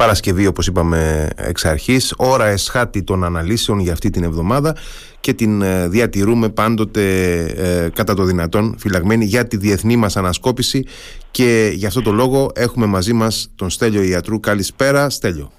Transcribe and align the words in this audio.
Παρασκευή 0.00 0.46
όπως 0.46 0.66
είπαμε 0.66 1.28
εξ 1.36 1.64
αρχής, 1.64 2.14
ώρα 2.18 2.46
εσχάτη 2.46 3.04
των 3.04 3.24
αναλύσεων 3.24 3.78
για 3.78 3.92
αυτή 3.92 4.10
την 4.10 4.24
εβδομάδα 4.24 4.76
και 5.20 5.32
την 5.32 5.62
ε, 5.62 5.88
διατηρούμε 5.88 6.48
πάντοτε 6.48 7.02
ε, 7.56 7.88
κατά 7.94 8.14
το 8.14 8.22
δυνατόν 8.22 8.76
φυλαγμένη 8.78 9.24
για 9.24 9.46
τη 9.46 9.56
διεθνή 9.56 9.96
μας 9.96 10.16
ανασκόπηση 10.16 10.86
και 11.30 11.70
γι' 11.74 11.86
αυτό 11.86 12.02
το 12.02 12.12
λόγο 12.12 12.50
έχουμε 12.54 12.86
μαζί 12.86 13.12
μας 13.12 13.52
τον 13.56 13.70
Στέλιο 13.70 14.02
Ιατρού. 14.02 14.40
Καλησπέρα 14.40 15.10
Στέλιο. 15.10 15.50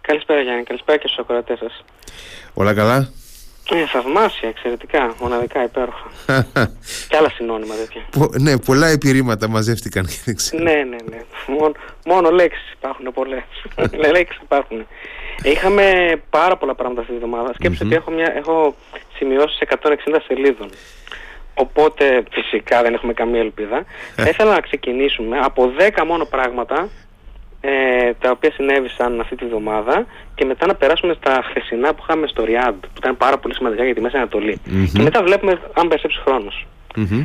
Καλησπέρα 0.00 0.40
Γιάννη, 0.40 0.62
καλησπέρα 0.62 0.98
και 0.98 1.06
στους 1.06 1.18
ακροατές 1.18 1.58
σας. 1.58 1.84
Όλα 2.54 2.74
καλά; 2.74 3.08
Ε, 3.74 3.86
θαυμάσια, 3.86 4.48
εξαιρετικά, 4.48 5.14
μοναδικά, 5.20 5.64
υπέροχα. 5.64 6.10
και 7.08 7.16
άλλα 7.16 7.30
συνώνυμα 7.30 7.74
τέτοια. 7.74 8.02
ναι, 8.40 8.58
πολλά 8.58 8.86
επιρρήματα 8.86 9.48
μαζεύτηκαν 9.48 10.06
και 10.06 10.18
δεν 10.24 10.36
ξέρω. 10.36 10.62
Ναι, 10.62 10.72
ναι, 10.72 10.96
ναι. 11.10 11.20
Μόνο, 11.46 11.72
μόνο 12.04 12.30
λέξεις 12.30 12.72
υπάρχουν 12.72 13.12
πολλές. 13.14 13.44
λέξεις 14.14 14.40
υπάρχουν. 14.42 14.86
Είχαμε 15.42 16.12
πάρα 16.30 16.56
πολλά 16.56 16.74
πράγματα 16.74 17.00
αυτή 17.00 17.12
τη 17.12 17.18
βδομάδα. 17.18 17.52
Σκέψτε 17.54 17.84
ότι 17.84 17.94
έχω, 17.94 18.10
μια, 18.10 18.32
έχω 18.36 18.74
σημειώσει 19.16 19.66
160 19.82 19.96
σελίδων. 20.26 20.70
Οπότε 21.54 22.22
φυσικά 22.30 22.82
δεν 22.82 22.94
έχουμε 22.94 23.12
καμία 23.12 23.40
ελπίδα. 23.40 23.84
Θα 24.14 24.28
ήθελα 24.28 24.52
να 24.52 24.60
ξεκινήσουμε 24.60 25.38
από 25.38 25.72
10 25.96 26.04
μόνο 26.06 26.24
πράγματα 26.24 26.88
ε, 27.64 28.12
τα 28.20 28.30
οποία 28.30 28.52
συνέβησαν 28.52 29.20
αυτή 29.20 29.36
τη 29.36 29.44
βδομάδα 29.44 30.06
και 30.34 30.44
μετά 30.44 30.66
να 30.66 30.74
περάσουμε 30.74 31.14
στα 31.14 31.42
χθεσινά 31.48 31.94
που 31.94 32.02
είχαμε 32.08 32.26
στο 32.26 32.44
Ριάντ 32.44 32.74
που 32.74 32.98
ήταν 32.98 33.16
πάρα 33.16 33.38
πολύ 33.38 33.54
σημαντικά 33.54 33.84
για 33.84 33.94
τη 33.94 34.00
Μέση 34.00 34.16
και 34.92 35.02
μετά 35.02 35.22
βλέπουμε 35.22 35.60
αν 35.72 35.88
περισσέψει 35.88 36.20
χρόνος. 36.24 36.66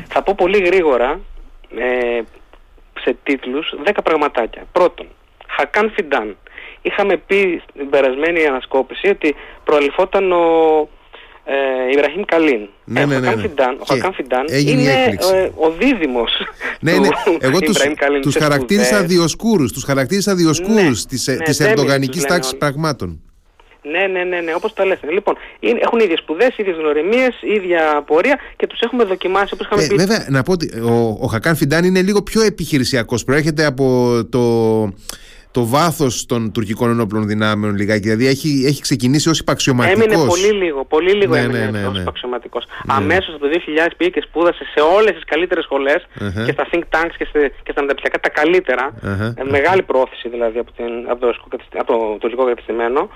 Θα 0.08 0.23
πω 0.23 0.34
πολύ 0.38 0.58
γρήγορα 0.58 1.20
ε, 1.77 2.22
σε 3.00 3.18
τίτλους 3.23 3.76
10 3.86 3.91
πραγματάκια. 4.04 4.63
Πρώτον, 4.72 5.08
Χακάν 5.48 5.91
Φιντάν. 5.96 6.38
Είχαμε 6.82 7.18
πει 7.18 7.62
στην 7.70 7.90
περασμένη 7.90 8.46
ανασκόπηση 8.46 9.08
ότι 9.08 9.35
προαλυφόταν 9.63 10.32
ο 10.32 10.88
ε, 11.49 11.91
Ιμπραχήμ 11.91 12.21
Καλίν. 12.26 12.67
Ναι, 12.85 13.05
ναι, 13.05 13.20
ναι, 13.20 13.35
ναι. 13.35 13.43
ο 13.77 13.85
Χακάν 13.87 14.13
Φιντάν 14.13 14.45
είναι 14.48 14.91
ε, 15.34 15.49
ο 15.55 15.71
δίδυμος 15.79 16.31
ναι, 16.79 16.91
ναι. 16.98 17.07
Εγώ 17.39 17.59
τους, 17.59 17.77
τους 18.21 18.35
χαρακτήρισα 18.35 19.04
διοσκούρους, 19.04 19.71
τους 19.71 19.84
χαρακτήρισα 19.84 20.35
διοσκούρους 20.35 21.04
ναι, 21.04 21.09
της, 21.09 21.27
ε, 21.27 21.34
ναι, 21.34 21.43
της 21.43 21.59
ερντογανικής 21.59 22.23
τάξης 22.23 22.57
πραγμάτων. 22.57 23.21
Ναι, 23.81 24.07
ναι, 24.07 24.23
ναι, 24.23 24.39
ναι, 24.39 24.54
όπως 24.55 24.73
τα 24.73 24.85
λέτε. 24.85 25.12
Λοιπόν, 25.12 25.35
είναι, 25.59 25.79
έχουν 25.81 25.99
ίδιες 25.99 26.20
σπουδές, 26.20 26.57
ίδιες 26.57 26.76
γνωριμίες, 26.76 27.39
ίδια 27.41 28.04
πορεία 28.05 28.39
και 28.55 28.67
τους 28.67 28.79
έχουμε 28.79 29.04
δοκιμάσει 29.04 29.54
όπως 29.54 29.65
είχαμε 29.65 29.84
ε, 29.84 29.87
πει. 29.87 29.95
Βέβαια, 29.95 30.26
να 30.29 30.43
πω 30.43 30.51
ότι 30.51 30.79
ο, 30.79 31.17
ο 31.21 31.27
Χακάν 31.27 31.55
Φιντάν 31.55 31.84
είναι 31.84 32.01
λίγο 32.01 32.21
πιο 32.21 32.41
επιχειρησιακός. 32.41 33.23
Προέρχεται 33.23 33.65
από 33.65 34.13
το 34.29 34.39
το 35.51 35.65
βάθος 35.65 36.26
των 36.26 36.51
τουρκικών 36.51 36.90
ενόπλων 36.90 37.27
δυνάμεων 37.27 37.76
λιγάκι. 37.76 38.01
Δηλαδή 38.01 38.27
έχει, 38.27 38.63
έχει 38.67 38.81
ξεκινήσει 38.81 39.29
ως 39.29 39.40
υπαξιωματικός. 39.40 40.05
Έμεινε 40.05 40.26
πολύ 40.27 40.51
λίγο, 40.63 40.85
πολύ 40.85 41.12
λίγο 41.12 41.34
ναι, 41.34 41.39
έμεινε 41.39 41.59
ναι, 41.59 41.81
ναι, 41.81 41.87
ναι. 41.87 41.99
υπαξιωματικός. 41.99 42.65
Ναι. 42.85 42.93
Αμέσως 42.98 43.35
από 43.35 43.39
το 43.39 43.49
2000 43.87 43.91
πήγε 43.98 44.09
και 44.09 44.23
σπούδασε 44.27 44.63
σε 44.63 44.79
όλες 44.98 45.13
τις 45.13 45.23
καλύτερες 45.26 45.67
και 46.45 46.51
στα 46.51 46.67
think 46.71 46.84
tanks 46.95 47.15
και, 47.17 47.27
σε, 47.31 47.51
και 47.63 47.71
στα 47.71 47.81
μεταπτυχιακά 47.81 48.20
τα 48.20 48.29
καλύτερα. 48.29 48.93
Ε, 49.37 49.43
μεγάλη 49.43 49.81
πρόθεση 49.81 50.29
δηλαδή 50.29 50.59
από, 50.59 50.71
την, 50.71 51.09
από, 51.09 51.20
το, 51.20 51.35
από 51.77 51.91
το 51.91 52.17
τουρκικό 52.20 52.45
κατεστημένο. 52.45 53.09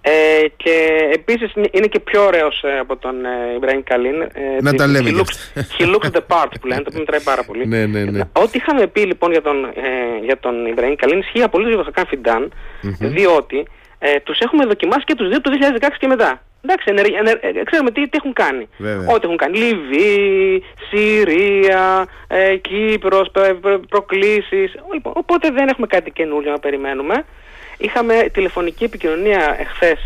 Ε, 0.00 0.48
και 0.56 1.08
επίσης 1.12 1.52
είναι 1.70 1.86
και 1.86 2.00
πιο 2.00 2.24
ωραίος 2.24 2.62
ε, 2.62 2.78
από 2.78 2.96
τον 2.96 3.24
ε, 3.24 3.54
Ιμπραήμ 3.54 3.82
Καλίν. 3.82 4.22
Ε, 4.22 4.28
να 4.60 4.74
τα 4.74 4.86
λέμε. 4.86 5.10
He 5.10 5.18
looks, 5.18 5.62
he 5.78 5.94
looks 5.94 6.10
the 6.10 6.36
part 6.36 6.50
που 6.60 6.66
λένε, 6.66 6.82
το 6.82 6.86
οποίο 6.88 6.98
μετράει 6.98 7.20
πάρα 7.20 7.44
πολύ. 7.44 7.66
ναι, 7.66 7.86
ναι, 7.86 8.04
ναι. 8.04 8.20
Ό,τι 8.32 8.58
είχαμε 8.58 8.86
πει 8.86 9.00
λοιπόν 9.00 9.30
για 9.30 9.42
τον, 9.42 9.64
ε, 9.64 10.24
για 10.24 10.38
τον 10.38 10.66
Ιμπραήμ 10.66 10.94
Καλίν 10.94 11.18
ισχύει 11.18 11.42
απολύτως 11.42 11.74
για 11.74 11.84
τον 11.84 11.92
Χακάν 11.92 12.06
Φιντάν, 12.06 12.52
mm-hmm. 12.82 13.06
διότι 13.16 13.66
ε, 13.98 14.20
τους 14.20 14.38
έχουμε 14.38 14.64
δοκιμάσει 14.64 15.04
και 15.04 15.14
τους 15.14 15.28
δύο 15.28 15.40
το 15.40 15.50
2016 15.80 15.88
και 15.98 16.06
μετά. 16.06 16.42
Εντάξει, 16.62 16.86
ενεργ, 16.90 17.12
ενεργ, 17.18 17.38
ε, 17.40 17.62
ξέρουμε 17.64 17.90
τι, 17.90 18.02
τι 18.02 18.16
έχουν 18.16 18.32
κάνει. 18.32 18.68
Βέβαια. 18.76 19.14
Ό,τι 19.14 19.24
έχουν 19.24 19.36
κάνει. 19.36 19.58
Λιβύη, 19.58 20.64
Συρία, 20.90 22.06
ε, 22.28 22.56
Κύπρος, 22.56 23.30
προκλήσεις. 23.88 24.74
Λοιπόν, 24.92 25.12
οπότε 25.16 25.50
δεν 25.50 25.68
έχουμε 25.68 25.86
κάτι 25.86 26.10
καινούριο 26.10 26.50
να 26.50 26.58
περιμένουμε. 26.58 27.24
Είχαμε 27.78 28.14
τηλεφωνική 28.32 28.84
επικοινωνία 28.84 29.56
εχθές 29.60 29.98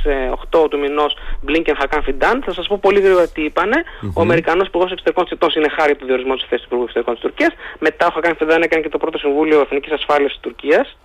8 0.51 0.71
του 0.71 0.79
μηνός 0.79 1.17
Blinken 1.47 1.77
Hakan 1.83 2.01
Φιντάν. 2.05 2.43
Θα 2.45 2.53
σας 2.53 2.67
πω 2.67 2.79
πολύ 2.83 3.01
γρήγορα 3.01 3.29
τι 3.29 3.43
είπανε. 3.45 3.83
Ο 4.15 4.21
Αμερικανός 4.21 4.67
Υπουργός 4.67 4.91
Εξωτερικών 4.93 5.25
Τσιτών 5.25 5.51
συνεχάρει 5.51 5.97
το 5.97 6.07
διορισμό 6.07 6.35
της 6.35 6.45
θέσης 6.49 6.61
του 6.61 6.67
Υπουργού 6.67 6.83
Εξωτερικών 6.83 7.15
της 7.15 7.23
Τουρκίας. 7.23 7.53
Μετά 7.79 8.07
ο 8.07 8.11
Χακάν 8.15 8.37
Φιντάν 8.37 8.63
έκανε 8.63 8.83
και 8.83 8.89
το 8.89 8.99
πρώτο 8.99 9.19
Συμβούλιο 9.19 9.61
Εθνικής 9.61 9.93
Ασφάλειας 9.93 10.31
της 10.33 10.41
Τουρκίας. 10.41 10.97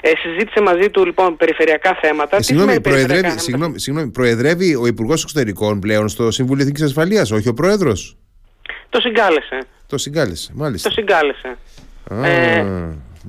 Ε, 0.00 0.10
συζήτησε 0.22 0.60
μαζί 0.60 0.90
του 0.90 1.04
λοιπόν 1.04 1.36
περιφερειακά 1.36 1.98
θέματα. 2.02 2.36
Ε, 2.36 2.42
συγγνώμη, 2.42 2.80
προεδρεύει, 2.80 3.38
συγγνώμη, 3.38 3.78
συγγνώμη, 3.80 4.10
προεδρεύει 4.10 4.74
ο 4.74 4.86
Υπουργός 4.86 5.22
Εξωτερικών 5.22 5.80
πλέον 5.80 6.08
στο 6.08 6.30
Συμβούλιο 6.30 6.62
Εθνικής 6.62 6.84
Ασφαλείας, 6.84 7.30
όχι 7.30 7.48
ο 7.48 7.54
Πρόεδρος; 7.54 8.16
Το 8.88 9.00
συγκάλεσε. 9.00 9.58
Το 9.88 9.98
συγκάλεσε, 9.98 10.52
μάλιστα. 10.54 10.88
Το 10.88 10.94
συγκάλεσε. 10.94 11.56
ε, 12.22 12.58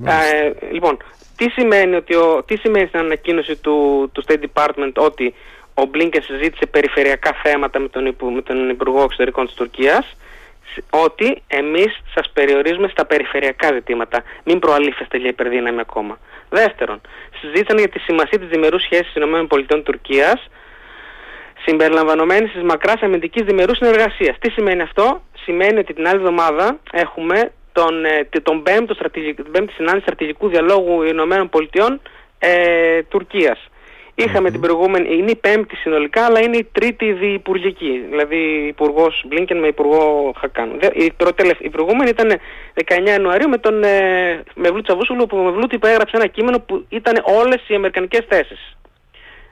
ε, 0.04 0.72
λοιπόν, 0.72 0.96
τι 1.36 1.50
σημαίνει, 1.50 1.94
ότι 1.94 2.14
ο, 2.14 2.42
τι 2.46 2.56
σημαίνει 2.56 2.86
στην 2.86 3.00
ανακοίνωση 3.00 3.56
του, 3.56 4.08
του 4.12 4.24
State 4.26 4.42
Department 4.52 4.92
ότι 4.94 5.34
ο 5.74 5.82
Blinken 5.94 6.22
συζήτησε 6.22 6.66
περιφερειακά 6.66 7.32
θέματα 7.42 7.78
με 7.78 7.88
τον, 7.88 8.16
με 8.34 8.42
τον 8.42 8.68
Υπουργό 8.68 9.02
Εξωτερικών 9.02 9.46
της 9.46 9.54
Τουρκίας 9.54 10.16
ότι 10.90 11.42
εμείς 11.46 12.00
σας 12.14 12.30
περιορίζουμε 12.32 12.88
στα 12.88 13.06
περιφερειακά 13.06 13.72
ζητήματα. 13.72 14.22
Μην 14.44 14.58
προαλήφεστε 14.58 15.18
για 15.18 15.28
υπερδύναμη 15.28 15.80
ακόμα. 15.80 16.18
Δεύτερον, 16.48 17.00
συζήτησαν 17.40 17.78
για 17.78 17.88
τη 17.88 17.98
σημασία 17.98 18.38
της 18.38 18.48
διμερούς 18.48 18.82
σχέσης 18.82 19.14
ΗΠΑ 19.14 19.82
Τουρκίας 19.82 20.50
συμπεριλαμβανομένης 21.64 22.52
της 22.52 22.62
μακράς 22.62 23.02
αμυντικής 23.02 23.42
διμερούς 23.42 23.76
συνεργασίας. 23.76 24.38
Τι 24.38 24.50
σημαίνει 24.50 24.82
αυτό; 24.82 25.20
Σημαίνει 25.46 25.78
ότι 25.78 25.94
την 25.94 26.06
άλλη 26.06 26.16
εβδομάδα 26.16 26.78
έχουμε 26.92 27.52
τον, 27.76 28.04
ε, 28.04 28.28
τον 28.42 28.62
πέμπτο 28.62 28.94
την 29.10 29.52
πέμπτη 29.52 29.72
συνάντηση 29.72 30.02
στρατηγικού 30.02 30.48
διαλόγου 30.48 31.02
Ηνωμένων 31.02 31.48
Πολιτειών 31.48 32.00
ε, 32.38 33.02
Τουρκίας. 33.02 33.58
Είχαμε 34.14 34.50
την 34.50 34.60
προηγούμενη, 34.60 35.16
είναι 35.16 35.30
η 35.30 35.36
πέμπτη 35.36 35.76
συνολικά, 35.76 36.24
αλλά 36.24 36.40
είναι 36.40 36.56
η 36.56 36.68
τρίτη 36.72 37.12
διυπουργική. 37.12 38.04
Δηλαδή 38.10 38.66
υπουργός 38.66 39.24
Μπλίνκεν 39.26 39.58
με 39.58 39.66
υπουργό 39.66 40.32
Χακάν. 40.38 40.78
Η, 40.92 41.12
η 41.58 41.70
προηγούμενη 41.70 42.10
ήταν 42.10 42.38
19 42.84 43.06
Ιανουαρίου 43.06 43.48
με 43.48 43.58
τον 43.58 43.82
ε, 43.84 44.42
Μευλού 44.54 44.82
Τσαβούσουλου, 44.82 45.26
που 45.26 45.38
ο 45.38 45.42
Μευλού 45.42 45.66
υπέγραψε 45.70 46.16
ένα 46.16 46.26
κείμενο 46.26 46.60
που 46.60 46.84
ήταν 46.88 47.22
όλες 47.24 47.68
οι 47.68 47.74
αμερικανικές 47.74 48.24
θέσεις. 48.28 48.76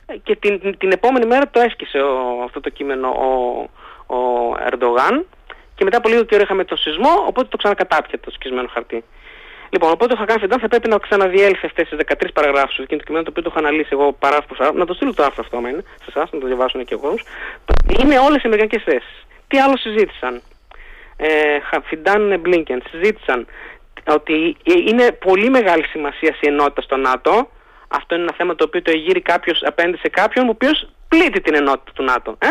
Ε, 0.06 0.16
και 0.16 0.36
την, 0.36 0.78
την, 0.78 0.90
επόμενη 0.90 1.26
μέρα 1.26 1.48
το 1.50 1.60
έσκησε 1.60 1.98
ο, 1.98 2.42
αυτό 2.44 2.60
το 2.60 2.70
κείμενο 2.70 3.08
ο, 3.08 3.30
ο 4.16 4.18
Ερντογάν 4.66 5.26
και 5.74 5.84
μετά 5.84 5.96
από 5.96 6.08
λίγο 6.08 6.22
καιρό 6.22 6.42
είχαμε 6.42 6.64
το 6.64 6.76
σεισμό, 6.76 7.24
οπότε 7.26 7.48
το 7.48 7.56
ξανακατάπια 7.56 8.20
το 8.20 8.30
σκισμένο 8.30 8.68
χαρτί. 8.72 9.04
Λοιπόν, 9.74 9.90
οπότε 9.90 10.12
ο 10.12 10.16
Χακάν 10.16 10.38
Φιντάν 10.40 10.58
θα 10.60 10.68
πρέπει 10.68 10.88
να 10.88 10.98
ξαναδιέλθει 10.98 11.66
αυτές 11.66 11.88
τις 11.88 11.98
13 11.98 12.28
παραγράφους 12.32 12.78
εκείνη 12.78 13.00
του 13.00 13.06
κειμένου 13.06 13.24
το 13.24 13.30
οποίο 13.30 13.42
το 13.42 13.50
έχω 13.52 13.66
αναλύσει 13.66 13.88
εγώ 13.92 14.12
παράγραφο 14.12 14.72
Να 14.72 14.84
το 14.84 14.94
στείλω 14.94 15.14
το 15.14 15.22
άρθρο 15.22 15.42
αυτό, 15.44 15.56
άμα 15.56 15.68
είναι 15.68 15.82
σε 15.82 16.08
εσάς, 16.08 16.30
να 16.32 16.38
το 16.40 16.46
διαβάσουν 16.46 16.84
και 16.84 16.94
εγώ. 16.94 17.14
Είναι 18.00 18.18
όλες 18.18 18.42
οι 18.42 18.46
αμερικανικές 18.46 18.82
θέσεις. 18.82 19.26
Τι 19.48 19.58
άλλο 19.58 19.76
συζήτησαν; 19.76 20.42
Ε, 21.16 21.58
Φιντάν 21.84 22.40
Μπλίνκεν 22.40 22.82
συζήτησαν 22.90 23.46
ότι 24.06 24.56
είναι 24.64 25.12
πολύ 25.12 25.50
μεγάλη 25.50 25.84
σημασία 25.84 26.36
η 26.40 26.46
ενότητα 26.46 26.82
στο 26.82 26.96
ΝΑΤΟ. 26.96 27.50
Αυτό 27.88 28.14
είναι 28.14 28.24
ένα 28.24 28.34
θέμα 28.36 28.54
το 28.54 28.64
οποίο 28.64 28.82
το 28.82 28.90
εγείρει 28.90 29.20
κάποιος 29.20 29.62
απέναντι 29.62 29.96
σε 29.96 30.08
κάποιον 30.08 30.46
ο 30.46 30.50
οποίος 30.50 30.88
πλήττει 31.08 31.40
την 31.40 31.54
ενότητα 31.54 31.92
του 31.94 32.02
ΝΑΤΟ. 32.02 32.36
Ε; 32.38 32.48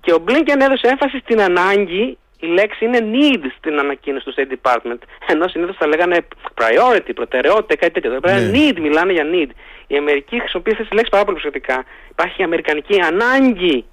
Και 0.00 0.12
ο 0.12 0.24
Blinken 0.26 0.60
έδωσε 0.60 0.86
έμφαση 0.86 1.18
στην 1.18 1.40
ανάγκη, 1.40 2.18
η 2.40 2.46
λέξη 2.46 2.84
είναι 2.84 2.98
need 3.12 3.44
στην 3.58 3.78
ανακοίνωση 3.78 4.24
του 4.24 4.34
State 4.36 4.52
Department. 4.52 4.98
Ενώ 5.26 5.48
συνήθως 5.48 5.76
θα 5.76 5.86
λέγανε 5.86 6.26
priority, 6.60 7.10
προτεραιότητα, 7.14 7.76
κάτι 7.76 7.92
τέτοιο. 7.92 8.12
Εδώ 8.12 8.28
ναι. 8.28 8.50
need, 8.52 8.80
μιλάνε 8.80 9.12
για 9.12 9.24
need. 9.32 9.50
Η 9.86 9.96
Αμερική 9.96 10.38
χρησιμοποιεί 10.38 10.70
αυτή 10.70 10.88
τη 10.88 10.94
λέξη 10.94 11.10
πάρα 11.10 11.24
πολύ 11.24 11.36
προσεκτικά. 11.40 11.84
Υπάρχει 12.10 12.40
η 12.40 12.44
Αμερικανική 12.44 13.00
ανάγκη 13.00 13.84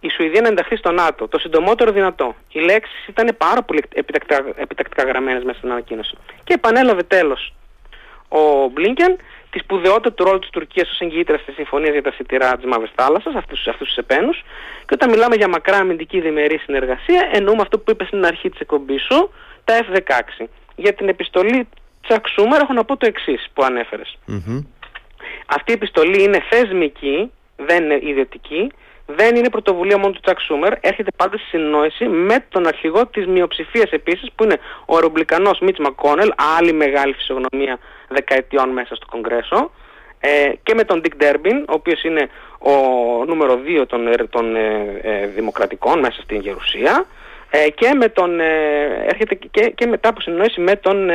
η 0.00 0.10
Σουηδία 0.10 0.40
να 0.40 0.48
ενταχθεί 0.48 0.76
στο 0.76 0.90
ΝΑΤΟ 0.92 1.28
το 1.28 1.38
συντομότερο 1.38 1.92
δυνατό. 1.92 2.34
Οι 2.52 2.60
λέξεις 2.60 3.06
ήταν 3.06 3.36
πάρα 3.38 3.62
πολύ 3.62 3.82
επιτακτικά, 3.94 4.44
επιτακτικά 4.56 5.02
γραμμένες 5.02 5.42
μέσα 5.44 5.58
στην 5.58 5.70
ανακοίνωση. 5.70 6.16
Και 6.44 6.54
επανέλαβε 6.54 7.02
τέλος 7.02 7.52
ο 8.30 8.68
Μπλίνκεν 8.72 9.16
τη 9.50 9.58
σπουδαιότητα 9.58 10.12
του 10.12 10.24
ρόλου 10.24 10.38
της 10.38 10.50
Τουρκίας 10.50 10.90
ως 10.90 11.00
εγγυήτρια 11.00 11.38
τη 11.38 11.52
συμφωνία 11.52 11.90
για 11.90 12.02
τα 12.02 12.12
σιτηρά 12.12 12.56
της 12.56 12.64
Μαύρης 12.64 12.90
Θάλασσας, 12.94 13.34
αυτούς 13.34 13.64
τους 13.78 13.96
επένους. 13.96 14.42
Και 14.86 14.94
όταν 14.94 15.10
μιλάμε 15.10 15.34
για 15.36 15.48
μακρά 15.48 15.76
αμυντική 15.76 16.20
διμερή 16.20 16.58
συνεργασία, 16.58 17.28
εννοούμε 17.32 17.62
αυτό 17.62 17.78
που 17.78 17.90
είπες 17.90 18.06
στην 18.06 18.24
αρχή 18.24 18.50
της 18.50 18.60
εκπομπής 18.60 19.02
σου, 19.02 19.30
τα 19.64 19.74
F-16. 19.78 20.46
Για 20.76 20.94
την 20.94 21.08
επιστολή 21.08 21.68
Τσακ 22.02 22.28
Σούμερ 22.28 22.60
έχω 22.60 22.72
να 22.72 22.84
πω 22.84 22.96
το 22.96 23.06
εξής 23.06 23.48
που 23.54 23.62
ανεφερε 23.64 24.02
Αυτή 25.46 25.70
η 25.70 25.74
επιστολή 25.74 26.22
είναι 26.22 26.42
θεσμική, 26.50 27.30
δεν 27.56 27.84
είναι 27.84 27.98
ιδιωτική, 28.02 28.70
δεν 29.06 29.36
είναι 29.36 29.50
πρωτοβουλία 29.50 29.98
μόνο 29.98 30.12
του 30.12 30.20
Τσακ 30.20 30.40
Σούμερ, 30.40 30.72
έρχεται 30.80 31.10
πάντα 31.16 31.36
στη 31.36 31.46
συνεννόηση 31.46 32.04
με 32.08 32.44
τον 32.48 32.66
αρχηγό 32.66 33.06
της 33.06 33.26
μειοψηφίας 33.26 33.90
επίσης, 33.90 34.28
που 34.34 34.44
είναι 34.44 34.58
ο 34.86 34.94
αερομπλικανό 34.94 35.50
Μίτ 35.60 35.78
Μακόνελ, 35.78 36.32
άλλη 36.58 36.72
μεγάλη 36.72 37.12
φυσιογνωμία 37.12 37.78
δεκαετιών 38.10 38.68
μέσα 38.68 38.94
στο 38.94 39.06
Κογκρέσο 39.10 39.70
ε, 40.20 40.52
και 40.62 40.74
με 40.74 40.84
τον 40.84 41.02
Dick 41.04 41.22
Durbin, 41.22 41.58
ο 41.68 41.72
οποίος 41.72 42.02
είναι 42.02 42.28
ο 42.58 42.74
νούμερο 43.26 43.58
2 43.82 43.84
των, 43.88 44.00
των 44.30 44.56
δημοκρατικών 45.34 45.98
μέσα 45.98 46.22
στην 46.22 46.40
Γερουσία 46.40 47.06
και 47.74 47.94
με 47.94 48.08
τον, 48.08 48.40
έρχεται 49.06 49.34
και, 49.34 49.70
και 49.70 49.86
μετά 49.86 50.08
από 50.08 50.20
συνεννόηση 50.20 50.60
με 50.60 50.76
τον 50.76 51.10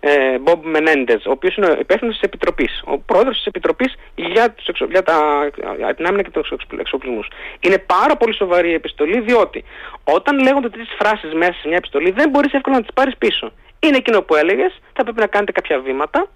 ε, 0.00 0.38
Bob 0.44 0.76
Menendez, 0.76 1.20
ο 1.26 1.30
οποίος 1.30 1.56
είναι 1.56 1.76
υπεύθυνος 1.80 2.14
της 2.14 2.22
Επιτροπής, 2.22 2.82
ο 2.84 2.98
πρόεδρος 2.98 3.36
της 3.36 3.46
Επιτροπής 3.46 3.94
για, 4.14 4.50
τους 4.50 4.66
εξο, 4.66 4.86
για, 4.90 5.02
τα, 5.02 5.48
για 5.76 5.94
την 5.94 6.06
άμυνα 6.06 6.22
και 6.22 6.30
τους 6.30 6.52
εξοπλισμούς. 6.78 7.28
Είναι 7.60 7.78
πάρα 7.78 8.16
πολύ 8.16 8.34
σοβαρή 8.34 8.70
η 8.70 8.72
επιστολή, 8.72 9.20
διότι 9.20 9.64
όταν 10.04 10.38
λέγονται 10.38 10.68
τέτοιες 10.68 10.94
φράσεις 10.98 11.32
μέσα 11.34 11.52
σε 11.52 11.68
μια 11.68 11.76
επιστολή 11.76 12.10
δεν 12.10 12.30
μπορείς 12.30 12.52
εύκολα 12.52 12.76
να 12.76 12.82
τις 12.82 12.94
πάρεις 12.94 13.16
πίσω. 13.16 13.52
Είναι 13.80 13.96
εκείνο 13.96 14.22
που 14.22 14.34
έλεγες, 14.34 14.78
θα 14.92 15.02
πρέπει 15.02 15.20
να 15.20 15.26
κάνετε 15.26 15.52
κάποια 15.52 15.80
βήματα, 15.80 16.28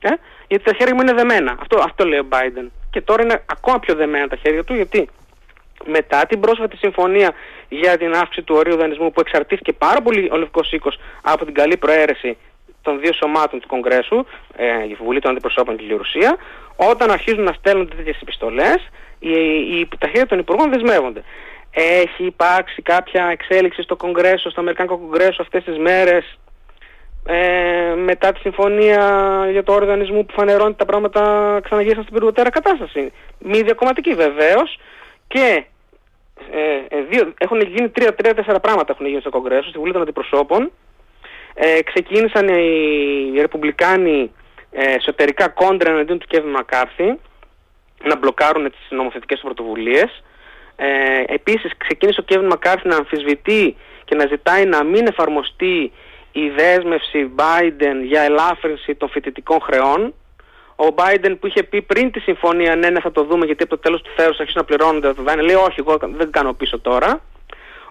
ε, 0.00 0.08
γιατί 0.48 0.64
τα 0.64 0.72
χέρια 0.72 0.94
μου 0.94 1.00
είναι 1.00 1.12
δεμένα. 1.12 1.56
Αυτό, 1.60 1.78
αυτό 1.84 2.04
λέει 2.04 2.18
ο 2.18 2.26
Biden. 2.30 2.66
Και 2.90 3.00
τώρα 3.00 3.22
είναι 3.22 3.42
ακόμα 3.46 3.78
πιο 3.78 3.94
δεμένα 3.94 4.28
τα 4.28 4.36
χέρια 4.36 4.64
του, 4.64 4.74
γιατί 4.74 5.08
μετά 5.84 6.26
την 6.26 6.40
πρόσφατη 6.40 6.76
συμφωνία 6.76 7.32
για 7.68 7.96
την 7.96 8.14
αύξηση 8.14 8.42
του 8.42 8.54
ορίου 8.58 8.76
δανεισμού 8.76 9.12
που 9.12 9.20
εξαρτήθηκε 9.20 9.72
πάρα 9.72 10.02
πολύ 10.02 10.28
ο 10.32 10.36
Λευκός 10.36 10.72
Οίκος 10.72 10.98
από 11.22 11.44
την 11.44 11.54
καλή 11.54 11.76
προαίρεση 11.76 12.36
των 12.82 13.00
δύο 13.00 13.12
σωμάτων 13.12 13.60
του 13.60 13.66
Κογκρέσου, 13.66 14.24
ε, 14.56 14.88
η 14.88 14.96
Βουλή 15.02 15.20
των 15.20 15.30
Αντιπροσώπων 15.30 15.76
και 15.76 15.84
η 15.84 15.86
Γερουσία, 15.86 16.36
όταν 16.76 17.10
αρχίζουν 17.10 17.42
να 17.42 17.52
στέλνουν 17.52 17.88
τέτοιες 17.96 18.18
επιστολές, 18.22 18.88
οι, 19.18 19.30
οι, 19.30 19.88
τα 19.98 20.06
χέρια 20.06 20.26
των 20.26 20.38
Υπουργών 20.38 20.70
δεσμεύονται. 20.70 21.22
Έχει 21.70 22.24
υπάρξει 22.24 22.82
κάποια 22.82 23.26
εξέλιξη 23.26 23.82
στο 23.82 23.96
Κογκρέσο, 23.96 24.50
στο 24.50 24.60
Αμερικάνικο 24.60 24.98
Κογκρέσο 24.98 25.42
αυτές 25.42 25.64
τις 25.64 25.78
μέρες 25.78 26.38
ε, 27.26 27.94
μετά 27.94 28.32
τη 28.32 28.40
συμφωνία 28.40 29.02
για 29.50 29.62
το 29.62 29.72
οργανισμό 29.72 30.22
που 30.22 30.32
φανερώνει 30.32 30.74
τα 30.74 30.84
πράγματα 30.84 31.60
ξαναγύρισαν 31.64 32.02
στην 32.02 32.14
πυργοτέρα 32.14 32.50
κατάσταση. 32.50 33.12
Μη 33.38 33.62
διακομματική 33.62 34.14
βεβαίως 34.14 34.78
και 35.26 35.64
ε, 36.50 36.96
ε, 36.96 37.02
δύο, 37.10 37.32
έχουν 37.38 37.60
γίνει 37.60 37.88
τρία-τέσσερα 37.88 38.60
πράγματα 38.60 38.92
έχουν 38.92 39.06
γίνει 39.06 39.20
στο 39.20 39.30
Κογκρέσο, 39.30 39.68
στη 39.68 39.78
Βουλή 39.78 39.92
των 39.92 40.02
Αντιπροσώπων 40.02 40.72
ε, 41.58 41.82
ξεκίνησαν 41.82 42.48
οι, 42.48 43.32
οι 43.34 43.40
Ρεπουμπλικάνοι 43.40 44.32
ε, 44.70 44.94
εσωτερικά 44.94 45.48
κόντρα 45.48 45.90
εναντίον 45.90 46.18
του 46.18 46.26
Κέβιν 46.26 46.50
Μακάρθη 46.50 47.18
να 48.04 48.16
μπλοκάρουν 48.16 48.70
τις 48.70 48.86
νομοθετικές 48.90 49.40
πρωτοβουλίες. 49.40 50.22
Ε, 50.76 50.86
επίσης 51.26 51.76
ξεκίνησε 51.76 52.20
ο 52.20 52.22
Κέβιν 52.22 52.46
Μακάρθη 52.46 52.88
να 52.88 52.96
αμφισβητεί 52.96 53.76
και 54.04 54.14
να 54.14 54.26
ζητάει 54.26 54.64
να 54.64 54.84
μην 54.84 55.06
εφαρμοστεί 55.06 55.92
η 56.42 56.48
δέσμευση 56.56 57.30
Biden 57.36 57.96
για 58.04 58.22
ελάφρυνση 58.22 58.94
των 58.94 59.08
φοιτητικών 59.08 59.60
χρεών. 59.60 60.14
Ο 60.76 60.86
Biden 60.96 61.36
που 61.40 61.46
είχε 61.46 61.62
πει 61.62 61.82
πριν 61.82 62.10
τη 62.10 62.20
συμφωνία 62.20 62.76
ναι, 62.76 62.90
ναι 62.90 63.00
θα 63.00 63.12
το 63.12 63.24
δούμε 63.24 63.46
γιατί 63.46 63.62
από 63.62 63.76
το 63.76 63.82
τέλος 63.82 64.02
του 64.02 64.10
θέρους 64.16 64.38
αρχίσουν 64.38 64.60
να 64.60 64.66
πληρώνονται 64.66 65.14
τα 65.14 65.22
δάνεια 65.22 65.42
λέει 65.42 65.54
όχι 65.54 65.80
εγώ 65.80 65.96
δεν 66.00 66.30
κάνω 66.30 66.52
πίσω 66.52 66.78
τώρα. 66.80 67.20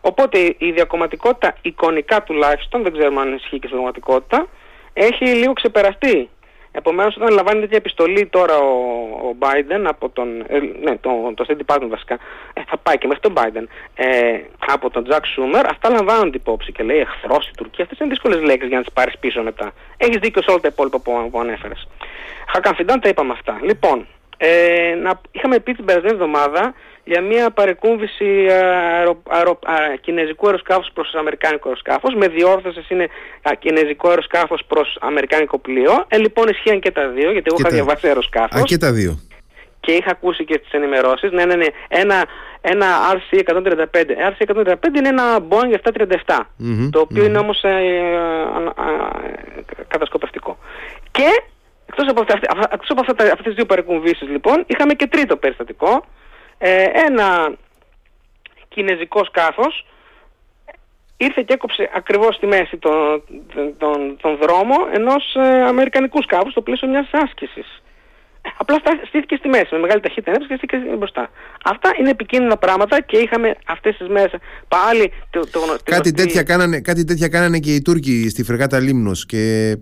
Οπότε 0.01 0.55
η 0.57 0.71
διακομματικότητα 0.71 1.55
εικονικά 1.61 2.23
τουλάχιστον, 2.23 2.83
δεν 2.83 2.93
ξέρουμε 2.93 3.21
αν 3.21 3.33
ισχύει 3.33 3.59
και 3.59 3.67
στην 3.67 3.69
πραγματικότητα, 3.69 4.47
έχει 4.93 5.25
λίγο 5.25 5.53
ξεπεραστεί. 5.53 6.29
Επομένως, 6.77 7.15
όταν 7.15 7.33
λαμβάνει 7.33 7.59
τέτοια 7.59 7.77
επιστολή 7.77 8.25
τώρα 8.25 8.57
ο, 8.57 8.71
ο 9.27 9.35
Biden 9.39 9.83
από 9.83 10.09
τον. 10.09 10.27
Ε, 10.47 10.59
ναι, 10.81 10.97
το, 10.97 11.33
το 11.35 11.45
State 11.47 11.59
Department 11.65 11.87
βασικά, 11.89 12.17
ε, 12.53 12.61
θα 12.67 12.77
πάει 12.77 12.97
και 12.97 13.07
μέχρι 13.07 13.21
τον 13.21 13.33
Biden, 13.37 13.65
ε, 13.95 14.39
από 14.67 14.89
τον 14.89 15.07
Jack 15.09 15.19
Schumer, 15.19 15.63
αυτά 15.69 15.89
λαμβάνονται 15.89 16.37
υπόψη 16.37 16.71
και 16.71 16.83
λέει 16.83 16.97
εχθρός 16.97 17.47
η 17.47 17.51
Τουρκία. 17.57 17.83
Αυτές 17.83 17.99
είναι 17.99 18.09
δύσκολες 18.09 18.41
λέξεις 18.41 18.67
για 18.67 18.77
να 18.77 18.83
τις 18.83 18.93
πάρεις 18.93 19.17
πίσω 19.17 19.41
μετά. 19.41 19.73
Έχεις 19.97 20.17
δίκιο 20.17 20.41
σε 20.41 20.51
όλα 20.51 20.59
τα 20.59 20.67
υπόλοιπα 20.67 20.99
που, 20.99 21.29
που 21.31 21.39
ανέφερες. 21.39 21.87
Χακαμφιντάν 22.47 22.99
τα 22.99 23.09
είπαμε 23.09 23.31
αυτά. 23.31 23.59
Λοιπόν, 23.61 24.07
ε, 24.37 24.95
να, 25.01 25.21
είχαμε 25.31 25.59
πει 25.59 25.73
την 25.73 25.85
περασμένη 25.85 26.13
εβδομάδα 26.13 26.73
για 27.05 27.21
μια 27.21 27.51
παρεκούμβηση 27.51 28.47
αερο, 28.49 29.21
αερο, 29.29 29.59
α, 29.65 29.73
κινέζικου 30.01 30.45
αεροσκάφους 30.45 30.89
προς 30.93 31.13
αμερικάνικο 31.13 31.67
αεροσκάφος. 31.67 32.15
Με 32.15 32.27
διόρθωση 32.27 32.85
είναι 32.89 33.07
α, 33.41 33.51
κινέζικο 33.59 34.09
αεροσκάφος 34.09 34.63
προς 34.67 34.97
αμερικάνικο 35.01 35.59
πλοίο. 35.59 36.05
Ε, 36.07 36.17
λοιπόν 36.17 36.47
ισχύαν 36.47 36.79
και 36.79 36.91
τα 36.91 37.07
δύο, 37.07 37.31
γιατί 37.31 37.47
εγώ 37.51 37.57
είχα 37.59 37.69
διαβάσει 37.69 38.07
αεροσκάφος. 38.07 38.61
Α, 38.61 38.63
και 38.63 38.77
τα 38.77 38.91
δύο. 38.91 39.19
Και 39.79 39.91
είχα 39.91 40.11
ακούσει 40.11 40.45
και 40.45 40.59
στις 40.59 40.71
ενημερώσεις. 40.71 41.31
Ναι, 41.31 41.45
ναι, 41.45 41.55
ναι. 41.55 41.65
Ένα, 41.87 42.25
ένα 42.61 42.87
RC-135. 43.13 43.85
RC-135 44.31 44.75
είναι 44.97 45.07
ένα 45.07 45.39
Boeing 45.49 45.73
737, 45.73 45.75
mm-hmm, 45.75 46.89
το 46.91 46.99
οποίο 46.99 47.23
mm-hmm. 47.23 47.27
είναι 47.27 47.37
όμως 47.37 47.63
ε, 47.63 47.69
ε, 47.69 47.73
κατασκοπευτικό. 49.87 50.57
Και 51.11 51.41
εκτός 51.85 52.07
από, 52.09 52.21
αυτά, 52.21 52.39
εκτός 52.71 52.89
από 52.89 53.01
αυτά, 53.01 53.23
αυτές 53.23 53.43
τις 53.43 53.55
δύο 53.55 53.65
παρεκκομβήσεις 53.65 54.29
λοιπόν, 54.29 54.63
είχαμε 54.67 54.93
και 54.93 55.07
τρίτο 55.07 55.37
περιστατικό, 55.37 56.05
ε, 56.57 56.85
ένα 57.07 57.53
κινέζικο 58.67 59.25
σκάφος 59.25 59.85
ήρθε 61.17 61.43
και 61.45 61.53
έκοψε 61.53 61.89
ακριβώς 61.95 62.35
στη 62.35 62.45
μέση 62.47 62.77
τον, 62.77 63.23
τον, 63.77 64.17
τον 64.21 64.37
δρόμο 64.41 64.75
ενός 64.93 65.35
ε, 65.35 65.63
αμερικανικού 65.63 66.21
σκάφους 66.21 66.51
στο 66.51 66.61
πλαίσιο 66.61 66.87
μιας 66.87 67.09
άσκησης. 67.11 67.81
Απλά 68.57 68.81
στήθηκε 69.07 69.35
στη 69.35 69.47
μέση, 69.47 69.67
με 69.71 69.79
μεγάλη 69.79 70.01
ταχύτητα 70.01 70.31
έπαιξε 70.31 70.47
και 70.47 70.55
στήθηκε 70.57 70.95
μπροστά. 70.95 71.29
Αυτά 71.63 71.91
είναι 71.99 72.09
επικίνδυνα 72.09 72.57
πράγματα 72.57 73.01
και 73.01 73.17
είχαμε 73.17 73.55
αυτές 73.65 73.97
τις 73.97 74.07
μέρες 74.07 74.41
πάλι... 74.67 75.11
Το, 75.29 75.39
το, 75.51 75.59
κάτι, 75.83 76.11
τέτοια 76.11 76.43
κάνανε, 76.43 76.81
κάτι 76.81 77.03
τέτοια 77.03 77.27
κάνανε 77.27 77.59
και 77.59 77.75
οι 77.75 77.81
Τούρκοι 77.81 78.29
στη 78.29 78.43
φρεγάτα 78.43 78.79
Λίμνος 78.79 79.25
και... 79.25 79.37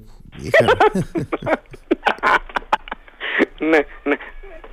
ναι, 3.70 3.80
ναι, 4.04 4.16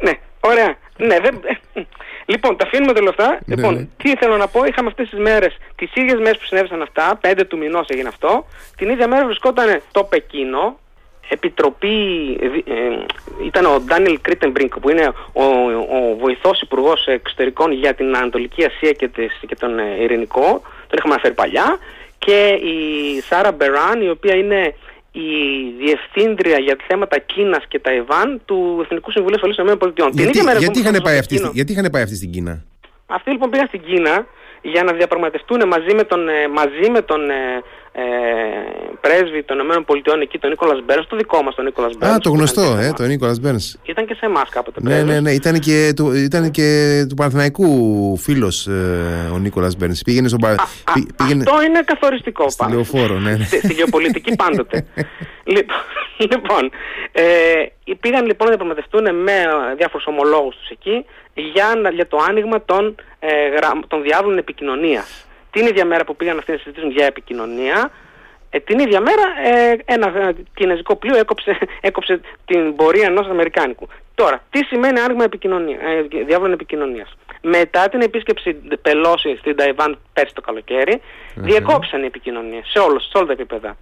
ναι, 0.01 0.13
ωραία. 0.41 0.77
Ναι, 1.07 1.21
δεν... 1.21 1.41
Λοιπόν, 2.27 2.57
τα 2.57 2.65
αφήνουμε 2.67 2.93
όλα 2.99 3.09
αυτά. 3.09 3.39
Ναι, 3.45 3.55
λοιπόν, 3.55 3.75
ναι. 3.75 3.87
τι 3.97 4.17
θέλω 4.17 4.37
να 4.37 4.47
πω, 4.47 4.65
είχαμε 4.65 4.89
αυτές 4.89 5.09
τις 5.09 5.19
μέρες, 5.19 5.57
τις 5.77 5.91
ίδιες 5.95 6.19
μέρες 6.19 6.39
που 6.39 6.45
συνέβησαν 6.45 6.83
αυτά, 6.83 7.21
5 7.23 7.41
του 7.49 7.59
μηνός 7.59 7.89
έγινε 7.89 8.09
αυτό. 8.09 8.47
Την 8.77 8.89
ίδια 8.89 9.09
μέρα 9.09 9.25
βρισκόταν 9.25 9.81
το 9.93 10.05
Πεκίνο, 10.05 10.79
επιτροπή, 11.29 11.97
ε, 12.65 13.45
ήταν 13.47 13.67
ο 13.67 13.81
Ντάνιλ 13.81 14.19
Κρίτεμπρινκ 14.21 14.79
που 14.79 14.91
είναι 14.91 15.13
ο, 15.33 15.45
ο 15.97 16.17
βοηθός 16.19 16.61
υπουργός 16.61 17.07
εξωτερικών 17.07 17.73
για 17.73 17.95
την 17.95 18.17
Ανατολική 18.17 18.65
Ασία 18.65 18.93
και, 18.93 19.11
και 19.47 19.57
τον 19.59 19.79
ε, 19.79 20.03
Ειρηνικό, 20.03 20.63
τον 20.87 20.99
είχαμε 20.99 21.13
αναφέρει 21.13 21.35
παλιά, 21.35 21.79
και 22.19 22.47
η 22.49 23.21
Σάρα 23.21 23.53
Μπεράν, 23.53 24.03
η 24.03 24.09
οποία 24.09 24.35
είναι 24.35 24.75
η 25.13 25.31
διευθύντρια 25.79 26.59
για 26.59 26.77
θέματα 26.89 27.19
Κίνας 27.19 27.65
και 27.69 27.79
Ταϊβάν 27.79 28.41
του 28.45 28.79
Εθνικού 28.83 29.11
Συμβουλίου 29.11 29.37
Ασφαλείας 29.37 29.79
των 29.79 29.89
ΗΠΑ. 29.89 30.11
Γιατί, 30.13 30.39
γιατί, 30.59 30.79
είχαν 30.79 31.01
πάει 31.03 31.19
αυτή, 31.19 31.51
γιατί 31.53 31.73
είχαν 31.73 31.89
πάει 31.93 32.03
αυτή 32.03 32.17
στην 32.17 32.31
Κίνα; 32.31 32.65
Αυτοί 33.07 33.31
λοιπόν 33.31 33.51
πήγαν 33.51 33.67
στην 33.67 33.83
Κίνα 33.83 34.27
για 34.63 34.83
να 34.83 34.93
διαπραγματευτούν 34.93 35.69
μαζί 35.69 35.95
με 35.95 36.05
τον, 36.05 36.29
ε, 36.29 36.49
μαζί 36.49 36.91
με 36.91 37.03
τον 37.03 37.21
ε, 38.01 38.31
ε, 38.51 38.91
πρέσβη 39.01 39.43
των 39.43 39.59
ΗΠΑ 39.59 40.19
εκεί, 40.21 40.39
τον 40.39 40.51
Νίκολας 40.51 40.81
Μπέρνς, 40.85 41.07
το 41.07 41.17
δικό 41.17 41.43
μας 41.43 41.55
τον 41.55 41.65
Νίκολας 41.65 41.97
Μπέρνς. 41.97 42.15
Α, 42.15 42.19
το 42.19 42.31
γνωστό, 42.31 42.77
ε, 42.81 42.93
τον 42.97 43.07
Νίκολας 43.07 43.41
Μπέρνς. 43.41 43.77
Ήταν 43.83 44.07
και 44.07 44.15
σε 44.15 44.27
εμάς 44.27 44.49
κάποτε. 44.49 44.81
Ναι, 44.83 45.03
ναι, 45.03 45.21
ναι, 45.21 45.31
ήταν 45.31 45.59
και 45.59 45.93
του, 45.97 46.13
ήταν 46.13 46.51
και 46.51 46.67
του 47.09 47.15
Παναθηναϊκού 47.15 47.69
φίλος 48.17 48.67
ε, 48.67 49.31
ο 49.35 49.39
Νίκολας 49.39 49.77
Μπέρνς. 49.77 50.03
Πήγαινε 50.03 50.29
στον 50.29 50.41
πήγαινε... 51.17 51.45
Αυτό 51.47 51.63
είναι 51.63 51.81
καθοριστικό 51.85 52.51
Στη 52.51 52.71
λεωφόρο, 52.71 53.19
ναι. 53.19 53.31
ναι. 53.31 53.45
Στη, 53.45 53.73
γεωπολιτική 53.73 54.37
πάντοτε. 54.37 54.87
λοιπόν, 55.55 55.77
λοιπόν 56.19 56.71
ε, 57.13 57.23
πήγαν 58.01 58.27
λοιπόν 58.27 58.49
να 58.49 58.57
διαπραγματευτούν 58.57 59.15
με 59.15 59.33
διάφορους 59.77 60.07
ομολόγους 60.07 60.57
τους 60.57 60.69
εκεί 60.69 61.05
για, 61.35 61.91
για 61.93 62.07
το 62.07 62.19
άνοιγμα 62.29 62.65
των, 62.65 62.95
ε, 63.19 63.29
των 63.89 64.03
διάβλων 64.03 64.39
επικοινωνίας 64.39 65.25
την 65.51 65.67
ίδια 65.67 65.85
μέρα 65.85 66.05
που 66.05 66.17
πήγαν 66.17 66.39
αυτοί 66.39 66.51
να 66.51 66.57
συζητήσουν 66.57 66.91
για 66.91 67.07
επικοινωνία, 67.07 67.91
ε, 68.51 68.61
την 68.61 68.79
ίδια 68.79 69.01
μέρα 69.01 69.23
ε, 69.45 69.77
ένα 69.85 70.33
κινέζικο 70.55 70.97
πλοίο 70.97 71.17
έκοψε, 71.17 71.59
έκοψε 71.89 72.21
την 72.45 72.77
πορεία 72.77 73.07
ενός 73.07 73.27
Αμερικάνικου. 73.27 73.89
Τώρα, 74.15 74.43
τι 74.51 74.65
σημαίνει 74.65 75.01
άνοιγμα 75.01 75.25
επικοινωνία, 75.25 75.79
ε, 75.81 76.23
διαύλων 76.25 76.53
επικοινωνίας; 76.53 77.17
Μετά 77.43 77.89
την 77.89 78.01
επίσκεψη 78.01 78.55
Πελόζι 78.83 79.37
στην 79.37 79.57
Ταϊβάν 79.57 79.99
πέρσι 80.13 80.35
το 80.35 80.41
καλοκαίρι, 80.41 81.01
διεκόψαν 81.35 82.03
οι 82.03 82.07
επικοινωνίες 82.07 82.69
σε, 82.69 82.79
όλους, 82.79 83.03
σε 83.09 83.17
όλα 83.17 83.27
τα 83.27 83.33
επίπεδα 83.33 83.77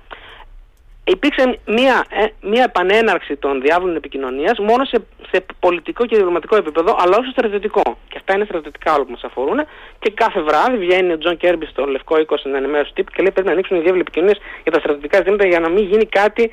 υπήρξε 1.11 1.59
μια, 1.67 2.05
ε, 2.11 2.27
μια 2.41 2.63
επανέναρξη 2.63 3.37
των 3.37 3.61
διαύλων 3.61 3.97
επικοινωνίας 3.97 4.59
μόνο 4.59 4.85
σε, 4.85 5.05
σε 5.31 5.45
πολιτικό 5.61 6.07
και 6.07 6.17
διπλωματικό 6.17 6.57
επίπεδο, 6.57 6.97
αλλά 7.01 7.17
όχι 7.17 7.31
στρατιωτικό. 7.31 7.83
Και 8.09 8.17
αυτά 8.17 8.35
είναι 8.35 8.45
στρατιωτικά 8.45 8.95
όλα 8.95 9.05
που 9.05 9.11
μας 9.11 9.25
αφορούν. 9.25 9.61
Και 9.99 10.11
κάθε 10.11 10.41
βράδυ 10.41 10.77
βγαίνει 10.77 11.13
ο 11.13 11.19
Τζον 11.19 11.37
Κίρμπι 11.37 11.67
στο 11.67 11.85
Λευκό 11.87 12.19
Οίκο 12.19 12.37
στην 12.37 12.55
ενημέρωση 12.55 12.93
τύπου 12.95 13.13
και 13.13 13.23
λέει 13.23 13.31
πρέπει 13.31 13.47
να 13.47 13.53
ανοίξουν 13.53 13.77
οι 13.77 13.81
δίαυλοι 13.81 14.01
επικοινωνίας 14.01 14.39
για 14.63 14.73
τα 14.73 14.79
στρατιωτικά 14.79 15.17
ζητήματα 15.17 15.47
για 15.47 15.61
να 15.61 15.69
μην 15.69 15.85
γίνει 15.85 16.07
κάτι 16.07 16.53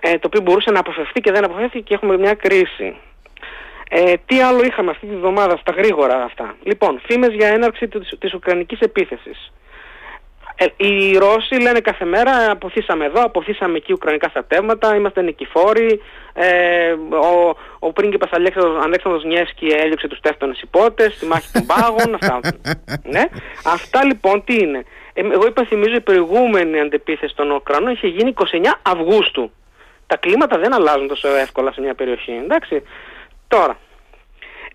ε, 0.00 0.12
το 0.12 0.26
οποίο 0.26 0.40
μπορούσε 0.40 0.70
να 0.70 0.78
αποφευθεί 0.78 1.20
και 1.20 1.32
δεν 1.32 1.44
αποφεύθηκε 1.44 1.84
και 1.84 1.94
έχουμε 1.94 2.18
μια 2.18 2.34
κρίση. 2.34 2.96
Ε, 3.92 4.12
τι 4.26 4.40
άλλο 4.40 4.62
είχαμε 4.62 4.90
αυτή 4.90 5.06
τη 5.06 5.16
βδομάδα 5.16 5.56
στα 5.56 5.72
γρήγορα 5.72 6.22
αυτά. 6.22 6.54
Λοιπόν, 6.62 7.00
φήμες 7.08 7.32
για 7.32 7.48
έναρξη 7.48 7.88
της 8.18 8.34
Ουκρανικής 8.34 8.80
επίθεσης. 8.80 9.52
Ε, 10.56 10.66
οι 10.76 11.16
Ρώσοι 11.16 11.54
λένε 11.54 11.80
κάθε 11.80 12.04
μέρα 12.04 12.50
αποθήσαμε 12.50 13.04
εδώ, 13.04 13.24
αποθήσαμε 13.24 13.76
εκεί 13.76 13.92
ουκρανικά 13.92 14.28
στρατεύματα, 14.28 14.96
είμαστε 14.96 15.22
νικηφόροι. 15.22 16.00
Ε, 16.32 16.92
ο, 16.92 17.56
ο 17.78 17.92
πρίγκιπας 17.92 18.30
Αλέξανδρος, 18.32 18.84
Αλέξανδρος 18.84 19.24
Νιέσκι 19.24 19.66
έλειξε 19.66 20.08
τους 20.08 20.20
τεύτονες 20.20 20.60
υπότες 20.60 21.12
στη 21.14 21.26
μάχη 21.26 21.52
των 21.52 21.66
πάγων. 21.66 22.14
αυτά. 22.14 22.40
ναι. 23.14 23.24
αυτά 23.64 24.04
λοιπόν 24.04 24.44
τι 24.44 24.54
είναι. 24.54 24.84
Ε, 25.12 25.20
εγώ 25.20 25.46
υπενθυμίζω 25.46 25.94
η 25.94 26.00
προηγούμενη 26.00 26.80
αντεπίθεση 26.80 27.34
των 27.34 27.50
Ουκρανών 27.50 27.92
είχε 27.92 28.06
γίνει 28.06 28.34
29 28.36 28.44
Αυγούστου. 28.82 29.50
Τα 30.06 30.16
κλίματα 30.16 30.58
δεν 30.58 30.74
αλλάζουν 30.74 31.08
τόσο 31.08 31.28
εύκολα 31.28 31.72
σε 31.72 31.80
μια 31.80 31.94
περιοχή. 31.94 32.32
Εντάξει. 32.32 32.82
Τώρα, 33.48 33.78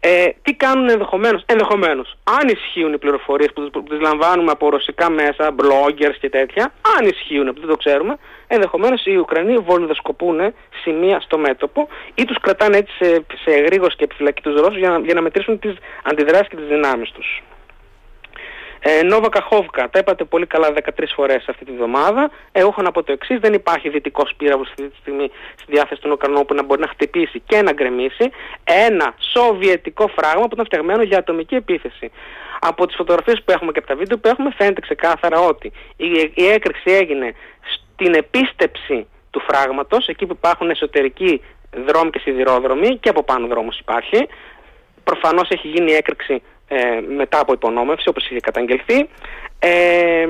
ε, 0.07 0.29
τι 0.41 0.53
κάνουν 0.53 0.89
ενδεχομένως, 0.89 1.43
ενδεχομένως, 1.45 2.17
αν 2.23 2.47
ισχύουν 2.47 2.93
οι 2.93 2.97
πληροφορίες 2.97 3.51
που, 3.53 3.69
που 3.69 3.83
τις 3.83 3.99
λαμβάνουμε 3.99 4.51
από 4.51 4.69
ρωσικά 4.69 5.09
μέσα, 5.09 5.55
bloggers 5.59 6.15
και 6.19 6.29
τέτοια, 6.29 6.73
αν 6.97 7.07
ισχύουν, 7.07 7.45
που 7.53 7.59
δεν 7.59 7.69
το 7.69 7.75
ξέρουμε, 7.75 8.17
ενδεχομένως 8.47 9.05
οι 9.05 9.17
Ουκρανοί 9.17 9.57
βολιδοσκοπούν 9.57 10.53
σημεία 10.83 11.19
στο 11.19 11.37
μέτωπο 11.37 11.87
ή 12.15 12.25
τους 12.25 12.37
κρατάνε 12.41 12.77
έτσι 12.77 12.93
σε, 12.99 13.25
σε 13.43 13.51
εγρήγορση 13.51 13.97
και 13.97 14.03
επιφυλακή 14.03 14.41
τους 14.41 14.59
Ρώσους 14.61 14.77
για 14.77 14.89
να, 14.89 14.99
για 14.99 15.13
να 15.13 15.21
μετρήσουν 15.21 15.59
τις 15.59 15.73
αντιδράσεις 16.03 16.47
και 16.47 16.55
τις 16.55 16.67
δυνάμεις 16.67 17.11
τους. 17.11 17.43
Ε, 18.87 19.03
Νόβα 19.03 19.29
Καχόβκα, 19.29 19.89
τα 19.89 19.99
είπατε 19.99 20.23
πολύ 20.23 20.45
καλά 20.45 20.73
13 20.73 20.89
φορές 21.15 21.45
αυτή 21.47 21.65
τη 21.65 21.71
βδομάδα. 21.71 22.31
Εγώ 22.51 22.67
έχω 22.67 22.81
να 22.81 22.91
πω 22.91 23.03
το 23.03 23.11
εξής: 23.11 23.39
δεν 23.39 23.53
υπάρχει 23.53 23.89
δυτικό 23.89 24.27
πύραυλος 24.37 24.69
αυτή 24.69 24.89
τη 24.89 24.95
στιγμή 24.95 25.31
στη 25.61 25.71
διάθεση 25.71 26.01
των 26.01 26.11
Ουκρανών 26.11 26.45
που 26.45 26.53
να 26.53 26.63
μπορεί 26.63 26.81
να 26.81 26.87
χτυπήσει 26.87 27.39
και 27.39 27.61
να 27.61 27.71
γκρεμίσει 27.71 28.29
ένα 28.63 29.15
σοβιετικό 29.33 30.07
φράγμα 30.07 30.41
που 30.41 30.53
ήταν 30.53 30.65
φτιαγμένο 30.65 31.01
για 31.03 31.17
ατομική 31.17 31.55
επίθεση. 31.55 32.11
Από 32.59 32.85
τις 32.85 32.95
φωτογραφίες 32.95 33.41
που 33.45 33.51
έχουμε 33.51 33.71
και 33.71 33.79
από 33.79 33.87
τα 33.87 33.95
βίντεο 33.95 34.17
που 34.17 34.27
έχουμε 34.27 34.51
φαίνεται 34.57 34.81
ξεκάθαρα 34.81 35.39
ότι 35.39 35.71
η, 35.95 36.31
η 36.33 36.45
έκρηξη 36.47 36.91
έγινε 36.91 37.33
στην 37.73 38.13
επίστεψη 38.13 39.07
του 39.29 39.39
φράγματος, 39.39 40.07
εκεί 40.07 40.25
που 40.25 40.33
υπάρχουν 40.37 40.69
εσωτερικοί 40.69 41.41
δρόμοι 41.85 42.09
και 42.09 42.19
σιδηρόδρομοι 42.19 42.97
και 42.97 43.09
από 43.09 43.23
πάνω 43.23 43.47
δρόμος 43.47 43.79
υπάρχει. 43.79 44.27
Προφανώς 45.03 45.49
έχει 45.49 45.67
γίνει 45.67 45.91
έκρηξη 45.91 46.41
ε, 46.67 46.99
μετά 47.15 47.39
από 47.39 47.53
υπονόμευση 47.53 48.09
όπως 48.09 48.25
είχε 48.25 48.39
καταγγελθεί 48.39 49.07
ε, 49.59 50.25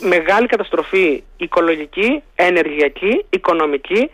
μεγάλη 0.00 0.46
καταστροφή 0.46 1.22
οικολογική, 1.36 2.22
ενεργειακή, 2.34 3.24
οικονομική 3.30 4.10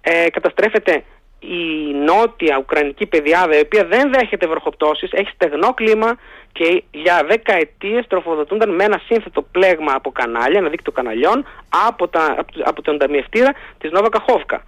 ε, 0.00 0.30
καταστρέφεται 0.30 1.04
η 1.40 1.92
νότια 2.04 2.58
ουκρανική 2.58 3.06
πεδιάδα 3.06 3.56
η 3.56 3.60
οποία 3.60 3.84
δεν 3.84 4.12
δέχεται 4.12 4.46
βροχοπτώσεις, 4.46 5.12
έχει 5.12 5.30
στεγνό 5.34 5.74
κλίμα 5.74 6.16
και 6.52 6.82
για 6.90 7.24
δεκαετίες 7.28 8.06
τροφοδοτούνταν 8.06 8.74
με 8.74 8.84
ένα 8.84 9.00
σύνθετο 9.06 9.42
πλέγμα 9.42 9.92
από 9.94 10.10
κανάλια, 10.10 10.58
ένα 10.58 10.68
δίκτυο 10.68 10.92
καναλιών 10.92 11.46
από, 11.86 12.08
τα, 12.08 12.44
από 12.64 12.82
τον 12.82 12.98
ταμιευτήρα 12.98 13.52
της 13.78 13.90
Νόβα 13.90 14.08
Καχόβκα. 14.08 14.62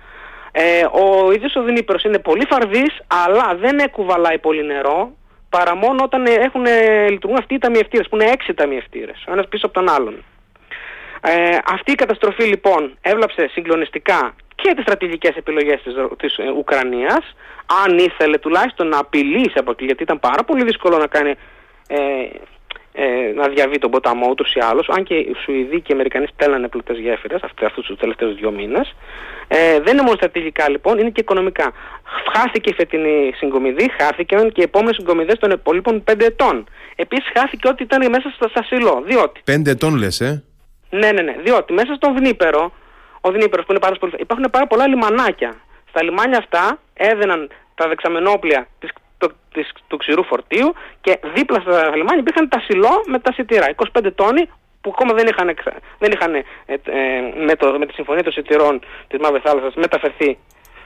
Ε, 0.52 0.84
ο 0.84 1.32
ίδιος 1.32 1.56
ο 1.56 1.62
Δνήπερος 1.62 2.02
είναι 2.02 2.18
πολύ 2.18 2.46
φαρδής 2.46 3.00
αλλά 3.06 3.56
δεν 3.60 3.78
εκουβαλάει 3.78 4.38
πολύ 4.38 4.64
νερό 4.64 5.10
παρά 5.50 5.74
μόνο 5.76 6.02
όταν 6.02 6.26
έχουν, 6.26 6.64
λειτουργούν 7.10 7.38
αυτοί 7.38 7.54
οι 7.54 7.58
ταμιευτήρες, 7.58 8.08
που 8.08 8.16
είναι 8.16 8.30
έξι 8.30 8.54
ταμιευτήρες, 8.54 9.24
ο 9.28 9.32
ένας 9.32 9.48
πίσω 9.48 9.66
από 9.66 9.74
τον 9.74 9.88
άλλον. 9.88 10.24
Ε, 11.20 11.58
αυτή 11.66 11.92
η 11.92 11.94
καταστροφή 11.94 12.42
λοιπόν 12.42 12.96
έβλαψε 13.00 13.48
συγκλονιστικά 13.52 14.34
και 14.54 14.74
τις 14.74 14.82
στρατηγικές 14.82 15.36
επιλογές 15.36 15.82
της, 15.82 15.94
της 16.16 16.36
ε, 16.36 16.50
Ουκρανίας, 16.50 17.36
αν 17.84 17.98
ήθελε 17.98 18.38
τουλάχιστον 18.38 18.88
να 18.88 18.98
απειλήσει 18.98 19.58
από 19.58 19.70
εκεί, 19.70 19.84
γιατί 19.84 20.02
ήταν 20.02 20.20
πάρα 20.20 20.44
πολύ 20.44 20.64
δύσκολο 20.64 20.96
να 20.98 21.06
κάνει 21.06 21.34
ε, 21.88 21.98
ε, 22.92 23.32
να 23.34 23.48
διαβεί 23.48 23.78
τον 23.78 23.90
ποταμό 23.90 24.26
ούτως 24.30 24.54
ή 24.54 24.60
άλλως, 24.60 24.88
αν 24.88 25.04
και 25.04 25.14
οι 25.14 25.34
Σουηδοί 25.44 25.80
και 25.80 25.92
οι 25.92 25.94
Αμερικανοί 25.94 26.26
στέλνανε 26.26 26.68
πλωτές 26.68 26.98
γέφυρες 26.98 27.40
αυτούς 27.42 27.86
τους 27.86 27.98
τελευταίους 27.98 28.34
δύο 28.34 28.50
μήνες. 28.50 28.94
Ε, 29.48 29.80
δεν 29.80 29.92
είναι 29.92 30.02
μόνο 30.02 30.16
στρατηγικά 30.16 30.70
λοιπόν, 30.70 30.98
είναι 30.98 31.10
και 31.10 31.20
οικονομικά. 31.20 31.72
Χάθηκε 32.32 32.70
η 32.70 32.74
φετινή 32.74 33.32
συγκομιδή, 33.34 33.90
χάθηκαν 33.98 34.52
και 34.52 34.60
οι 34.60 34.64
επόμενες 34.64 34.94
συγκομιδές 34.94 35.38
των 35.38 35.50
υπολείπων 35.50 36.04
πέντε 36.04 36.24
ετών. 36.24 36.68
Επίσης 36.96 37.30
χάθηκε 37.34 37.68
ό,τι 37.68 37.82
ήταν 37.82 38.10
μέσα 38.10 38.32
στα, 38.34 38.48
στα 38.48 38.62
σιλό. 38.62 39.02
Διότι. 39.06 39.40
Πέντε 39.44 39.70
ετών 39.70 39.96
λες, 39.96 40.20
ε; 40.20 40.44
Ναι, 40.90 41.12
ναι, 41.12 41.22
ναι. 41.22 41.36
Διότι 41.44 41.72
μέσα 41.72 41.94
στον 41.94 42.16
Δνήπερο, 42.16 42.72
ο 43.20 43.30
Δνήπερος 43.30 43.64
που 43.64 43.72
είναι 43.72 43.80
πάρα 43.80 43.96
πολύ. 44.00 44.12
υπάρχουν 44.18 44.46
πάρα 44.50 44.66
πολλά 44.66 44.88
λιμανάκια. 44.88 45.54
Στα 45.88 46.02
λιμάνια 46.02 46.38
αυτά 46.38 46.78
έδαιναν 46.94 47.48
τα 47.74 47.88
δεξαμενόπλια 47.88 48.66
τη 48.78 48.88
το, 49.20 49.28
της, 49.52 49.72
του 49.88 49.96
ξηρού 49.96 50.24
φορτίου 50.24 50.74
και 51.00 51.20
δίπλα 51.34 51.60
στα 51.60 51.96
λιμάνια 51.96 52.20
υπήρχαν 52.24 52.48
τα 52.48 52.60
σιλό 52.60 52.94
με 53.06 53.18
τα 53.18 53.32
σιτήρα. 53.32 53.66
25 54.00 54.12
τόνοι 54.14 54.48
που 54.80 54.90
ακόμα 54.94 55.12
δεν 55.14 55.26
είχαν, 55.26 55.48
δεν 55.98 56.12
είχαν 56.12 56.34
ε, 56.34 56.44
ε, 56.66 56.76
με, 57.46 57.54
το, 57.56 57.78
με 57.78 57.86
τη 57.86 57.92
συμφωνία 57.92 58.22
των 58.22 58.32
σιτηρών 58.32 58.80
της 59.08 59.18
Μαύρης 59.18 59.42
Θάλασσας 59.42 59.74
μεταφερθεί 59.74 60.38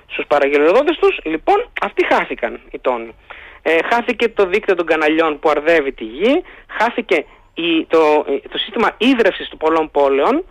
στους 0.06 0.24
παραγγελιοδότες 0.26 0.96
τους. 0.96 1.18
Λοιπόν, 1.24 1.68
αυτοί 1.82 2.06
χάθηκαν 2.06 2.60
οι 2.70 2.78
τόνοι. 2.78 3.14
Ε, 3.62 3.78
χάθηκε 3.90 4.28
το 4.28 4.46
δίκτυο 4.46 4.74
των 4.74 4.86
καναλιών 4.86 5.38
που 5.38 5.48
αρδεύει 5.48 5.92
τη 5.92 6.04
γη, 6.04 6.42
χάθηκε 6.78 7.24
η, 7.54 7.84
το, 7.84 8.24
το 8.50 8.58
σύστημα 8.58 8.90
ίδρευσης 8.98 9.48
του 9.48 9.56
πολλών 9.56 9.90
πόλεων, 9.90 10.44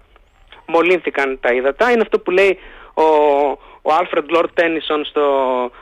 μολύνθηκαν 0.66 1.40
τα 1.42 1.54
ύδατα. 1.54 1.92
Είναι 1.92 2.02
αυτό 2.02 2.20
που 2.20 2.32
λέει 2.32 2.60
ο, 2.94 3.04
ο 3.88 3.90
Alfred 4.00 4.28
Lord 4.36 4.50
Tennyson 4.60 5.02
στο 5.04 5.24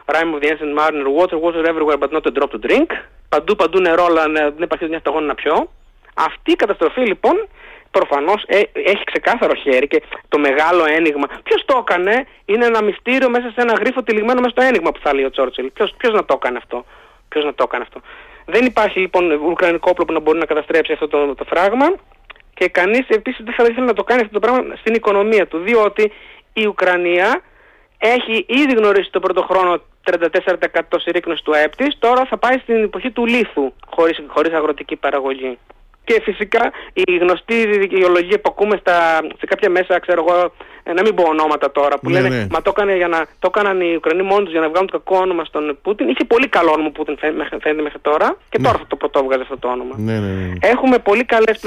Rime 0.06 0.34
of 0.36 0.40
the 0.44 0.50
Ancient 0.52 0.74
Mariner 0.80 1.10
Water, 1.18 1.38
water 1.46 1.64
everywhere 1.72 1.98
but 2.04 2.12
not 2.12 2.26
a 2.26 2.32
drop 2.38 2.52
to 2.52 2.60
drink. 2.68 2.90
Παντού 3.30 3.56
παντού 3.56 3.80
νερό 3.80 4.06
αλλά 4.06 4.24
δεν 4.30 4.64
υπάρχει 4.64 4.86
μια 4.86 5.00
σταγόνα 5.00 5.26
να 5.26 5.36
πιω. 5.36 5.70
Αυτή 6.14 6.52
η 6.52 6.56
καταστροφή 6.56 7.02
λοιπόν 7.02 7.48
προφανώς 7.92 8.44
ε, 8.48 8.62
έχει 8.74 9.04
ξεκάθαρο 9.04 9.54
χέρι 9.54 9.88
και 9.88 10.02
το 10.30 10.40
μεγάλο 10.40 10.86
ένιγμα. 10.86 11.28
Ποιος 11.44 11.66
το 11.66 11.86
έκανε; 11.88 12.28
Είναι 12.46 12.66
ένα 12.66 12.84
μυστήριο 12.84 13.30
μέσα 13.30 13.52
σε 13.56 13.62
ένα 13.62 13.74
γρίφο 13.74 14.04
τυλιγμένο 14.04 14.40
μέσα 14.40 14.50
στο 14.50 14.62
ένιγμα 14.62 14.92
που 14.92 15.00
θα 15.04 15.14
λέει 15.14 15.24
ο 15.24 15.30
Τσόρτσελ. 15.30 15.72
Ποιος 15.98 16.14
να 16.14 16.26
το 16.26 16.34
έκανε 16.38 16.58
αυτό; 16.58 16.86
Ποιος 17.30 17.44
να 17.46 17.54
το 17.54 17.64
έκανε 17.68 17.84
αυτό; 17.88 18.02
Δεν 18.46 18.66
υπάρχει 18.66 19.00
λοιπόν 19.00 19.32
ουκρανικό 19.32 19.90
όπλο 19.92 20.06
που 20.06 20.14
να 20.14 20.20
μπορεί 20.20 20.40
να 20.40 20.46
καταστρέψει 20.46 20.94
αυτό 20.94 21.08
το, 21.08 21.36
το 21.36 21.44
φράγμα 21.44 21.88
και 22.54 22.68
κανείς 22.68 23.06
επίσης 23.08 23.46
δεν 23.46 23.54
θα 23.54 23.64
ήθελε 23.64 23.86
να 23.86 23.94
το 23.94 24.04
κάνει 24.04 24.22
αυτό 24.22 24.34
το 24.34 24.40
πράγμα 24.40 24.76
στην 24.76 24.94
οικονομία 24.94 25.48
του 25.48 25.58
διότι 25.58 26.12
η 26.54 26.66
Ουκρανία 26.66 27.42
έχει 28.02 28.46
ήδη 28.48 28.74
γνωρίσει 28.74 29.12
το 29.12 29.20
πρώτο 29.20 29.42
χρόνο 29.42 29.82
34% 30.04 30.82
συρρήκνωση 30.98 31.44
του 31.44 31.56
ΑΕΠ 31.56 31.74
τώρα 32.00 32.26
θα 32.26 32.38
πάει 32.38 32.58
στην 32.58 32.84
εποχή 32.84 33.12
του 33.12 33.26
λίθου 33.26 33.74
χωρίς, 33.90 34.24
χωρίς 34.28 34.54
αγροτική 34.54 34.96
παραγωγή. 34.96 35.58
Και 36.04 36.22
φυσικά 36.24 36.72
η 36.94 37.18
γνωστή 37.18 37.78
δικαιολογία 37.78 38.40
που 38.40 38.50
ακούμε 38.54 38.78
στα, 38.80 39.20
σε 39.40 39.46
κάποια 39.46 39.70
μέσα, 39.70 40.00
ξέρω 40.00 40.26
εγώ, 40.28 40.54
ε, 40.84 40.94
να 40.94 41.02
μην 41.02 41.16
πω 41.16 41.24
ονόματα 41.28 41.72
τώρα, 41.72 41.98
που 42.00 42.10
ναι, 42.10 42.22
λένε 42.22 42.36
ναι. 42.36 42.48
Μα 42.52 42.62
το, 42.62 42.72
έκανε 42.76 42.96
για 42.96 43.08
να, 43.08 43.26
το 43.40 43.52
έκαναν 43.54 43.82
οι 43.82 43.96
Ουκρανοί 43.96 44.24
μόνοι 44.24 44.44
τους 44.44 44.52
για 44.52 44.62
να 44.62 44.70
βγάλουν 44.70 44.90
το 44.90 45.00
κακό 45.00 45.18
όνομα 45.22 45.44
στον 45.44 45.78
Πούτιν. 45.82 46.10
Είχε 46.10 46.24
πολύ 46.24 46.48
καλό 46.48 46.72
όνομα 46.72 46.90
που 46.90 46.94
Πούτιν 46.94 47.18
φαίνεται 47.18 47.82
μέχρι 47.82 48.00
τώρα 48.00 48.38
και 48.50 48.58
ναι. 48.58 48.66
τώρα 48.66 48.78
θα 48.78 48.86
το 48.88 48.96
πρωτόβγαζε 48.96 49.42
αυτό 49.42 49.58
το 49.58 49.68
όνομα. 49.68 49.96
Ναι, 49.98 50.14
ναι, 50.14 50.28
ναι. 50.28 50.54
Έχουμε 50.62 50.98
πολύ 51.00 51.24
καλές 51.24 51.60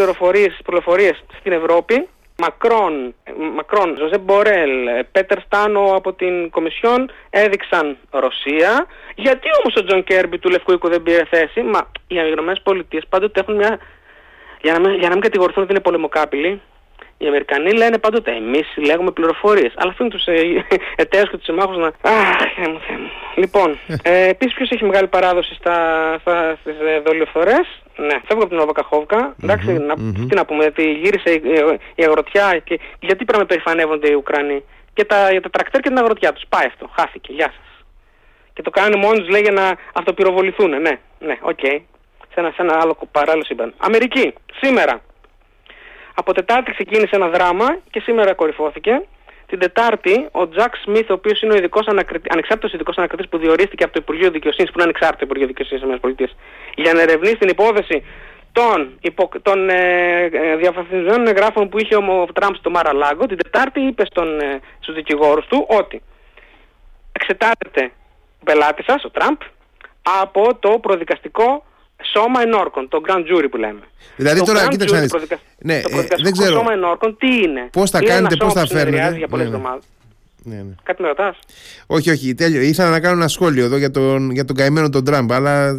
πληροφορίες 0.64 1.24
στην 1.38 1.52
Ευρώπη 1.52 2.08
Μακρόν, 2.36 3.14
Μακρόν, 3.54 3.96
Ζοζέπ 3.98 4.18
Μπορέλ, 4.18 5.04
Πέτερ 5.12 5.40
Στάνο 5.40 5.94
από 5.94 6.12
την 6.12 6.50
Κομισιόν 6.50 7.10
έδειξαν 7.30 7.96
Ρωσία. 8.10 8.86
Γιατί 9.14 9.48
όμως 9.60 9.76
ο 9.76 9.84
Τζον 9.84 10.04
Κίρμπι 10.04 10.38
του 10.38 10.50
Λευκού 10.50 10.72
Οίκου 10.72 10.88
δεν 10.88 11.02
πήρε 11.02 11.24
θέση; 11.30 11.62
Μα 11.62 11.90
οι 12.06 12.16
Ηνωμένες 12.32 12.60
Πολιτείες 12.62 13.06
πάντοτε 13.08 13.40
έχουν 13.40 13.54
μια... 13.54 13.78
Για 14.60 14.72
να 14.72 14.80
μην, 14.80 14.98
για 14.98 15.08
να 15.08 15.14
μην 15.14 15.22
κατηγορηθούν 15.22 15.62
ότι 15.62 15.72
είναι 15.72 15.80
πολεμοκάπηλοι, 15.80 16.60
οι 17.18 17.26
Αμερικανοί 17.26 17.72
λένε 17.72 17.98
πάντοτε 17.98 18.30
εμείς 18.30 18.66
λέγουμε 18.76 19.10
πληροφορίες. 19.10 19.72
Αλλά 19.76 19.90
αφήνουν 19.90 20.10
τους 20.10 20.24
ε, 20.26 20.66
εταίρους 21.02 21.30
και 21.30 21.36
τους 21.36 21.44
συμμάχους 21.44 21.76
να. 21.76 21.86
Αχ, 21.86 22.54
θεέ 22.56 22.68
μου, 22.68 22.80
θεέ 22.86 22.96
μου. 22.96 23.10
Λοιπόν, 23.34 23.78
ε, 24.12 24.28
επίσης 24.28 24.54
ποιος 24.54 24.70
έχει 24.70 24.84
μεγάλη 24.84 25.06
παράδοση 25.06 25.54
στα, 25.54 25.76
στα, 26.20 26.56
στις 26.60 26.74
ε, 26.80 27.00
δολιοφθορές. 27.06 27.60
Ναι, 27.96 28.20
φεύγω 28.26 28.42
από 28.42 28.48
την 28.48 28.56
Νόβα 28.56 28.80
Καχόβκα. 28.80 29.34
Εντάξει, 29.42 29.76
mm-hmm, 29.76 29.86
να, 29.86 29.94
mm-hmm. 29.94 30.26
τι 30.28 30.34
να 30.34 30.44
πούμε, 30.44 30.64
ότι 30.64 30.92
γύρισε 30.92 31.30
η, 31.30 31.42
η 31.94 32.04
αγροτιά. 32.04 32.58
Και, 32.58 32.80
γιατί 33.00 33.24
πρέπει 33.24 33.42
να 33.42 33.46
περηφανεύονται 33.46 34.10
οι 34.10 34.14
Ουκρανοί; 34.14 34.64
Και 34.92 35.04
τα, 35.04 35.30
για 35.30 35.40
τα 35.40 35.50
τρακτέρ 35.50 35.80
και 35.80 35.88
την 35.88 35.98
αγροτιά 35.98 36.32
τους. 36.32 36.42
Πάει 36.48 36.66
αυτό. 36.66 36.90
Χάθηκε. 36.96 37.32
Γεια 37.32 37.46
σας. 37.46 37.84
Και 38.52 38.62
το 38.62 38.70
κάνουν 38.70 38.98
μόνοι 39.00 39.18
τους, 39.18 39.28
λέει, 39.28 39.40
για 39.40 39.52
να 39.52 39.76
αυτοπυροβοληθούν. 39.94 40.70
Ναι, 40.70 40.98
ναι, 41.18 41.38
ok. 41.40 41.58
Okay. 41.62 41.80
Σε 42.32 42.40
ένα, 42.40 42.50
σε 42.50 42.62
ένα 42.62 42.78
άλλο 42.80 42.96
παράλληλο 43.12 43.44
σύμπαν. 43.44 43.74
Αμερική, 43.76 44.34
σήμερα. 44.60 45.00
Από 46.14 46.32
Τετάρτη 46.32 46.70
ξεκίνησε 46.70 47.16
ένα 47.16 47.28
δράμα 47.28 47.78
και 47.90 48.00
σήμερα 48.00 48.34
κορυφώθηκε. 48.34 49.02
Την 49.54 49.62
Τετάρτη, 49.62 50.28
ο 50.30 50.48
Τζακ 50.48 50.74
Σμιθ, 50.76 51.10
ο 51.10 51.12
οποίος 51.12 51.42
είναι 51.42 51.52
ο 51.52 51.56
ειδικός 51.56 51.86
ανακριτη... 51.86 52.28
ανεξάρτητος 52.32 52.72
ειδικός 52.72 52.96
ανακριτής 52.96 53.28
που 53.28 53.38
διορίστηκε 53.38 53.84
από 53.84 53.92
το 53.92 53.98
Υπουργείο 54.02 54.30
Δικαιοσύνης, 54.30 54.70
που 54.70 54.78
είναι 54.78 54.88
ανεξάρτητο 54.88 55.24
Υπουργείο 55.24 55.46
Δικαιοσύνης 55.46 55.82
της 55.82 55.94
ΗΠΑ, 55.94 56.28
για 56.74 56.92
να 56.92 57.00
ερευνήσει 57.00 57.36
την 57.36 57.48
υπόθεση 57.48 58.04
των, 58.52 58.98
υπο... 59.00 59.30
των 59.42 59.68
ε, 59.68 60.24
ε 60.24 61.28
εγγράφων 61.28 61.68
που 61.68 61.78
είχε 61.78 61.96
ο 61.96 62.26
Τραμπ 62.32 62.54
στο 62.54 62.70
Μάρα 62.70 62.92
Λάγκο, 62.92 63.26
την 63.26 63.36
Τετάρτη 63.36 63.80
είπε 63.80 64.04
στον, 64.04 64.40
ε, 64.40 64.60
στους 64.80 64.94
δικηγόρους 64.94 65.46
του 65.46 65.66
ότι 65.68 66.02
εξετάζεται 67.12 67.92
ο 68.40 68.44
πελάτης 68.44 68.84
σας, 68.84 69.04
ο 69.04 69.10
Τραμπ, 69.10 69.36
από 70.22 70.54
το 70.54 70.78
προδικαστικό 70.78 71.64
σώμα 72.02 72.42
ενόρκων, 72.42 72.88
το 72.88 73.00
Grand 73.06 73.20
Jury 73.32 73.46
που 73.50 73.56
λέμε. 73.56 73.80
Δηλαδή 74.16 74.38
το 74.38 74.44
τώρα, 74.44 74.64
Grand 74.64 74.68
κοίταξε 74.68 74.94
Jury, 74.94 74.98
να 74.98 75.02
δεις. 75.02 75.10
το 75.10 75.16
προδικα- 75.16 75.40
Ναι, 75.58 75.80
το 75.80 75.88
ε, 75.88 75.90
προδικαστικό 75.92 76.22
δεν 76.22 76.32
ξέρω. 76.32 76.56
σώμα 76.56 76.72
ενόρκων 76.72 77.16
τι 77.16 77.26
είναι; 77.42 77.68
Πώς 77.72 77.90
θα 77.90 77.98
Είναι 77.98 78.06
ένα 78.06 78.14
κάνετε, 78.16 78.36
πώς 78.36 78.52
σώμα 78.52 78.60
θα 78.60 78.66
που 78.66 78.66
συνεδριάζει 78.66 78.96
φέρνετε; 79.00 79.18
για 79.18 79.28
πολλές 79.28 79.46
Ναι, 79.46 79.50
ναι. 79.52 79.56
εβδομάδες. 79.58 79.84
Ναι, 80.46 80.54
ναι. 80.56 80.74
Κάτι 80.82 81.02
με 81.02 81.08
ρωτάς; 81.08 81.38
Όχι, 81.86 82.10
όχι, 82.10 82.34
τέλειο. 82.34 82.60
Ήθελα 82.60 82.90
να 82.90 83.00
κάνω 83.00 83.14
ένα 83.16 83.28
σχόλιο 83.28 83.64
εδώ 83.64 83.76
για 83.76 83.90
τον, 83.90 84.30
για 84.30 84.44
τον 84.44 84.56
καημένο 84.56 84.88
τον 84.88 85.04
Τραμπ, 85.04 85.32
αλλά 85.32 85.72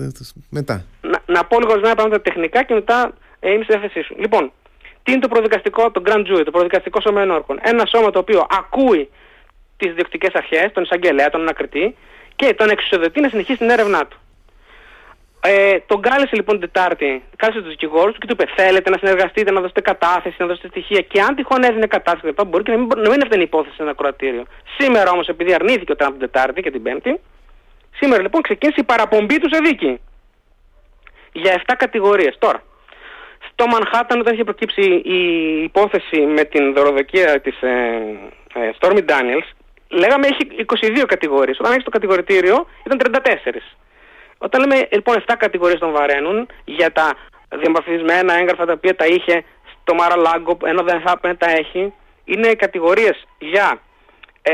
μετά. 0.49 0.85
να, 1.01 1.21
να 1.25 1.45
πω 1.45 1.55
λίγος 1.59 1.71
ορισμένα 1.73 1.95
πράγματα 1.95 2.21
τεχνικά 2.21 2.63
και 2.63 2.73
μετά 2.73 3.11
ε, 3.39 3.51
είμαι 3.51 3.63
στη 3.63 3.73
διάθεσή 3.77 4.01
σου. 4.01 4.15
Λοιπόν, 4.19 4.51
τι 5.03 5.11
είναι 5.11 5.21
το 5.21 5.27
προδικαστικό, 5.27 5.91
το 5.91 6.01
Grand 6.05 6.25
Jury, 6.31 6.41
το 6.45 6.51
προδικαστικό 6.51 7.01
σώμα 7.01 7.21
ενόρκων. 7.21 7.59
Ένα 7.61 7.85
σώμα 7.85 8.09
το 8.11 8.19
οποίο 8.19 8.45
ακούει 8.49 9.09
τις 9.77 9.93
διοκτικές 9.93 10.33
αρχές, 10.33 10.71
τον 10.73 10.83
εισαγγελέα, 10.83 11.29
τον 11.29 11.41
ανακριτή 11.41 11.95
και 12.35 12.53
τον 12.57 12.69
εξουσιοδοτεί 12.69 13.21
να 13.21 13.29
συνεχίσει 13.29 13.57
την 13.57 13.69
έρευνά 13.69 14.05
του. 14.07 14.17
Ε, 15.47 15.79
τον 15.85 16.01
κάλεσε 16.01 16.35
λοιπόν 16.35 16.59
την 16.59 16.71
Τετάρτη, 16.71 17.23
κάλεσε 17.35 17.59
τους 17.59 17.69
δικηγόρους 17.69 18.13
του 18.13 18.19
και 18.19 18.27
του 18.27 18.35
είπε: 18.39 18.51
Θέλετε 18.55 18.89
να 18.89 18.97
συνεργαστείτε, 18.97 19.51
να 19.51 19.61
δώσετε 19.61 19.81
κατάθεση, 19.81 20.35
να 20.39 20.45
δώσετε 20.45 20.67
στοιχεία. 20.67 21.01
Και 21.01 21.21
αν 21.21 21.35
τυχόν 21.35 21.63
έδινε 21.63 21.87
κατάθεση, 21.87 22.33
κλπ, 22.33 22.47
μπορεί 22.47 22.63
και 22.63 22.71
να 22.71 22.77
μην, 22.77 22.87
να 22.87 23.09
μην 23.09 23.21
έφτανε 23.21 23.41
η 23.41 23.47
υπόθεση 23.51 23.75
σε 23.75 23.83
ένα 23.83 23.93
κροατήριο. 23.93 24.43
Σήμερα 24.77 25.11
όμως, 25.11 25.27
επειδή 25.27 25.53
αρνήθηκε 25.53 25.91
ο 25.91 25.95
Τραμπ 25.95 26.11
την 26.11 26.19
Τετάρτη 26.19 26.61
και 26.61 26.71
την 26.71 26.83
Πέμπτη, 26.83 27.19
σήμερα 27.95 28.21
λοιπόν 28.21 28.41
ξεκίνησε 28.41 28.79
η 28.79 28.83
παραπομπή 28.83 29.39
του 29.39 29.49
σε 29.53 29.59
δίκη 29.63 29.99
για 31.31 31.61
7 31.67 31.73
κατηγορίες. 31.77 32.35
Τώρα, 32.39 32.63
στο 33.51 33.67
Μανχάταν 33.67 34.19
όταν 34.19 34.33
είχε 34.33 34.43
προκύψει 34.43 34.81
η 35.05 35.19
υπόθεση 35.63 36.19
με 36.21 36.43
την 36.43 36.73
δωροδοκία 36.73 37.41
της 37.41 37.61
ε, 37.61 37.69
ε, 38.53 38.71
Stormy 38.79 39.03
Daniels, 39.11 39.47
λέγαμε 39.89 40.27
έχει 40.27 40.65
22 41.01 41.03
κατηγορίες. 41.07 41.59
Όταν 41.59 41.71
έχεις 41.71 41.83
το 41.83 41.89
κατηγορητήριο 41.89 42.67
ήταν 42.85 42.99
34. 42.99 43.61
Όταν 44.45 44.61
λέμε 44.61 44.87
λοιπόν 44.91 45.23
7 45.27 45.33
κατηγορίες 45.37 45.79
τον 45.79 45.91
βαραίνουν 45.91 46.47
για 46.65 46.91
τα 46.91 47.07
διαμορφισμένα 47.59 48.33
έγγραφα 48.33 48.65
τα 48.65 48.73
οποία 48.73 48.95
τα 48.95 49.05
είχε 49.05 49.43
στο 49.81 49.93
Μαραλάγκο, 49.93 50.57
ενώ 50.63 50.83
δεν 50.83 51.01
θα 51.01 51.11
έπρεπε 51.15 51.27
να 51.27 51.37
τα 51.37 51.49
έχει, 51.57 51.93
είναι 52.25 52.53
κατηγορίες 52.53 53.27
για 53.39 53.81
ε, 54.41 54.53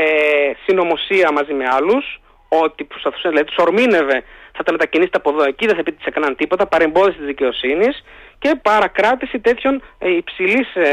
συνωμοσία 0.64 1.32
μαζί 1.32 1.52
με 1.52 1.64
άλλους, 1.70 2.20
ότι 2.48 2.84
προσπαθούσε, 2.84 3.28
δηλαδή 3.28 3.46
τους 3.46 3.56
ορμήνευε, 3.58 4.24
θα 4.52 4.62
τα 4.62 4.72
μετακινήσετε 4.72 5.18
από 5.18 5.30
εδώ 5.30 5.42
εκεί, 5.44 5.66
δεν 5.66 5.76
θα 5.76 5.82
πει 5.82 5.90
ότι 5.90 6.02
σε 6.02 6.08
έκαναν 6.08 6.36
τίποτα, 6.36 6.66
παρεμπόδιση 6.66 7.16
της 7.18 7.26
δικαιοσύνης 7.26 8.04
και 8.38 8.58
παρακράτηση 8.62 9.40
τέτοιων 9.40 9.82
ε, 9.98 10.10
υψηλής 10.16 10.74
ε, 10.74 10.90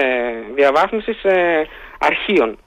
διαβάθμισης 0.56 1.24
ε, 1.24 1.68
αρχείων. 2.00 2.58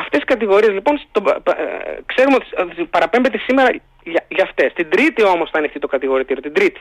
Αυτές 0.00 0.20
οι 0.20 0.24
κατηγορίες 0.24 0.72
λοιπόν 0.72 0.98
στο, 0.98 1.22
ε, 1.28 1.98
ξέρουμε 2.06 2.36
ότι 2.36 2.46
ότι 2.62 2.84
παραπέμπεται 2.84 3.38
σήμερα 3.38 3.70
για, 4.02 4.24
για 4.28 4.44
αυτές. 4.44 4.72
Την 4.72 4.90
τρίτη 4.90 5.22
όμως 5.22 5.50
θα 5.50 5.58
ανοιχτεί 5.58 5.78
το 5.78 5.86
κατηγορητήριο, 5.86 6.42
την 6.42 6.52
τρίτη. 6.52 6.80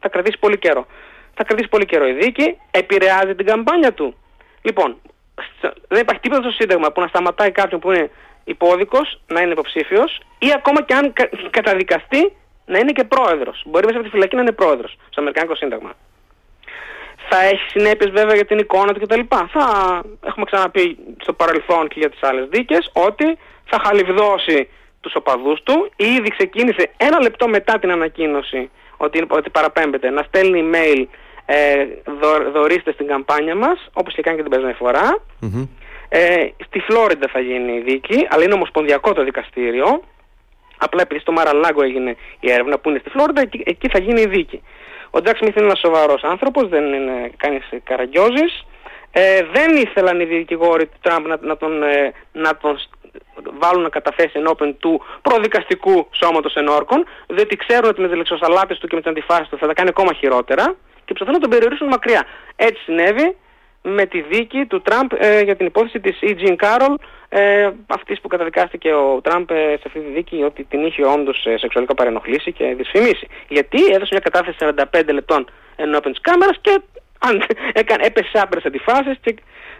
Θα 0.00 0.08
κρατήσει 0.08 0.38
πολύ 0.38 0.58
καιρό. 0.58 0.86
Θα 1.34 1.44
κρατήσει 1.44 1.68
πολύ 1.68 1.84
καιρό 1.84 2.06
η 2.06 2.12
δίκη, 2.12 2.58
επηρεάζει 2.70 3.34
την 3.34 3.46
καμπάνια 3.46 3.92
του. 3.92 4.16
Λοιπόν, 4.62 4.96
σ- 5.60 5.74
δεν 5.88 6.00
υπάρχει 6.00 6.20
τίποτα 6.22 6.42
στο 6.42 6.50
Σύνταγμα 6.50 6.92
που 6.92 7.00
να 7.00 7.06
σταματάει 7.06 7.50
κάποιον 7.50 7.80
που 7.80 7.92
είναι 7.92 8.10
υπόδικος 8.44 9.20
να 9.26 9.40
είναι 9.40 9.52
υποψήφιος 9.52 10.20
ή 10.38 10.52
ακόμα 10.56 10.82
και 10.82 10.94
αν 10.94 11.12
κα- 11.12 11.28
καταδικαστεί 11.50 12.32
να 12.66 12.78
είναι 12.78 12.92
και 12.92 13.04
πρόεδρος. 13.04 13.62
Μπορεί 13.66 13.84
μέσα 13.86 13.98
από 13.98 14.06
τη 14.06 14.12
φυλακή 14.12 14.34
να 14.34 14.40
είναι 14.42 14.52
πρόεδρος 14.52 14.96
στο 15.10 15.20
Αμερικάνικο 15.20 15.54
Σύνταγμα. 15.54 15.92
Θα 17.28 17.40
έχει 17.42 17.68
συνέπειες 17.68 18.10
βέβαια 18.10 18.34
για 18.34 18.44
την 18.44 18.58
εικόνα 18.58 18.92
του 18.94 19.00
κτλ. 19.00 19.20
Θα 19.28 20.02
έχουμε 20.24 20.44
ξαναπεί 20.44 20.98
στο 21.20 21.32
παρελθόν 21.32 21.88
και 21.88 21.98
για 21.98 22.10
τις 22.10 22.22
άλλες 22.22 22.48
δίκες 22.48 22.90
ότι 22.92 23.38
θα 23.64 23.78
χαλιβδώσει 23.84 24.68
τους 25.04 25.14
οπαδούς 25.14 25.62
του. 25.62 25.90
Ήδη 25.96 26.28
ξεκίνησε 26.30 26.90
ένα 26.96 27.20
λεπτό 27.22 27.48
μετά 27.48 27.78
την 27.78 27.90
ανακοίνωση 27.90 28.70
ότι, 28.96 29.24
ότι 29.28 29.50
παραπέμπεται 29.50 30.10
να 30.10 30.22
στέλνει 30.22 30.70
email 30.70 31.04
ε, 31.46 31.86
δω, 32.20 32.50
δωρίστες 32.50 32.94
στην 32.94 33.06
καμπάνια 33.06 33.54
μας 33.54 33.88
όπως 33.92 34.14
και 34.14 34.22
κάνει 34.22 34.36
και 34.36 34.42
την 34.42 34.50
περασμένη 34.50 34.76
φορά. 34.78 35.18
Μμμ. 35.40 35.66
Ε, 36.08 36.46
στη 36.66 36.78
Φλόριντα 36.80 37.28
θα 37.32 37.40
γίνει 37.40 37.72
η 37.72 37.80
δίκη, 37.80 38.26
αλλά 38.30 38.44
είναι 38.44 38.54
ομοσπονδιακό 38.54 39.12
το 39.12 39.24
δικαστήριο. 39.24 40.02
Απλά 40.78 41.02
επειδή 41.02 41.20
στο 41.20 41.32
Μαραλάγκο 41.32 41.82
έγινε 41.82 42.16
η 42.40 42.50
έρευνα 42.52 42.78
που 42.78 42.88
είναι 42.88 42.98
στη 42.98 43.10
Φλόριντα, 43.10 43.40
εκεί, 43.40 43.62
εκεί 43.66 43.88
θα 43.88 43.98
γίνει 43.98 44.20
η 44.20 44.26
δίκη. 44.26 44.62
Ο 45.10 45.20
Τζακς 45.22 45.38
Σμιθ 45.38 45.56
είναι 45.56 45.64
ένας 45.66 45.78
σοβαρός 45.78 46.22
άνθρωπος, 46.22 46.68
δεν 46.68 46.92
είναι 46.92 47.30
κανείς 47.36 47.68
καραγκιόζης. 47.84 48.66
Ε, 49.12 49.40
δεν 49.52 49.76
ήθελαν 49.76 50.20
οι 50.20 50.24
δικηγόροι 50.24 50.86
του 50.86 50.98
Τραμπ 51.00 51.26
να, 51.26 51.38
να, 51.40 51.56
τον, 51.56 51.82
ε, 51.82 52.12
να 52.32 52.56
τον 52.56 52.78
σ- 52.78 52.90
βάλουν 53.60 53.82
να 53.82 53.88
καταθέσει 53.88 54.32
ενώπιον 54.32 54.78
του 54.78 55.02
προδικαστικού 55.22 56.08
σώματος 56.10 56.54
ενόρκων, 56.54 57.04
διότι 57.26 57.56
ξέρουν 57.56 57.88
ότι 57.90 58.00
με 58.00 58.08
τις 58.08 58.16
λεξοσαλάτες 58.16 58.78
του 58.78 58.86
και 58.86 58.94
με 58.94 59.00
την 59.00 59.10
αντιφάση 59.10 59.50
του 59.50 59.58
θα 59.58 59.66
τα 59.66 59.72
κάνει 59.72 59.88
ακόμα 59.88 60.12
χειρότερα 60.12 60.64
και 61.04 61.12
προσπαθούν 61.12 61.34
να 61.34 61.40
τον 61.40 61.50
περιορίσουν 61.50 61.88
μακριά. 61.88 62.26
Έτσι 62.56 62.82
συνέβη 62.82 63.36
με 63.82 64.06
τη 64.06 64.20
δίκη 64.20 64.66
του 64.66 64.82
Τραμπ 64.82 65.10
ε, 65.16 65.40
για 65.40 65.56
την 65.56 65.66
υπόθεση 65.66 66.00
της 66.00 66.18
E. 66.22 66.34
Jean 66.40 66.56
Carroll, 66.56 66.94
ε, 67.28 67.70
αυτής 67.86 68.20
που 68.20 68.28
καταδικάστηκε 68.28 68.92
ο 68.92 69.20
Τραμπ 69.22 69.50
ε, 69.50 69.54
σε 69.54 69.82
αυτή 69.86 70.00
τη 70.00 70.10
δίκη 70.12 70.42
ότι 70.42 70.64
την 70.64 70.86
είχε 70.86 71.04
όντως 71.06 71.46
ε, 71.46 71.58
σεξουαλικά 71.58 71.94
παρενοχλήσει 71.94 72.52
και 72.52 72.74
δυσφημίσει. 72.76 73.26
Γιατί 73.48 73.84
έδωσε 73.84 74.08
μια 74.10 74.20
κατάθεση 74.20 74.56
45 74.60 75.12
λεπτών 75.12 75.50
ενώπιον 75.76 76.12
της 76.12 76.22
κάμερας 76.22 76.58
και 76.60 76.80
αν, 77.18 77.42
έκανε, 77.72 78.04
έπεσε 78.04 78.28
σε 78.32 78.42
άπειρες 78.42 78.64
αντιφάσεις. 78.64 79.16
Και... 79.20 79.34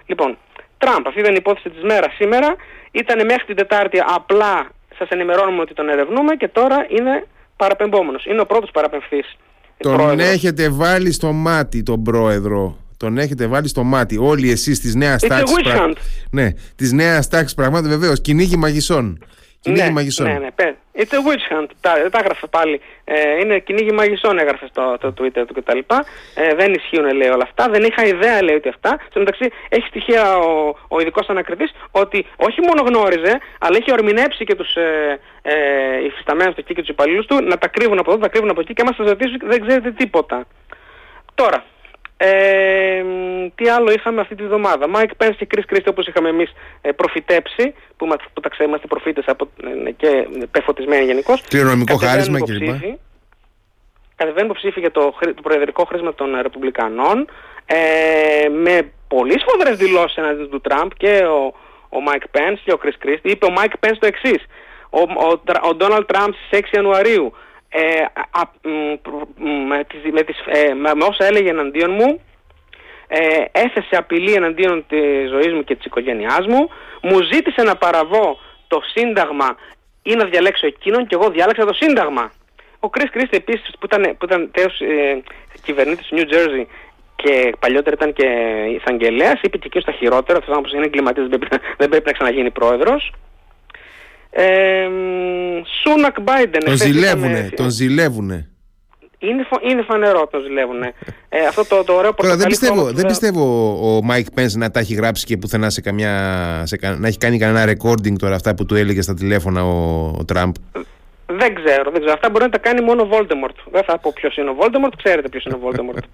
Λοιπόν, 0.07 0.38
Τραμπ, 0.85 1.07
αυτή 1.07 1.20
ήταν 1.20 1.33
η 1.33 1.37
υπόθεση 1.38 1.70
της 1.70 1.83
μέρας 1.83 2.12
σήμερα, 2.14 2.57
ήταν 2.90 3.25
μέχρι 3.27 3.44
την 3.44 3.57
Τετάρτη 3.57 3.99
απλά 4.14 4.68
σας 4.99 5.09
ενημερώνουμε 5.09 5.61
ότι 5.61 5.75
τον 5.75 5.88
ερευνούμε 5.88 6.35
και 6.35 6.49
τώρα 6.49 6.87
είναι 6.88 7.27
παραπεμπόμενος. 7.57 8.25
Είναι 8.25 8.40
ο 8.40 8.47
πρώτος 8.47 8.70
παραπεμφθής 8.70 9.37
Τον 9.79 9.97
πρόεδρος. 9.97 10.27
έχετε 10.29 10.68
βάλει 10.70 11.12
στο 11.12 11.33
μάτι 11.33 11.83
τον 11.83 12.03
πρόεδρο. 12.03 12.77
Τον 12.97 13.18
έχετε 13.18 13.47
βάλει 13.47 13.68
στο 13.68 13.83
μάτι. 13.83 14.16
Όλοι 14.16 14.51
εσείς 14.51 14.81
της 14.81 14.94
νέας 14.94 15.23
It's 15.23 15.27
a 15.27 15.29
τάξης. 15.29 15.57
witch 15.57 15.77
hunt. 15.79 15.94
Ναι, 16.31 16.49
της 16.77 16.92
νέας 16.92 17.29
τάξης 17.29 17.55
πραγμάτων 17.55 17.88
βεβαίως. 17.90 18.20
Κυνήγι 18.20 18.57
μαγισσών. 18.57 19.25
Κυνήγι 19.64 19.87
ναι, 19.87 19.90
μαγισσών. 19.90 20.27
Ναι, 20.27 20.38
ναι, 20.38 20.50
πέ. 20.50 20.77
It's 20.96 21.14
a 21.18 21.20
witch 21.27 21.46
hunt. 21.53 21.68
Τα, 21.81 21.92
τα 22.11 22.18
έγραφε 22.18 22.46
πάλι. 22.46 22.81
Ε, 23.05 23.38
είναι 23.40 23.59
κυνήγι 23.59 23.92
μαγισσών 23.92 24.38
έγραφε 24.38 24.66
στο 24.66 24.96
το 25.00 25.14
Twitter 25.18 25.44
του 25.46 25.55
κτλ. 25.55 25.79
Ε, 26.35 26.55
δεν 26.55 26.72
ισχύουν 26.72 27.14
λέει 27.14 27.29
όλα 27.29 27.42
αυτά. 27.42 27.68
Δεν 27.68 27.83
είχα 27.83 28.05
ιδέα 28.05 28.42
λέει 28.42 28.57
ότι 28.57 28.68
αυτά. 28.68 28.98
Στο 29.11 29.18
μεταξύ 29.18 29.50
έχει 29.68 29.87
στοιχεία 29.87 30.37
ο, 30.38 30.77
ο 30.88 31.00
ειδικός 31.00 31.29
ανακριτής 31.29 31.74
ότι 31.90 32.27
όχι 32.37 32.61
μόνο 32.61 32.83
γνώριζε, 32.88 33.40
αλλά 33.59 33.77
έχει 33.81 33.92
ορμηνέψει 33.92 34.44
και 34.44 34.55
τους 34.55 34.74
ε, 34.74 35.18
ε, 35.42 35.55
υφισταμένους 36.05 36.55
του 36.55 36.61
εκεί 36.61 36.74
και 36.74 36.81
τους 36.81 36.90
υπαλλήλους 36.90 37.27
του 37.27 37.42
να 37.42 37.59
τα 37.59 37.68
κρύβουν 37.68 37.98
από 37.98 38.11
εδώ, 38.11 38.20
τα 38.20 38.29
κρύβουν 38.29 38.50
από 38.50 38.61
εκεί 38.61 38.72
και 38.72 38.83
άμα 38.83 38.94
σας 38.96 39.07
ρωτήσουν 39.09 39.40
δεν 39.44 39.61
ξέρετε 39.66 39.90
τίποτα. 39.90 40.46
Τώρα, 41.35 41.64
ε, 42.16 42.27
μ, 42.27 42.53
τι 43.54 43.68
άλλο 43.68 43.92
είχαμε 43.92 44.20
αυτή 44.20 44.34
τη 44.34 44.42
βδομάδα. 44.42 44.86
Mike 44.94 45.24
Pence 45.24 45.34
και 45.38 45.46
Chris 45.54 45.74
Christie 45.74 45.86
όπως 45.88 46.06
είχαμε 46.06 46.28
εμείς 46.28 46.52
ε, 46.80 46.92
προφητέψει, 46.92 47.74
που, 47.96 48.06
μα- 48.06 48.16
που 48.32 48.40
τα 48.40 48.48
ξέρουμε 48.48 48.68
είμαστε 48.68 48.86
προφήτες 48.86 49.24
από, 49.26 49.48
ε, 49.86 49.90
και 49.90 50.26
πεφωτισμένοι 50.50 51.04
γενικώς. 51.04 51.40
Κληρονομικό 51.48 51.96
Κατεβαίνουν 51.96 52.10
χάρισμα 52.24 52.38
κλπ. 52.46 52.62
υποψήφοι. 52.62 52.98
Κατεβαίνουν 54.16 54.50
υποψήφοι 54.50 54.80
για 54.80 54.90
το, 54.90 55.14
χρη- 55.18 55.34
το 55.34 55.42
προεδρικό 55.42 55.84
χρήσμα 55.84 56.14
των 56.14 56.34
ε, 56.34 56.42
Ρεπουμπλικανών 56.42 57.28
ε, 57.66 58.48
με 58.48 58.90
πολύ 59.08 59.40
σφοδρές 59.40 59.76
δηλώσεις 59.76 60.16
εναντίον 60.16 60.50
του 60.50 60.60
Τραμπ 60.60 60.90
και 60.96 61.16
ο, 61.24 61.44
ο 61.88 61.98
Mike 62.08 62.38
Pence 62.38 62.56
και 62.64 62.72
ο 62.72 62.78
Chris 62.84 63.06
Christie. 63.06 63.18
Είπε 63.22 63.46
ο 63.46 63.54
Mike 63.58 63.86
Pence 63.88 63.96
το 63.98 64.06
εξής. 64.06 64.44
Ο, 64.90 65.00
ο, 65.00 65.38
Τρα- 65.44 65.62
ο 65.62 65.76
Donald 65.80 66.04
Trump 66.14 66.28
στις 66.46 66.60
6 66.70 66.74
Ιανουαρίου 66.74 67.32
ε, 67.68 67.80
α, 68.30 68.42
μ, 68.68 68.94
προ- 69.02 69.28
μ, 69.36 69.48
με, 69.66 69.84
τις, 69.84 70.12
με, 70.12 70.22
τις, 70.22 70.36
ε, 70.46 70.74
με, 70.74 70.94
με 70.94 71.04
όσα 71.04 71.24
έλεγε 71.24 71.48
εναντίον 71.50 71.90
μου 71.90 72.20
ε, 73.08 73.18
έθεσε 73.52 73.96
απειλή 73.96 74.32
εναντίον 74.32 74.84
της 74.88 75.28
ζωής 75.30 75.52
μου 75.52 75.64
και 75.64 75.74
της 75.76 75.84
οικογένειάς 75.84 76.46
μου 76.46 76.68
μου 77.02 77.20
ζήτησε 77.32 77.62
να 77.62 77.76
παραβώ 77.76 78.38
το 78.66 78.80
σύνταγμα 78.94 79.56
ή 80.02 80.14
να 80.14 80.24
διαλέξω 80.24 80.66
εκείνον 80.66 81.06
και 81.06 81.14
εγώ 81.14 81.30
διάλεξα 81.30 81.64
το 81.66 81.72
σύνταγμα. 81.74 82.32
Ο 82.80 82.88
Chris 82.96 83.16
Christie 83.18 83.26
επίσης 83.30 83.70
που 83.80 83.86
ήταν, 83.86 84.02
που 84.18 84.24
ήταν 84.24 84.50
τέος 84.52 84.80
ε, 84.80 85.22
κυβερνήτης 85.62 86.06
του 86.06 86.16
New 86.16 86.32
Jersey 86.34 86.64
και 87.16 87.52
παλιότερα 87.58 87.96
ήταν 87.98 88.12
και 88.12 88.26
εισαγγελέας, 88.80 89.40
είπε 89.42 89.56
και 89.58 89.66
εκείνος 89.66 89.84
τα 89.86 89.92
χειρότερα, 89.92 90.38
αυτός 90.38 90.54
ο 90.54 90.56
άνθρωπος 90.56 90.72
είναι 90.72 90.86
εγκληματίας, 90.86 91.28
δεν 91.28 91.38
πρέπει, 91.38 91.54
να- 91.60 91.74
δεν 91.78 91.88
πρέπει 91.88 92.06
να 92.06 92.12
ξαναγίνει 92.12 92.50
πρόεδρος. 92.50 93.12
Ε, 94.30 94.88
Σούνακ 95.82 96.20
Μπάιντεν. 96.20 96.60
Τον 96.64 96.72
εχθές 96.72 96.88
ζηλεύουνε, 96.88 97.32
είχαμε- 97.32 97.50
τον 97.50 97.70
ζηλεύουνε. 97.70 98.48
Είναι, 99.30 99.44
φο- 99.48 99.60
είναι 99.70 99.82
φανερό 99.82 100.20
ότι 100.20 100.30
τον 100.30 100.40
ζηλεύουνε. 100.42 100.92
Ε, 101.28 101.46
αυτό 101.46 101.64
το, 101.66 101.84
το 101.84 101.92
ωραίο 101.92 102.14
Τώρα 102.14 102.37
δεν 102.37 102.46
πορτοκαλί 102.46 102.48
πιστεύω, 102.50 102.74
χρώμα 102.74 102.90
που 102.90 102.96
δεν 102.96 103.06
πιστεύω 103.06 103.42
ο 103.98 104.06
Mike 104.10 104.40
Pence 104.40 104.52
να 104.56 104.70
τα 104.70 104.80
έχει 104.80 104.94
γράψει 104.94 105.24
και 105.26 105.37
πουθενά 105.37 105.70
σε 105.70 105.80
καμιά. 105.80 106.12
Σε, 106.66 106.76
κα- 106.76 106.96
να 106.98 107.06
έχει 107.06 107.18
κάνει 107.18 107.38
κανένα 107.38 107.72
recording 107.72 108.16
τώρα 108.18 108.34
αυτά 108.34 108.54
που 108.54 108.64
του 108.66 108.74
έλεγε 108.74 109.02
στα 109.02 109.14
τηλέφωνα 109.14 109.64
ο, 109.64 110.06
ο 110.18 110.24
Τραμπ. 110.24 110.54
Δεν 111.26 111.54
ξέρω, 111.54 111.90
δεν 111.90 111.94
ξέρω. 112.00 112.12
Αυτά 112.12 112.30
μπορεί 112.30 112.44
να 112.44 112.50
τα 112.50 112.58
κάνει 112.58 112.80
μόνο 112.80 113.02
ο 113.02 113.08
Voldemort. 113.12 113.56
Δεν 113.72 113.82
θα 113.84 113.98
πω 113.98 114.12
ποιος 114.14 114.37
είναι 114.37 114.50
ο 114.50 114.56
Voldemort, 114.60 114.92
ξέρετε 114.96 115.28
ποιος 115.28 115.44
είναι 115.44 115.54
ο 115.54 115.58
Voldemort. 115.68 116.02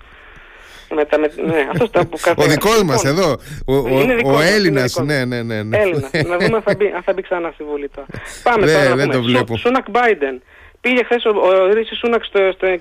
με 0.97 1.05
τα, 1.05 1.19
με, 1.19 1.31
ναι, 1.47 1.67
αυτός 1.73 1.91
τα 1.91 2.07
που 2.07 2.19
Ο 2.37 2.43
δικός 2.45 2.83
μας 2.83 3.05
Λοιπόν, 3.05 3.19
εδώ. 3.19 3.37
Ο, 3.65 3.75
ο, 3.75 4.01
είναι 4.03 4.15
δικός 4.15 4.33
ο 4.33 4.37
μας, 4.37 4.45
είναι 4.47 4.55
Έλληνας. 4.55 4.83
δικός 4.83 5.07
μας. 5.07 5.17
Ναι, 5.17 5.25
ναι, 5.25 5.43
ναι. 5.43 5.63
ναι. 5.63 5.77
Έλληνας. 5.79 6.11
να 6.27 6.37
δούμε 6.47 6.57
αν 6.57 6.63
θα, 6.63 6.75
μπει, 6.77 6.87
αν 6.97 7.03
θα 7.03 7.13
μπει 7.13 7.23
ξανά 7.23 7.51
στη 7.55 7.65
Βουλή 7.65 7.89
τώρα. 7.95 8.07
Πάμε 8.43 8.67
Δεν- 8.67 8.75
τώρα. 8.77 8.89
να 8.89 8.95
δεν 8.97 9.07
πούμε. 9.07 9.17
το 9.19 9.23
βλέπω. 9.23 9.57
Σου- 9.57 9.61
Σούνακ 9.67 9.85
Biden. 9.93 10.41
Πήγε 10.81 11.05
χθες 11.05 11.25
ο, 11.25 11.31
ο 11.31 11.67
Ρίση 11.73 11.95
Σούναξ 11.95 12.31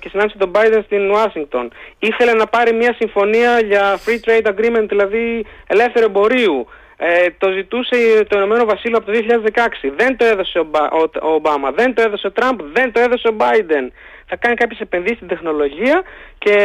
και 0.00 0.08
συνάντησε 0.08 0.38
τον 0.38 0.50
Biden 0.54 0.82
στην 0.84 1.10
Ουάσιγκτον. 1.10 1.72
Ήθελε 1.98 2.32
να 2.32 2.46
πάρει 2.46 2.72
μια 2.74 2.94
συμφωνία 2.98 3.60
για 3.60 3.98
free 4.04 4.20
trade 4.28 4.46
agreement, 4.52 4.86
δηλαδή 4.88 5.46
ελεύθερο 5.66 6.04
εμπορίου. 6.04 6.66
Ε, 7.02 7.26
το 7.38 7.50
ζητούσε 7.50 8.24
το 8.28 8.36
Ηνωμένο 8.38 8.64
Βασίλειο 8.64 8.98
από 8.98 9.12
το 9.12 9.18
2016. 9.54 9.92
Δεν 9.96 10.16
το 10.16 10.24
έδωσε 10.24 10.58
ο, 10.58 10.66
ο, 10.72 11.28
ο 11.28 11.32
Ομπάμα, 11.34 11.70
δεν 11.70 11.94
το 11.94 12.02
έδωσε 12.02 12.26
ο 12.26 12.32
Τραμπ, 12.32 12.60
δεν 12.72 12.92
το 12.92 13.00
έδωσε 13.00 13.28
ο 13.28 13.36
Biden. 13.38 13.86
Θα 14.26 14.36
κάνει 14.36 14.54
κάποιες 14.54 14.80
επενδύσεις 14.80 15.16
στην 15.16 15.28
τεχνολογία 15.28 16.02
και 16.38 16.56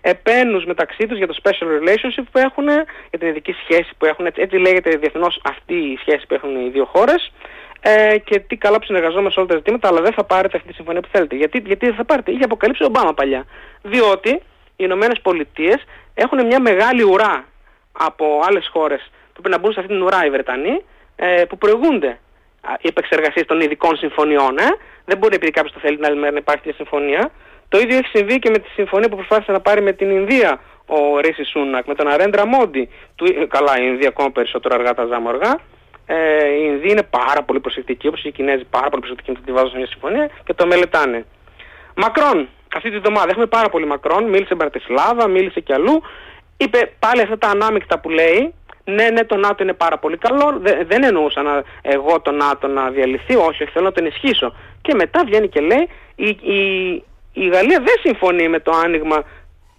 επένους 0.00 0.64
μεταξύ 0.64 1.06
τους 1.06 1.18
για 1.18 1.26
το 1.26 1.36
special 1.42 1.66
relationship 1.78 2.24
που 2.32 2.38
έχουν, 2.38 2.66
για 3.10 3.18
την 3.18 3.28
ειδική 3.28 3.52
σχέση 3.52 3.90
που 3.98 4.04
έχουν, 4.06 4.26
έτσι, 4.26 4.40
έτσι 4.42 4.56
λέγεται 4.56 4.90
διεθνώς 4.90 5.40
αυτή 5.44 5.74
η 5.74 5.98
σχέση 6.00 6.26
που 6.26 6.34
έχουν 6.34 6.56
οι 6.56 6.68
δύο 6.68 6.84
χώρες 6.84 7.32
ε, 7.80 8.18
και 8.18 8.38
τι 8.38 8.56
καλά 8.56 8.78
που 8.78 8.84
συνεργαζόμαστε 8.84 9.30
σε 9.30 9.40
όλα 9.40 9.48
τα 9.48 9.56
ζητήματα, 9.56 9.88
αλλά 9.88 10.00
δεν 10.00 10.12
θα 10.12 10.24
πάρετε 10.24 10.56
αυτή 10.56 10.68
τη 10.68 10.74
συμφωνία 10.74 11.00
που 11.00 11.08
θέλετε. 11.12 11.36
Γιατί, 11.36 11.62
γιατί 11.66 11.86
δεν 11.86 11.94
θα 11.94 12.04
πάρετε, 12.04 12.30
είχε 12.30 12.44
αποκαλύψει 12.44 12.82
ο 12.82 12.86
Ομπάμα 12.86 13.14
παλιά. 13.14 13.44
Διότι 13.82 14.30
οι 14.30 14.42
Ηνωμένες 14.76 15.20
Πολιτείες 15.20 15.84
έχουν 16.14 16.46
μια 16.46 16.60
μεγάλη 16.60 17.02
ουρά 17.02 17.44
από 17.92 18.40
άλλες 18.48 18.68
χώρες 18.72 19.10
που 19.32 19.40
πρέπει 19.40 19.48
να 19.48 19.58
μπουν 19.58 19.72
σε 19.72 19.80
αυτή 19.80 19.92
την 19.92 20.02
ουρά 20.02 20.26
οι 20.26 20.30
Βρετανοί, 20.30 20.84
ε, 21.16 21.44
που 21.44 21.58
προηγούνται 21.58 22.18
οι 22.80 22.88
επεξεργασίες 22.88 23.46
των 23.46 23.60
ειδικών 23.60 23.96
συμφωνιών. 23.96 24.58
Ε. 24.58 24.68
Δεν 25.04 25.18
μπορεί 25.18 25.34
επειδή 25.34 25.50
κάποιος 25.50 25.72
το 25.72 25.80
θέλει 25.80 25.96
την 25.96 26.04
άλλη 26.04 26.18
μέρα 26.18 26.32
να 26.32 26.38
υπάρχει 26.38 26.62
μια 26.64 26.74
συμφωνία. 26.74 27.30
Το 27.68 27.78
ίδιο 27.78 27.96
έχει 27.96 28.08
συμβεί 28.16 28.38
και 28.38 28.50
με 28.50 28.58
τη 28.58 28.68
συμφωνία 28.68 29.08
που 29.08 29.16
προσπάθησε 29.16 29.52
να 29.52 29.60
πάρει 29.60 29.82
με 29.82 29.92
την 29.92 30.10
Ινδία 30.10 30.60
ο 30.86 31.18
Ρίση 31.18 31.44
Σούνακ, 31.44 31.86
με 31.86 31.94
τον 31.94 32.08
Αρέντρα 32.08 32.46
Μόντι. 32.46 32.88
Του, 33.14 33.46
καλά, 33.48 33.78
η 33.80 33.84
Ινδία 33.86 34.08
ακόμα 34.08 34.30
περισσότερο 34.30 34.74
αργά 34.74 34.94
τα 34.94 35.04
ζάμοργα. 35.04 35.60
Ε, 36.12 36.48
οι 36.48 36.62
Ινδοί 36.64 36.90
είναι 36.90 37.02
πάρα 37.02 37.42
πολύ 37.42 37.60
προσεκτικοί, 37.60 38.06
όπως 38.06 38.24
οι 38.24 38.30
Κινέζοι 38.30 38.64
πάρα 38.64 38.88
πολύ 38.88 39.00
προσεκτικοί 39.00 39.30
με 39.30 39.38
τη 39.44 39.52
βάζουν 39.52 39.70
σε 39.70 39.76
μια 39.76 39.86
συμφωνία 39.86 40.30
και 40.44 40.54
το 40.54 40.66
μελετάνε. 40.66 41.24
Μακρόν, 41.96 42.48
αυτή 42.76 42.90
τη 42.90 42.98
βδομάδα 42.98 43.30
έχουμε 43.30 43.46
πάρα 43.46 43.68
πολύ 43.68 43.86
Μακρόν, 43.86 44.24
μίλησε 44.24 44.54
Μπρατισλάβα, 44.54 45.28
μίλησε 45.28 45.60
κι 45.60 45.72
αλλού. 45.72 46.02
Είπε 46.56 46.92
πάλι 46.98 47.20
αυτά 47.20 47.38
τα 47.38 47.48
ανάμεικτα 47.48 47.98
που 47.98 48.08
λέει, 48.08 48.54
ναι, 48.84 49.10
ναι, 49.10 49.24
το 49.24 49.36
ΝΑΤΟ 49.36 49.62
είναι 49.62 49.72
πάρα 49.72 49.98
πολύ 49.98 50.16
καλό. 50.16 50.60
δεν 50.86 51.02
εννοούσα 51.02 51.42
να, 51.42 51.62
εγώ 51.82 52.20
το 52.20 52.30
ΝΑΤΟ 52.30 52.66
να 52.66 52.90
διαλυθεί, 52.90 53.34
όχι, 53.36 53.64
θέλω 53.64 53.84
να 53.84 53.92
το 53.92 54.04
ενισχύσω. 54.04 54.54
Και 54.82 54.94
μετά 54.94 55.24
βγαίνει 55.24 55.48
και 55.48 55.60
λέει, 55.60 55.88
η, 56.14 56.28
η, 56.28 56.60
η 57.32 57.48
Γαλλία 57.48 57.78
δεν 57.78 57.96
συμφωνεί 58.02 58.48
με 58.48 58.60
το 58.60 58.72
άνοιγμα 58.84 59.24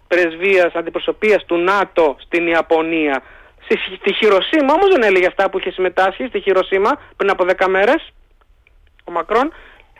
πρεσβείας 0.08 0.74
αντιπροσωπείας 0.74 1.46
του 1.46 1.58
ΝΑΤΟ 1.58 2.16
στην 2.20 2.48
Ιαπωνία. 2.48 3.24
Στη, 3.72 3.96
στη 4.00 4.14
Χειροσύμα 4.14 4.74
όμως 4.74 4.90
δεν 4.92 5.04
έλεγε 5.04 5.28
αυτά 5.28 5.50
που 5.50 5.60
είχε 5.60 5.72
συμμετάσχει 5.72 6.26
στη 6.28 6.40
Χειροσύμα 6.40 6.92
πριν 7.16 7.30
από 7.30 7.46
10 7.58 7.68
μέρες 7.70 8.14
ο 9.04 9.12
Μακρόν. 9.12 9.54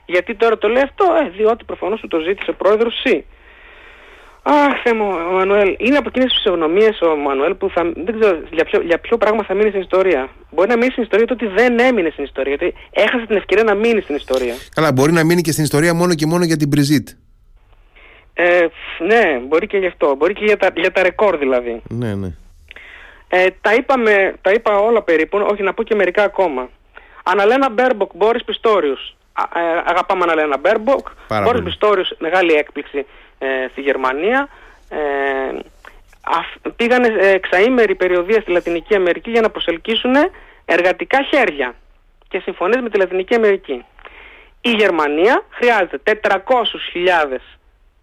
Γιατί 0.06 0.36
τώρα 0.36 0.58
το 0.58 0.68
λέει 0.68 0.84
αυτό, 0.84 1.06
ε, 1.26 1.30
διότι 1.30 1.64
προφανώς 1.64 2.00
του 2.00 2.08
το 2.08 2.20
ζήτησε 2.20 2.50
ο 2.50 2.54
πρόεδρος 2.54 2.94
ΣΥ. 3.04 3.26
Αχ, 4.44 4.82
Θεέ 4.84 4.94
μου, 4.94 5.08
ο 5.30 5.32
Μανουέλ. 5.32 5.76
Είναι 5.80 5.98
από 5.98 6.08
εκείνες 6.08 6.28
τις 6.28 6.36
φυσιογνωμίε 6.38 6.90
ο 7.02 7.16
Μανουέλ 7.16 7.56
που 7.56 7.70
θα, 7.70 7.92
δεν 7.96 8.20
ξέρω 8.20 8.40
για 8.52 8.66
ποιο, 8.66 8.82
για 8.82 9.00
ποιο 9.00 9.18
πράγμα 9.18 9.44
θα 9.44 9.54
μείνει 9.54 9.70
στην 9.70 9.82
ιστορία. 9.82 10.30
Μπορεί 10.52 10.68
να 10.68 10.78
μείνει 10.78 10.92
στην 10.92 11.04
ιστορία 11.04 11.26
το 11.26 11.34
ότι 11.34 11.48
δεν 11.48 11.80
έμεινε 11.80 12.10
στην 12.10 12.24
ιστορία. 12.24 12.56
Γιατί 12.58 12.78
έχασε 12.92 13.26
την 13.26 13.36
ευκαιρία 13.36 13.64
να 13.64 13.74
μείνει 13.74 14.02
στην 14.02 14.16
ιστορία. 14.16 14.54
Καλά, 14.76 14.92
μπορεί 14.92 15.12
να 15.12 15.24
μείνει 15.24 15.42
και 15.42 15.52
στην 15.52 15.64
ιστορία 15.64 15.94
μόνο 15.94 16.14
και 16.14 16.26
μόνο 16.26 16.44
για 16.44 16.58
την 16.58 16.68
Μπριζίτ. 16.68 17.08
Ε, 18.34 18.68
ναι, 19.08 19.40
μπορεί 19.48 19.68
και 19.68 19.78
γι' 19.78 19.86
αυτό. 19.86 20.16
Μπορεί 20.16 20.34
και 20.34 20.46
για 20.46 20.58
τα, 20.58 20.72
για 20.76 20.92
τα 20.92 21.02
ρεκόρ 21.02 21.38
δηλαδή. 21.38 21.82
Ναι, 21.90 22.16
ναι. 22.16 22.36
Ε, 23.34 23.48
τα, 23.62 23.74
είπαμε, 23.74 24.36
τα 24.42 24.52
είπα 24.52 24.78
όλα 24.78 25.02
περίπου, 25.02 25.48
όχι 25.52 25.64
να 25.64 25.74
πω 25.74 25.84
και 25.84 25.96
μερικά 25.96 26.24
ακόμα. 26.24 26.70
Αναλένα 27.24 27.70
Μπέρμποκ, 27.70 28.12
Μπόρις 28.16 28.44
Πιστόριος. 28.44 29.16
Ε, 29.56 29.60
αγαπάμε 29.86 30.24
Αναλένα 30.24 30.58
Μπέρμποκ. 30.58 31.08
Μπόρις 31.44 31.64
Πιστόριος, 31.64 32.16
μεγάλη 32.20 32.54
έκπληξη 32.54 33.06
ε, 33.40 33.48
στη 33.72 33.82
Γερμανία. 33.82 34.48
Ε, 34.90 34.98
πήγανε 36.76 37.08
εξαήμερη 37.20 37.96
περιοδεία 37.96 38.42
στη 38.42 38.52
Λατινική 38.52 38.96
Αμερική 38.96 39.30
για 39.30 39.42
να 39.42 39.50
προσελκύσουν 39.50 40.16
εργατικά 40.66 41.24
χέρια 41.24 41.76
και 42.28 42.40
συμφωνίες 42.40 42.82
με 42.82 42.90
τη 42.90 42.98
Λατινική 42.98 43.36
Αμερική. 43.36 43.86
Η 44.62 44.70
Γερμανία 44.70 45.44
χρειάζεται 45.50 46.20
400.000 46.24 47.38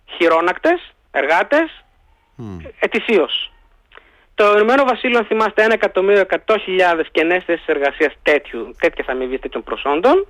χειρόνακτες, 0.05 0.95
εργάτες, 1.11 1.85
mm. 2.39 2.71
ετησίως. 2.79 3.53
Το 4.39 4.53
Ηνωμένο 4.55 4.85
Βασίλειο, 4.85 5.19
αν 5.19 5.25
θυμάστε, 5.25 5.67
1.100.000 5.81 7.05
κενές 7.11 7.45
θέσεις 7.45 7.67
εργασίας 7.67 8.13
τέτοιου, 8.23 8.75
τέτοιες 8.81 9.07
αμοιβής 9.07 9.41
τέτοιων 9.41 9.63
προσόντων. 9.63 10.27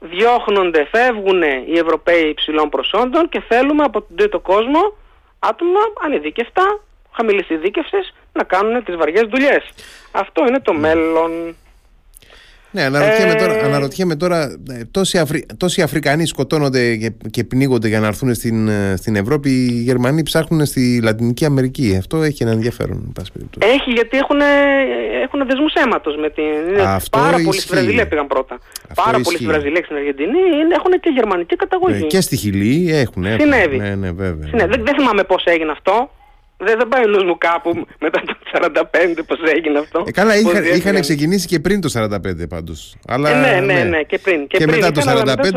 Διώχνονται, 0.00 0.88
φεύγουν 0.90 1.42
οι 1.42 1.78
Ευρωπαίοι 1.78 2.28
υψηλών 2.28 2.68
προσόντων 2.68 3.28
και 3.28 3.40
θέλουμε 3.48 3.84
από 3.84 4.02
τον 4.02 4.16
τρίτο 4.16 4.38
κόσμο 4.40 4.96
άτομα 5.38 5.80
ανειδίκευτα, 6.04 6.80
χαμηλής 7.12 7.50
ειδίκευσης, 7.50 8.14
να 8.32 8.44
κάνουν 8.44 8.84
τις 8.84 8.96
βαριές 8.96 9.22
δουλειές. 9.22 9.64
Αυτό 10.12 10.44
είναι 10.48 10.60
το 10.60 10.72
μέλλον. 10.72 11.56
Ναι, 12.72 12.82
αναρωτιέμαι, 12.82 13.34
τώρα, 13.34 13.54
ε, 13.54 13.64
αναρωτιέμαι 13.64 14.16
τώρα 14.16 14.42
ε, 14.70 14.84
τόσοι, 14.90 15.18
Αφρι... 15.18 15.46
τόσοι 15.56 15.82
Αφρικανοί 15.82 16.26
σκοτώνονται 16.26 16.96
και, 16.96 17.12
και 17.30 17.44
πνίγονται 17.44 17.88
για 17.88 18.00
να 18.00 18.06
έρθουν 18.06 18.34
στην, 18.34 18.68
ε, 18.68 18.94
στην 18.96 19.16
Ευρώπη. 19.16 19.50
Οι 19.50 19.82
Γερμανοί 19.82 20.22
ψάχνουν 20.22 20.66
στη 20.66 21.00
Λατινική 21.02 21.44
Αμερική. 21.44 21.96
Αυτό 21.98 22.22
έχει 22.22 22.42
ένα 22.42 22.52
ενδιαφέρον. 22.52 23.12
Έχει 23.58 23.90
γιατί 23.90 24.18
έχουν, 24.18 24.40
έχουν 25.22 25.46
δεσμούς 25.46 25.72
αίματος 25.74 26.16
με 26.16 26.30
την. 26.30 26.80
Αυτό 26.86 27.18
πάρα 27.18 27.36
πολλοί 27.44 27.60
στη 27.60 27.74
Βραζιλία 27.74 28.08
πήγαν 28.08 28.26
πρώτα. 28.26 28.58
Αυτό 28.88 29.02
πάρα 29.04 29.18
πολλοί 29.20 29.36
στη 29.36 29.46
Βραζιλία 29.46 29.78
και 29.78 29.84
στην 29.84 29.96
Αργεντινή 29.96 30.38
έχουν 30.74 31.00
και 31.00 31.10
γερμανική 31.14 31.56
καταγωγή. 31.56 32.06
και 32.06 32.20
στη 32.20 32.36
Χιλή 32.36 32.90
έχουν. 32.92 33.24
έχουν. 33.24 33.40
Συνέβη. 33.40 33.76
Ναι, 33.76 33.94
ναι, 33.94 34.10
βέβαια. 34.10 34.48
Συνέβη. 34.48 34.70
Δεν, 34.70 34.84
δεν 34.84 34.94
θυμάμαι 34.94 35.22
πώς 35.24 35.44
έγινε 35.44 35.70
αυτό. 35.70 36.10
Δεν, 36.64 36.78
δεν 36.78 36.88
πάει 36.88 37.04
ο 37.04 37.08
νους 37.08 37.24
μου 37.24 37.38
κάπου 37.38 37.86
μετά 38.00 38.22
το 38.26 38.36
45 38.52 39.18
πώς 39.26 39.38
έγινε 39.56 39.78
αυτό. 39.78 40.04
Ε, 40.06 40.10
καλά, 40.10 40.38
είχα, 40.38 40.74
είχαν 40.74 41.00
ξεκινήσει 41.00 41.46
και 41.46 41.60
πριν 41.60 41.80
το 41.80 41.92
45 41.94 42.48
πάντως. 42.48 42.96
Αλλά, 43.06 43.30
ε, 43.30 43.60
ναι, 43.60 43.60
ναι, 43.60 43.72
ναι, 43.72 43.84
ναι, 43.88 44.02
και 44.02 44.18
πριν. 44.18 44.46
Και, 44.46 44.56
και 44.58 44.64
πριν, 44.66 44.78
μετά 44.78 44.92
το 44.92 45.00
45, 45.06 45.34
45 45.34 45.52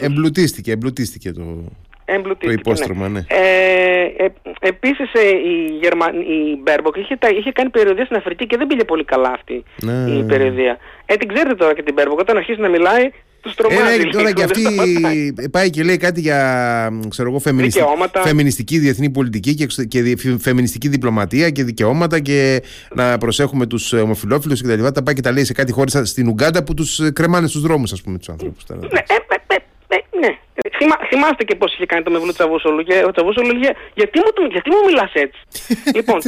εμπλουτίστηκε, 0.00 0.72
εμπλουτίστηκε 0.72 1.32
το, 1.32 1.64
το 2.38 2.50
υπόστρωμα, 2.50 3.08
ναι. 3.08 3.18
ναι. 3.18 3.24
Ε, 3.28 4.24
ε, 4.24 4.28
επίσης 4.60 5.12
ε, 5.12 5.28
η, 5.28 5.78
Γερμα... 5.80 6.06
η 6.10 6.60
Μπέρμποκ 6.62 6.96
είχε, 6.96 7.18
είχε 7.38 7.52
κάνει 7.52 7.70
περιοδεία 7.70 8.04
στην 8.04 8.16
Αφρική 8.16 8.46
και 8.46 8.56
δεν 8.56 8.66
πήγε 8.66 8.84
πολύ 8.84 9.04
καλά 9.04 9.30
αυτή 9.30 9.64
ναι. 9.82 10.10
η 10.18 10.22
περιοδεία. 10.22 10.78
Ε, 11.06 11.14
την 11.14 11.28
ξέρετε 11.28 11.54
τώρα 11.54 11.74
και 11.74 11.82
την 11.82 11.94
Μπέρμποκ, 11.94 12.18
όταν 12.18 12.36
αρχίσει 12.36 12.60
να 12.60 12.68
μιλάει 12.68 13.10
τους 13.44 13.54
τρομάζει. 13.54 14.00
Ε, 14.00 14.10
τώρα 14.10 14.32
και 14.32 14.42
αυτή 14.42 14.62
πάει 15.50 15.70
και 15.70 15.82
λέει 15.82 15.96
κάτι 15.96 16.20
για 16.20 16.38
ξέρω 17.08 17.28
εγώ, 17.28 17.38
φεμινιστη... 17.38 17.80
φεμινιστική 18.22 18.78
διεθνή 18.78 19.10
πολιτική 19.10 19.54
και, 19.54 19.84
και 19.84 20.16
φεμινιστική 20.40 20.88
διπλωματία 20.88 21.50
και 21.50 21.64
δικαιώματα 21.64 22.20
και 22.20 22.62
να 22.94 23.18
προσέχουμε 23.18 23.66
τους 23.66 23.92
ομοφυλόφιλους 23.92 24.60
και 24.60 24.68
τα 24.68 24.76
λοιπά. 24.76 24.92
Τα 24.92 25.02
πάει 25.02 25.14
και 25.14 25.20
τα 25.20 25.32
λέει 25.32 25.44
σε 25.44 25.52
κάτι 25.52 25.72
χώρες 25.72 26.00
στην 26.02 26.28
Ουγκάντα 26.28 26.64
που 26.64 26.74
τους 26.74 27.00
κρεμάνε 27.12 27.46
στους 27.46 27.62
δρόμους 27.62 27.92
ας 27.92 28.02
πούμε 28.02 28.18
τους 28.18 28.28
ανθρώπους. 28.28 28.64
Ναι, 28.68 28.98
ε, 29.06 29.14
ε, 29.46 29.54
ε, 29.88 30.18
ναι. 30.20 30.38
Θυμά, 30.76 30.96
θυμάστε 31.08 31.44
και 31.44 31.54
πώς 31.54 31.72
είχε 31.74 31.86
κάνει 31.86 32.02
το 32.02 32.10
Μευλού 32.10 32.32
Τσαβούσολου 32.32 32.82
και 32.82 33.04
ο 33.06 33.10
Τσαβούσολου 33.10 33.52
λέγε 33.52 33.70
γιατί 33.94 34.18
μου, 34.18 34.46
γιατί 34.50 34.70
μου 34.70 34.76
μιλάς 34.86 35.12
έτσι; 35.12 35.40
λοιπόν, 35.96 36.20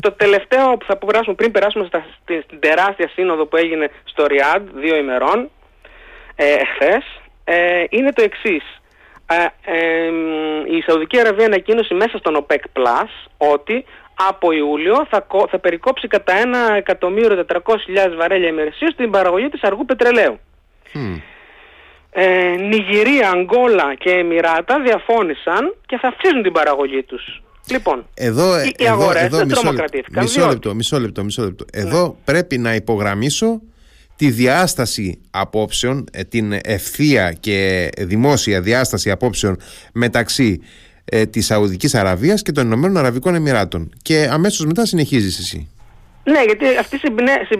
το 0.00 0.12
τελευταίο 0.12 0.76
που 0.76 0.84
θα 0.86 0.96
περάσουμε 0.96 1.34
πριν 1.34 1.50
περάσουμε 1.50 1.84
στα, 1.86 2.06
στην 2.22 2.60
τεράστια 2.60 3.08
σύνοδο 3.08 3.46
που 3.46 3.56
έγινε 3.56 3.90
στο 4.04 4.26
Ριάντ 4.26 4.68
δύο 4.74 4.96
ημερών 4.96 5.50
ε, 6.40 6.54
ε, 7.44 7.84
είναι 7.90 8.12
το 8.12 8.22
εξής. 8.22 8.62
Ε, 9.26 9.46
ε, 9.64 10.10
η 10.76 10.82
Σαουδική 10.86 11.20
Αραβία 11.20 11.46
ανακοίνωσε 11.46 11.94
μέσα 11.94 12.18
στον 12.18 12.46
OPEC 12.46 12.80
Plus 12.80 13.08
ότι 13.36 13.84
από 14.28 14.52
Ιούλιο 14.52 15.06
θα, 15.10 15.26
θα 15.50 15.58
περικόψει 15.58 16.08
κατά 16.08 16.32
1.400.000 16.86 18.16
βαρέλια 18.16 18.48
ημερησίως 18.48 18.94
την 18.94 19.10
παραγωγή 19.10 19.48
της 19.48 19.62
αργού 19.62 19.84
πετρελαίου. 19.84 20.38
Mm. 20.94 21.20
Ε, 22.10 22.54
Νιγηρία, 22.58 23.30
Αγγόλα 23.30 23.94
και 23.94 24.10
Εμμυράτα 24.10 24.80
διαφώνησαν 24.80 25.74
και 25.86 25.98
θα 25.98 26.08
αυξήσουν 26.08 26.42
την 26.42 26.52
παραγωγή 26.52 27.02
τους. 27.02 27.42
Λοιπόν, 27.70 28.06
εδώ, 28.14 28.62
οι, 28.62 28.74
εδώ, 28.78 28.92
αγορές 28.92 29.22
εδώ, 29.22 29.36
δεν 29.36 29.46
μισό, 29.46 29.60
τρομοκρατήθηκαν. 29.60 30.22
Μισό 30.22 30.46
λεπτό, 30.48 30.74
μισό 30.74 30.98
λεπτό, 30.98 31.24
μισό 31.24 31.42
λεπτό. 31.42 31.64
Εδώ 31.72 32.06
ναι. 32.06 32.14
πρέπει 32.24 32.58
να 32.58 32.74
υπογραμμίσω 32.74 33.60
τη 34.18 34.30
διάσταση 34.30 35.20
απόψεων, 35.30 36.04
ε, 36.12 36.24
την 36.24 36.52
ευθεία 36.62 37.32
και 37.32 37.88
δημόσια 37.98 38.60
διάσταση 38.60 39.10
απόψεων 39.10 39.56
μεταξύ 39.92 40.60
ε, 41.04 41.26
της 41.26 41.46
Σαουδικής 41.46 41.94
Αραβίας 41.94 42.42
και 42.42 42.52
των 42.52 42.66
Ηνωμένων 42.66 42.96
Αραβικών 42.96 43.34
Εμμυράτων. 43.34 43.92
Και 44.02 44.28
αμέσως 44.32 44.66
μετά 44.66 44.86
συνεχίζεις 44.86 45.38
εσύ. 45.38 45.70
Ναι, 46.24 46.42
γιατί 46.46 46.64
αυτοί 46.80 47.00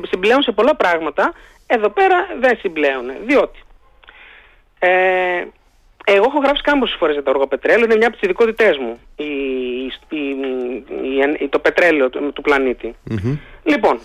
συμπλέουν 0.09 0.43
σε 0.43 0.53
πολλά 0.53 0.77
πράγματα. 0.77 1.33
Εδώ 1.67 1.89
πέρα 1.91 2.27
δεν 2.41 2.59
συμπλέουν. 2.59 3.07
Διότι 3.27 3.59
ε, 4.79 4.91
εγώ 6.05 6.25
έχω 6.29 6.39
γράψει 6.39 6.63
κάποιες 6.63 6.97
φορές 6.99 7.15
για 7.15 7.23
το 7.23 7.31
οργοπετρέλαιο, 7.31 7.85
είναι 7.85 7.97
μια 7.97 8.07
από 8.07 8.17
τις 8.17 8.25
ειδικότητές 8.25 8.77
μου, 8.77 8.99
η, 9.17 9.25
η, 11.41 11.49
το 11.49 11.59
πετρέλαιο 11.59 12.11
του, 12.11 12.33
του 12.33 12.43
πλανητη 12.43 12.95
Λοιπόν, 13.63 13.99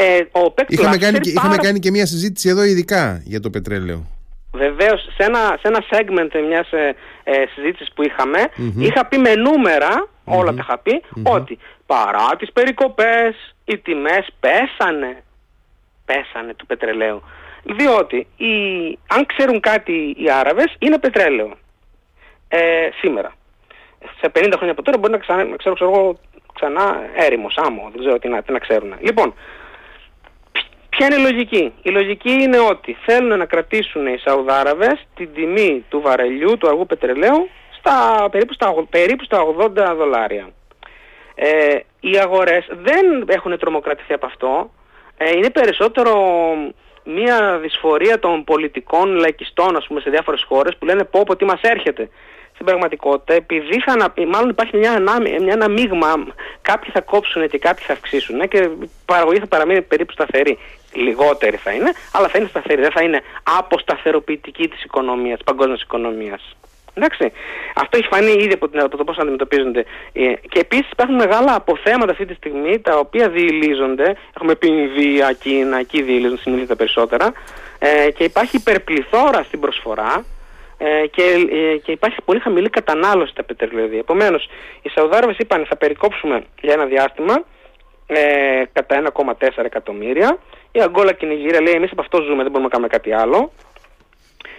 ε, 0.00 0.20
ο 0.32 0.54
είχαμε, 0.68 0.96
κάνει, 0.96 1.18
και, 1.18 1.30
είχαμε 1.30 1.56
κάνει 1.56 1.78
και 1.78 1.90
μια 1.90 2.06
συζήτηση 2.06 2.48
εδώ 2.48 2.62
ειδικά 2.62 3.22
για 3.24 3.40
το 3.40 3.50
πετρέλαιο. 3.50 4.06
Βεβαίως, 4.52 5.00
σε 5.16 5.24
ένα, 5.24 5.38
σε 5.38 5.68
ένα 5.68 5.84
segment 5.90 6.46
μιας 6.48 6.72
ε, 6.72 6.94
ε, 7.24 7.32
συζήτησης 7.54 7.92
που 7.94 8.02
είχαμε, 8.02 8.38
είχα 8.78 9.06
πει 9.06 9.18
με 9.18 9.34
νούμερα, 9.34 10.08
όλα 10.24 10.54
τα 10.54 10.60
είχα 10.60 10.78
πει, 10.78 11.02
ότι 11.22 11.58
παρά 11.86 12.36
τις 12.38 12.52
περικοπές 12.52 13.54
οι 13.64 13.78
τιμές 13.78 14.26
πέσανε. 14.40 15.22
Πέσανε 16.04 16.54
του 16.54 16.66
πετρελαίου. 16.66 17.22
Διότι 17.62 18.26
οι, 18.36 18.54
αν 19.06 19.26
ξέρουν 19.26 19.60
κάτι 19.60 20.16
οι 20.18 20.30
Άραβες 20.30 20.76
είναι 20.78 20.98
πετρέλαιο 20.98 21.56
ε, 22.48 22.88
σήμερα. 23.00 23.32
Σε 24.20 24.32
50 24.34 24.52
χρόνια 24.56 24.70
από 24.70 24.82
τώρα 24.82 24.98
μπορεί 24.98 25.12
να, 25.12 25.18
ξανά, 25.18 25.44
να 25.44 25.56
ξέρω, 25.56 25.74
ξέρω 25.74 26.18
ξανά 26.54 27.00
έρημος, 27.14 27.56
άμμο, 27.56 27.88
δεν 27.92 28.00
ξέρω 28.00 28.18
τι 28.18 28.28
να, 28.28 28.42
τι 28.42 28.52
να 28.52 28.58
ξέρουν. 28.58 28.94
Λοιπόν, 29.00 29.34
ποια 30.98 31.06
είναι 31.06 31.28
η 31.28 31.32
λογική; 31.32 31.72
Η 31.82 31.90
λογική 31.90 32.30
είναι 32.30 32.58
ότι 32.58 32.96
θέλουν 33.06 33.38
να 33.38 33.44
κρατήσουν 33.44 34.06
οι 34.06 34.18
Σαουδάραβες 34.18 35.06
την 35.14 35.28
τιμή 35.34 35.84
του 35.88 36.00
βαρελιού, 36.00 36.58
του 36.58 36.68
αργού 36.68 36.86
πετρελαίου, 36.86 37.48
στα, 37.78 38.28
περίπου, 38.30 38.52
στα, 38.52 38.74
περίπου 38.90 39.24
στα 39.24 39.38
80 39.58 39.94
δολάρια. 39.96 40.48
Ε, 41.34 41.78
οι 42.00 42.18
αγορές 42.18 42.66
δεν 42.82 43.24
έχουν 43.26 43.58
τρομοκρατηθεί 43.58 44.12
από 44.12 44.26
αυτό. 44.26 44.70
Ε, 45.16 45.30
είναι 45.36 45.50
περισσότερο 45.50 46.12
μια 47.04 47.58
δυσφορία 47.58 48.18
των 48.18 48.44
πολιτικών 48.44 49.14
λαϊκιστών 49.14 49.76
ας 49.76 49.86
πούμε, 49.86 50.00
σε 50.00 50.10
διάφορες 50.10 50.44
χώρες 50.48 50.76
που 50.76 50.84
λένε 50.84 51.04
πω 51.04 51.22
πω 51.26 51.36
τι 51.36 51.44
μας 51.44 51.60
έρχεται. 51.62 52.08
Στην 52.54 52.66
πραγματικότητα, 52.66 53.34
επειδή 53.34 53.80
θα, 53.80 54.12
μάλλον 54.26 54.48
υπάρχει 54.48 54.76
μια, 54.76 55.00
μια, 55.00 55.52
ένα 55.52 55.68
μείγμα, 55.68 56.26
κάποιοι 56.62 56.90
θα 56.90 57.00
κόψουν 57.00 57.48
και 57.48 57.58
κάποιοι 57.58 57.84
θα 57.86 57.92
αυξήσουν 57.92 58.48
και 58.48 58.58
η 58.58 58.90
παραγωγή 59.04 59.38
θα 59.38 59.46
παραμείνει 59.46 59.82
περίπου 59.82 60.12
σταθερή. 60.12 60.58
Λιγότερη 60.98 61.56
θα 61.56 61.70
είναι, 61.70 61.92
αλλά 62.12 62.28
θα 62.28 62.38
είναι 62.38 62.48
σταθερή, 62.48 62.80
δεν 62.80 62.90
θα 62.90 63.02
είναι 63.02 63.22
αποσταθεροποιητική 63.58 64.68
της 64.68 64.84
οικονομίας, 64.84 65.36
της 65.36 65.44
παγκόσμιας 65.44 65.82
οικονομίας. 65.82 66.56
Εντάξει. 66.94 67.32
Αυτό 67.74 67.96
έχει 67.98 68.08
φανεί 68.08 68.32
ήδη 68.32 68.52
από, 68.52 68.68
την, 68.68 68.80
από 68.80 68.96
το 68.96 69.04
πώς 69.04 69.18
αντιμετωπίζονται. 69.18 69.84
Ε, 70.12 70.32
και 70.48 70.58
επίσης 70.58 70.90
υπάρχουν 70.90 71.16
μεγάλα 71.16 71.54
αποθέματα 71.54 72.12
αυτή 72.12 72.26
τη 72.26 72.34
στιγμή 72.34 72.80
τα 72.80 72.98
οποία 72.98 73.28
διηλίζονται. 73.28 74.16
Έχουμε 74.36 74.54
πει 74.54 74.66
Ινδία, 74.66 75.32
Κίνα, 75.32 75.78
εκεί 75.78 76.02
διηλίζονται 76.02 76.40
συνήθως 76.40 76.66
τα 76.68 76.76
περισσότερα. 76.76 77.32
Ε, 77.78 78.10
και 78.10 78.24
υπάρχει 78.24 78.56
υπερπληθώρα 78.56 79.42
στην 79.42 79.60
προσφορά 79.60 80.24
ε, 80.78 81.06
και, 81.06 81.22
ε, 81.50 81.76
και 81.76 81.92
υπάρχει 81.92 82.16
πολύ 82.24 82.40
χαμηλή 82.40 82.70
κατανάλωση 82.70 83.30
στα 83.30 83.42
πετρελαιωδία. 83.42 83.98
Επομένως, 83.98 84.48
οι 84.82 84.88
Σαουδάραβες 84.88 85.36
είπαν 85.38 85.66
θα 85.68 85.76
περικόψουμε 85.76 86.44
για 86.60 86.72
ένα 86.72 86.84
διάστημα 86.84 87.44
ε, 88.06 88.62
κατά 88.72 89.12
1,4 89.14 89.64
εκατομμύρια. 89.64 90.38
Η 90.72 90.80
Αγκόλα 90.80 91.12
και 91.12 91.26
η 91.26 91.28
Νιγήρια 91.28 91.60
λέει: 91.60 91.74
Εμείς 91.74 91.90
από 91.90 92.00
αυτό 92.00 92.22
ζούμε, 92.22 92.42
δεν 92.42 92.50
μπορούμε 92.50 92.62
να 92.62 92.68
κάνουμε 92.68 92.88
κάτι 92.88 93.12
άλλο. 93.12 93.52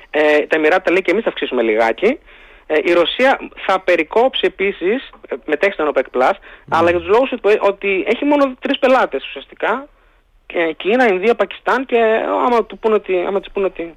Ε, 0.10 0.40
τα 0.40 0.56
Εμμυράτα 0.56 0.92
λέει 0.92 1.02
και 1.02 1.12
εμείς 1.12 1.24
θα 1.24 1.30
αυξήσουμε 1.30 1.62
λιγάκι. 1.62 2.20
Ε, 2.68 2.78
η 2.84 2.94
Ρωσία 2.94 3.40
θα 3.66 3.80
περικόψει 3.80 4.42
επίσης, 4.46 5.10
ε, 5.28 5.36
μετέχει 5.46 5.74
στον 5.74 5.92
OPEC 5.94 6.18
Plus, 6.18 6.32
αλλά 6.70 6.90
για 6.90 7.00
τους 7.00 7.08
λόγους 7.08 7.32
ότι 7.60 8.06
έχει 8.08 8.26
μόνο 8.26 8.54
τρεις 8.60 8.80
πελάτες 8.80 9.26
ουσιαστικά. 9.26 9.88
Ε, 10.54 10.72
Κίνα, 10.72 11.08
Ινδία, 11.08 11.36
Πακιστάν 11.36 11.86
και 11.86 11.98
άμα 12.46 12.66
του 12.66 12.78
πούνε 12.78 12.96
ότι, 12.96 13.24
άμα 13.28 13.40
τους 13.40 13.54
πούνε 13.54 13.66
ότι 13.66 13.96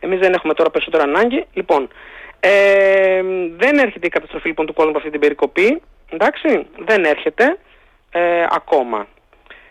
εμείς 0.00 0.18
δεν 0.18 0.32
έχουμε 0.32 0.54
τώρα 0.54 0.70
περισσότερο 0.70 1.02
ανάγκη. 1.02 1.46
Λοιπόν, 1.52 1.88
ε, 2.40 3.22
δεν 3.56 3.78
έρχεται 3.78 4.06
η 4.06 4.10
καταστροφή 4.10 4.48
λοιπόν 4.48 4.66
του 4.66 4.72
κόσμου 4.72 4.90
από 4.90 4.98
αυτή 4.98 5.10
την 5.10 5.20
περικοπή. 5.20 5.82
Εντάξει, 6.10 6.66
δεν 6.78 7.04
έρχεται 7.04 7.58
ε, 8.10 8.46
ακόμα. 8.50 9.06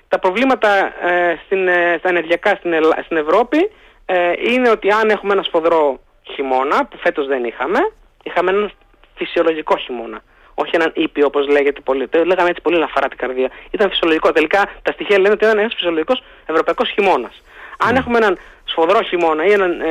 Τα 0.09 0.19
προβλήματα 0.19 0.69
ε, 1.07 1.39
στην, 1.45 1.67
ε, 1.67 1.95
στα 1.99 2.09
ενεργειακά 2.09 2.55
στην, 2.55 2.73
στην 3.05 3.17
Ευρώπη 3.17 3.71
ε, 4.05 4.31
είναι 4.51 4.69
ότι 4.69 4.91
αν 4.91 5.09
έχουμε 5.09 5.33
ένα 5.33 5.43
σφοδρό 5.43 5.99
χειμώνα, 6.33 6.85
που 6.85 6.97
φέτος 6.97 7.27
δεν 7.27 7.43
είχαμε, 7.43 7.79
είχαμε 8.23 8.51
έναν 8.51 8.71
φυσιολογικό 9.15 9.77
χειμώνα. 9.77 10.21
Όχι 10.53 10.71
έναν 10.73 10.91
ήπιο 10.95 11.25
όπως 11.25 11.47
λέγεται 11.47 11.81
πολύ. 11.81 12.07
Το 12.07 12.25
λέγαμε 12.25 12.49
έτσι 12.49 12.61
πολύ 12.61 12.77
λαφαρά 12.77 13.07
την 13.07 13.17
καρδία. 13.17 13.49
Ήταν 13.71 13.89
φυσιολογικό. 13.89 14.31
Τελικά 14.31 14.61
τα 14.81 14.91
στοιχεία 14.91 15.17
λένε 15.19 15.33
ότι 15.33 15.45
ήταν 15.45 15.59
ένας 15.59 15.73
φυσιολογικός 15.73 16.23
ευρωπαϊκός 16.45 16.89
χειμώνας. 16.89 17.43
Αν 17.77 17.93
ναι. 17.93 17.99
έχουμε 17.99 18.17
έναν 18.17 18.37
σφοδρό 18.79 19.01
χειμώνα 19.01 19.45
ή 19.45 19.51
έναν 19.51 19.81
ε, 19.81 19.85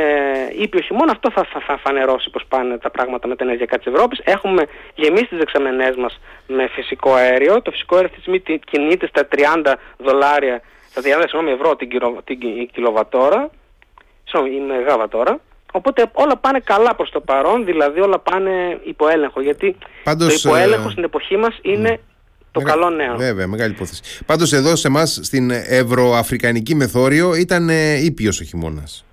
ήπιο 0.59 0.81
χειμώνα, 0.81 1.13
αυτό 1.13 1.31
θα, 1.31 1.47
θα, 1.53 1.61
θα 1.67 1.79
φανερώσει 1.79 2.31
πώ 2.31 2.41
πάνε 2.49 2.79
τα 2.79 2.91
πράγματα 2.91 3.29
με 3.29 3.37
τα 3.37 3.45
ενεργειακά 3.45 3.79
της 3.79 3.87
Ευρώπης. 3.87 4.21
Έχουμε 4.25 4.63
γεμίσει 4.95 5.27
τις 5.27 5.39
δεξαμενές 5.39 5.97
μας 5.97 6.21
με 6.47 6.69
φυσικό 6.69 7.13
αέριο. 7.13 7.63
Το 7.63 7.71
φυσικό 7.71 7.95
αέριο 7.95 8.11
αυτή 8.11 8.31
τη 8.31 8.39
στιγμή 8.39 8.59
κινείται 8.71 9.07
στα 9.07 9.29
30 9.65 9.75
δολάρια, 9.97 10.61
στα 10.91 11.01
30 11.05 11.49
ευρώ 11.49 11.77
την, 11.77 11.89
την, 11.89 11.99
την 12.25 12.69
κιλοβατόρα 12.73 13.51
συγγνώμη, 14.25 14.57
η 14.57 14.61
Μεγάβα 14.61 15.09
τώρα. 15.09 15.41
Οπότε 15.73 16.11
όλα 16.13 16.37
πάνε 16.37 16.61
καλά 16.65 16.95
προς 16.95 17.11
το 17.11 17.21
παρόν, 17.21 17.65
δηλαδή 17.65 18.01
όλα 18.01 18.19
πάνε 18.19 18.81
υπό 18.85 19.09
έλεγχο. 19.09 19.41
Γιατί 19.41 19.77
Πάντως, 20.05 20.43
το 20.43 20.49
υποέλεγχο 20.49 20.89
ε... 20.89 20.91
στην 20.91 21.05
εποχή 21.05 21.37
μας 21.37 21.59
είναι 21.63 22.01
το 22.53 22.61
καλό 22.61 22.91
νέο. 22.91 23.17
Βέβαια, 23.17 23.47
μεγάλη 23.47 23.73
υπόθεση. 23.73 24.25
Πάντως 24.27 24.53
εδώ 24.53 24.77
σε 24.77 24.89
εμάς 24.89 25.21
στην 25.23 25.51
Ευρωαφρικανική 25.51 26.75
Μεθόριο 26.75 27.35
ήταν 27.35 27.69
ε, 27.69 28.05
ήπιος 28.05 28.41
ο 28.41 28.45
χειμώνας. 28.45 29.05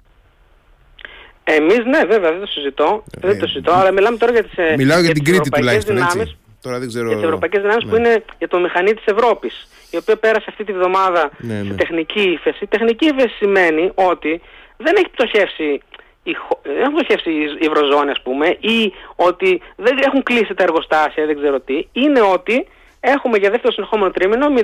Εμείς 1.44 1.86
ναι, 1.86 2.06
βέβαια, 2.06 2.32
δεν 2.32 2.40
το 2.40 2.48
συζητώ. 2.48 3.04
Ε, 3.22 3.28
δεν 3.28 3.40
το 3.40 3.48
συζητώ, 3.48 3.72
αλλά 3.72 3.92
μιλάμε 3.92 4.18
τώρα 4.18 4.32
για 4.32 4.44
τις 4.44 4.58
ε, 4.58 4.76
Μιλάω 4.78 4.98
για, 4.98 5.06
για 5.06 5.14
την 5.14 5.24
Κρήτη 5.24 5.50
τουλάχιστον, 5.50 5.96
δυνάμεις, 5.96 6.16
έτσι. 6.16 6.38
Τώρα 6.62 6.80
δεν 6.80 6.88
ξέρω... 6.88 7.08
Για 7.08 7.16
τις 7.16 7.26
ευρωπαϊκές 7.26 7.62
δυνάμεις 7.62 7.84
ναι. 7.84 7.90
που 7.90 7.96
είναι 7.96 8.24
για 8.38 8.48
το 8.48 8.60
μηχανή 8.60 8.94
της 8.94 9.06
Ευρώπης, 9.06 9.68
η 9.90 9.98
οποία 9.98 10.16
πέρασε 10.16 10.46
αυτή 10.50 10.64
τη 10.64 10.74
βδομάδα 10.74 11.32
ναι, 11.38 11.54
ναι. 11.54 11.64
σε 11.64 11.74
τεχνική 11.74 12.22
ύφεση. 12.22 12.66
Τεχνική 12.66 13.06
ύφεση 13.06 13.36
σημαίνει 13.36 13.92
ότι 13.96 14.42
δεν 14.78 14.96
έχει 14.96 15.10
πτωχεύσει 15.10 15.82
η, 16.24 16.38
δεν 16.64 16.82
έχουν 16.82 16.94
πτωχεύσει 16.94 17.32
η 17.60 17.66
Ευρωζώνη 17.72 18.12
ας 18.12 18.22
πούμε 18.22 18.48
ή 18.60 18.94
ότι 19.16 19.62
δεν 19.76 19.98
έχουν 19.98 20.24
κλείσει 20.24 20.54
τα 20.54 20.64
εργοστάσια, 20.64 21.26
δεν 21.26 21.38
ξέρω 21.38 21.60
τι, 21.60 21.88
είναι 21.92 22.22
ότι 22.22 22.68
έχουμε 23.06 23.38
για 23.38 23.50
δεύτερο 23.50 23.74
συνεχόμενο 23.74 24.12
τρίμηνο 24.12 24.48
0,1% 24.56 24.60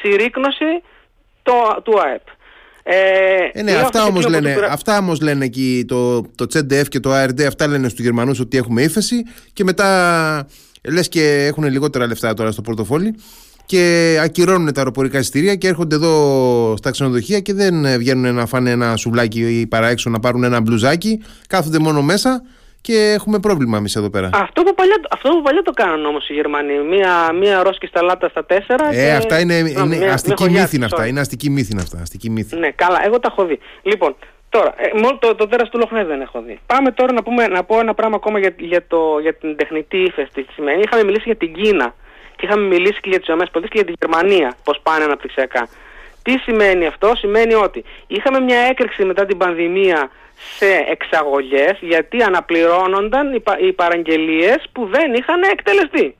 συρρήκνωση 0.00 0.82
το, 1.42 1.52
του 1.82 2.00
ΑΕΠ. 2.00 2.26
Ε, 2.82 2.96
ε, 3.52 3.62
ναι, 3.62 3.72
αυτά 3.72 4.04
όμως, 4.04 4.28
λένε, 4.28 4.56
αυτά 4.70 4.98
όμως 4.98 5.20
λένε 5.20 5.44
εκεί 5.44 5.84
το, 5.88 6.22
το 6.22 6.46
CDF 6.54 6.88
και 6.88 7.00
το 7.00 7.22
ARD, 7.22 7.42
αυτά 7.42 7.66
λένε 7.66 7.88
στους 7.88 8.04
Γερμανούς 8.04 8.40
ότι 8.40 8.56
έχουμε 8.56 8.82
ύφεση 8.82 9.22
και 9.52 9.64
μετά 9.64 10.46
λες 10.88 11.08
και 11.08 11.44
έχουν 11.46 11.64
λιγότερα 11.64 12.06
λεφτά 12.06 12.34
τώρα 12.34 12.50
στο 12.50 12.62
πορτοφόλι 12.62 13.14
και 13.66 14.16
ακυρώνουν 14.22 14.72
τα 14.72 14.80
αεροπορικά 14.80 15.18
εισιτήρια 15.18 15.54
και 15.54 15.68
έρχονται 15.68 15.94
εδώ 15.94 16.74
στα 16.76 16.90
ξενοδοχεία 16.90 17.40
και 17.40 17.54
δεν 17.54 17.98
βγαίνουν 17.98 18.34
να 18.34 18.46
φάνε 18.46 18.70
ένα 18.70 18.96
σουβλάκι 18.96 19.60
ή 19.60 19.66
παραέξω 19.66 20.10
να 20.10 20.20
πάρουν 20.20 20.44
ένα 20.44 20.60
μπλουζάκι. 20.60 21.22
Κάθονται 21.46 21.78
μόνο 21.78 22.02
μέσα 22.02 22.42
και 22.80 23.12
έχουμε 23.16 23.38
πρόβλημα 23.38 23.76
εμείς 23.76 23.96
εδώ 23.96 24.10
πέρα. 24.10 24.30
Αυτό 24.32 24.62
που 24.62 24.74
παλιά, 24.74 25.00
αυτό 25.10 25.28
που 25.30 25.42
παλιά 25.42 25.62
το 25.62 25.70
κάνουν 25.70 26.06
όμως 26.06 26.28
οι 26.28 26.32
Γερμανοί. 26.32 26.78
Μία, 26.78 27.32
μία 27.32 27.62
ρόσκη 27.62 27.86
σταλάτα 27.86 28.28
στα 28.28 28.44
τέσσερα. 28.44 28.88
Ε, 28.88 28.94
και... 28.94 29.12
αυτά 29.12 29.40
είναι, 29.40 29.54
είναι 29.54 29.84
μία, 29.84 30.12
αστική 30.12 30.50
μύθη 30.50 30.84
αυτά. 30.84 31.06
Είναι 31.06 31.20
αστική 31.20 31.50
μύθη 31.50 31.76
αυτά. 31.78 31.98
Αστική 32.02 32.30
μύθη. 32.30 32.56
Ναι, 32.56 32.70
καλά, 32.70 33.04
εγώ 33.04 33.20
τα 33.20 33.28
έχω 33.30 33.44
δει. 33.44 33.58
Λοιπόν, 33.82 34.16
τώρα, 34.48 34.74
ε, 34.76 34.98
μόνο 34.98 35.18
το, 35.18 35.34
το 35.34 35.46
τέρας 35.48 35.68
του 35.68 35.78
Λοχνέ 35.78 36.04
δεν 36.04 36.20
έχω 36.20 36.42
δει. 36.46 36.58
Πάμε 36.66 36.90
τώρα 36.90 37.12
να, 37.12 37.22
πούμε, 37.22 37.46
να 37.46 37.64
πω 37.64 37.80
ένα 37.80 37.94
πράγμα 37.94 38.16
ακόμα 38.16 38.38
για, 38.38 38.54
για, 38.58 38.86
το, 38.86 39.18
για 39.22 39.34
την 39.34 39.56
τεχνητή 39.56 39.96
ύφεση. 39.96 40.30
Τι 40.34 40.44
σημαίνει. 40.54 40.82
Είχαμε 40.84 41.04
μιλήσει 41.04 41.24
για 41.26 41.36
την 41.36 41.52
Κίνα 41.54 41.94
και 42.36 42.46
είχαμε 42.46 42.66
μιλήσει 42.66 43.00
και 43.00 43.08
για 43.08 43.18
τις 43.20 43.28
ΗΠΑ 43.28 43.60
και 43.60 43.68
για 43.72 43.84
την 43.84 43.94
Γερμανία 44.00 44.56
πώς 44.64 44.80
πάνε 44.82 45.04
αναπτυξιακά. 45.04 45.68
Τι 46.22 46.38
σημαίνει 46.38 46.86
αυτό, 46.86 47.12
σημαίνει 47.16 47.54
ότι 47.54 47.84
είχαμε 48.06 48.40
μια 48.40 48.58
έκρηξη 48.58 49.04
μετά 49.04 49.26
την 49.26 49.36
πανδημία 49.36 50.10
σε 50.56 50.84
εξαγωγές 50.88 51.76
γιατί 51.80 52.22
αναπληρώνονταν 52.22 53.34
οι, 53.34 53.40
πα, 53.40 53.58
οι 53.58 53.72
παραγγελίες 53.72 54.68
που 54.72 54.86
δεν 54.86 55.14
είχαν 55.14 55.42
εκτελεστεί. 55.42 56.16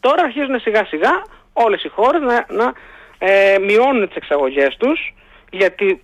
Τώρα 0.00 0.22
αρχίζουν 0.22 0.60
σιγά 0.60 0.84
σιγά 0.84 1.22
όλες 1.52 1.84
οι 1.84 1.88
χώρες 1.88 2.20
να, 2.20 2.46
να 2.48 2.72
ε, 3.18 3.58
μειώνουν 3.58 4.06
τις 4.06 4.16
εξαγωγές 4.16 4.76
τους 4.78 5.14
γιατί 5.50 6.02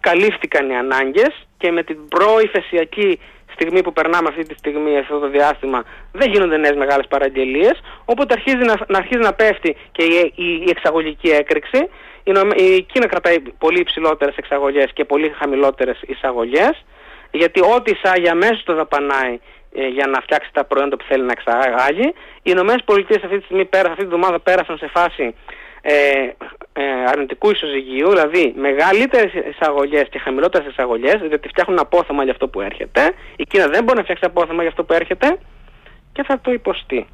καλύφθηκαν 0.00 0.70
οι 0.70 0.76
ανάγκες 0.76 1.46
και 1.58 1.70
με 1.70 1.82
την 1.82 2.08
προϋφεσιακή 2.08 3.18
στιγμή 3.52 3.82
που 3.82 3.92
περνάμε 3.92 4.28
αυτή 4.28 4.46
τη 4.46 4.54
στιγμή, 4.54 4.98
αυτό 4.98 5.18
το 5.18 5.28
διάστημα, 5.28 5.82
δεν 6.12 6.30
γίνονται 6.30 6.56
νέες 6.56 6.76
μεγάλες 6.76 7.06
παραγγελίες, 7.08 7.80
οπότε 8.04 8.34
αρχίζει 8.34 8.64
να, 8.64 8.74
να, 8.88 8.98
αρχίζει 8.98 9.22
να 9.22 9.32
πέφτει 9.32 9.76
και 9.92 10.02
η, 10.04 10.32
η, 10.34 10.44
η 10.66 10.70
εξαγωγική 10.70 11.28
έκρηξη. 11.28 11.88
Η, 12.24 12.32
η 12.64 12.82
Κίνα 12.82 13.06
κρατάει 13.06 13.38
πολύ 13.58 13.80
υψηλότερες 13.80 14.36
εξαγωγές 14.36 14.90
και 14.92 15.04
πολύ 15.04 15.32
χαμηλότερες 15.38 16.02
εισαγωγές, 16.06 16.84
γιατί 17.32 17.60
ό,τι 17.60 17.92
εισάγει 17.92 18.28
αμέσως 18.28 18.62
το 18.64 18.74
δαπανάει 18.74 19.38
ε, 19.74 19.86
για 19.86 20.06
να 20.06 20.20
φτιάξει 20.20 20.50
τα 20.52 20.64
προϊόντα 20.64 20.96
που 20.96 21.04
θέλει 21.08 21.24
να 21.24 21.32
εξαγάγει. 21.32 22.08
Οι 22.42 22.50
Ηνωμένες 22.54 22.82
Πολιτείες 22.84 23.22
αυτή 23.22 23.38
τη 23.38 23.44
στιγμή, 23.44 23.64
πέρα, 23.64 23.88
αυτή 23.88 24.00
τη 24.00 24.04
εβδομάδα 24.04 24.40
πέρασαν 24.40 24.78
σε 24.78 24.86
φάση 24.86 25.34
ε, 25.82 25.94
ε, 26.72 26.82
αρνητικού 27.06 27.50
ισοζυγίου, 27.50 28.08
δηλαδή 28.08 28.52
μεγαλύτερες 28.56 29.32
εισαγωγές 29.50 30.08
και 30.10 30.18
χαμηλότερες 30.18 30.66
εισαγωγές, 30.66 31.16
διότι 31.20 31.48
φτιάχνουν 31.48 31.78
απόθεμα 31.78 32.22
για 32.22 32.32
αυτό 32.32 32.48
που 32.48 32.60
έρχεται. 32.60 33.12
Η 33.36 33.44
Κίνα 33.44 33.66
δεν 33.66 33.84
μπορεί 33.84 33.96
να 33.96 34.02
φτιάξει 34.02 34.24
απόθεμα 34.26 34.60
για 34.60 34.70
αυτό 34.70 34.84
που 34.84 34.92
έρχεται 34.92 35.38
και 36.12 36.22
θα 36.22 36.40
το 36.40 36.52
υποστεί. 36.52 37.06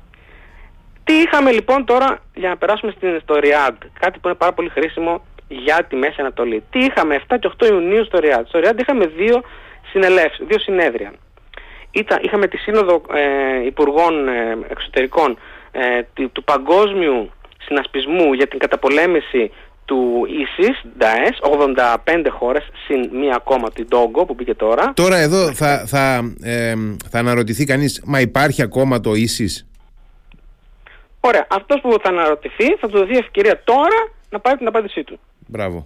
Τι 1.05 1.15
είχαμε 1.15 1.51
λοιπόν 1.53 1.85
τώρα 1.85 2.19
για 2.35 2.49
να 2.49 2.57
περάσουμε 2.57 2.93
στην, 2.97 3.21
στο 3.23 3.35
Ριάντ, 3.35 3.77
κάτι 4.01 4.19
που 4.19 4.29
είναι 4.29 4.37
πάρα 4.37 4.53
πολύ 4.53 4.69
χρήσιμο 4.69 5.25
για 5.49 5.85
τη 5.89 5.97
Μέση 5.97 6.21
Ανατολή. 6.21 6.63
Τι 6.71 6.79
είχαμε 6.79 7.21
7 7.29 7.37
και 7.41 7.51
8 7.59 7.67
Ιουνίου 7.71 8.05
στο 8.05 8.19
Ριάντ. 8.19 8.47
Στο 8.47 8.59
Ριάντ 8.59 8.81
είχαμε 8.81 9.07
δύο 9.07 9.43
συνελεύσεις, 9.91 10.47
δύο 10.47 10.59
συνέδρια. 10.59 11.13
Ήταν, 11.91 12.19
είχαμε 12.23 12.47
τη 12.47 12.57
Σύνοδο 12.57 13.03
ε, 13.15 13.67
Υπουργών 13.67 14.29
ε, 14.29 14.59
Εξωτερικών 14.69 15.39
ε, 15.71 16.03
του, 16.33 16.45
Παγκόσμιου 16.45 17.31
Συνασπισμού 17.65 18.33
για 18.33 18.47
την 18.47 18.59
καταπολέμηση 18.59 19.51
του 19.85 20.27
ΙΣΙΣ, 20.29 20.83
ΝΤΑΕΣ, 20.97 21.39
85 22.05 22.27
χώρες, 22.31 22.69
συν 22.87 23.11
μία 23.13 23.35
ακόμα 23.35 23.71
την 23.71 23.89
Τόγκο 23.89 24.25
που 24.25 24.35
μπήκε 24.35 24.55
τώρα. 24.55 24.93
Τώρα 24.97 25.17
εδώ 25.17 25.53
θα, 25.53 25.85
θα, 25.87 26.33
ε, 26.43 26.75
θα 27.11 27.19
αναρωτηθεί 27.19 27.65
κανείς, 27.65 28.03
μα 28.07 28.21
υπάρχει 28.21 28.63
ακόμα 28.63 29.01
το 29.01 29.15
ΙΣΙΣ. 29.15 29.67
Ωραία, 31.21 31.47
αυτός 31.51 31.81
που 31.81 31.97
θα 32.03 32.09
αναρωτηθεί 32.09 32.75
θα 32.81 32.89
του 32.89 32.99
δοθεί 32.99 33.17
ευκαιρία 33.17 33.63
τώρα 33.65 34.09
να 34.31 34.41
πάρει 34.41 34.57
την 34.57 34.67
απάντησή 34.67 35.05
του. 35.05 35.21
Μπράβο. 35.47 35.85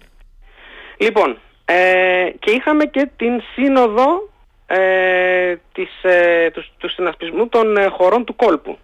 Λοιπόν, 0.96 1.38
ε, 1.72 2.30
και 2.38 2.50
είχαμε 2.50 2.85
και 2.85 3.11
την 3.16 3.42
σύνοδο 3.54 4.28
ε, 4.66 5.56
της, 5.72 6.02
ε, 6.02 6.50
του, 6.50 6.64
του 6.78 6.88
συνασπισμού 6.88 7.48
των 7.48 7.76
ε, 7.76 7.87
χωρών 7.87 8.24
του 8.24 8.37
κόλπου. 8.37 8.78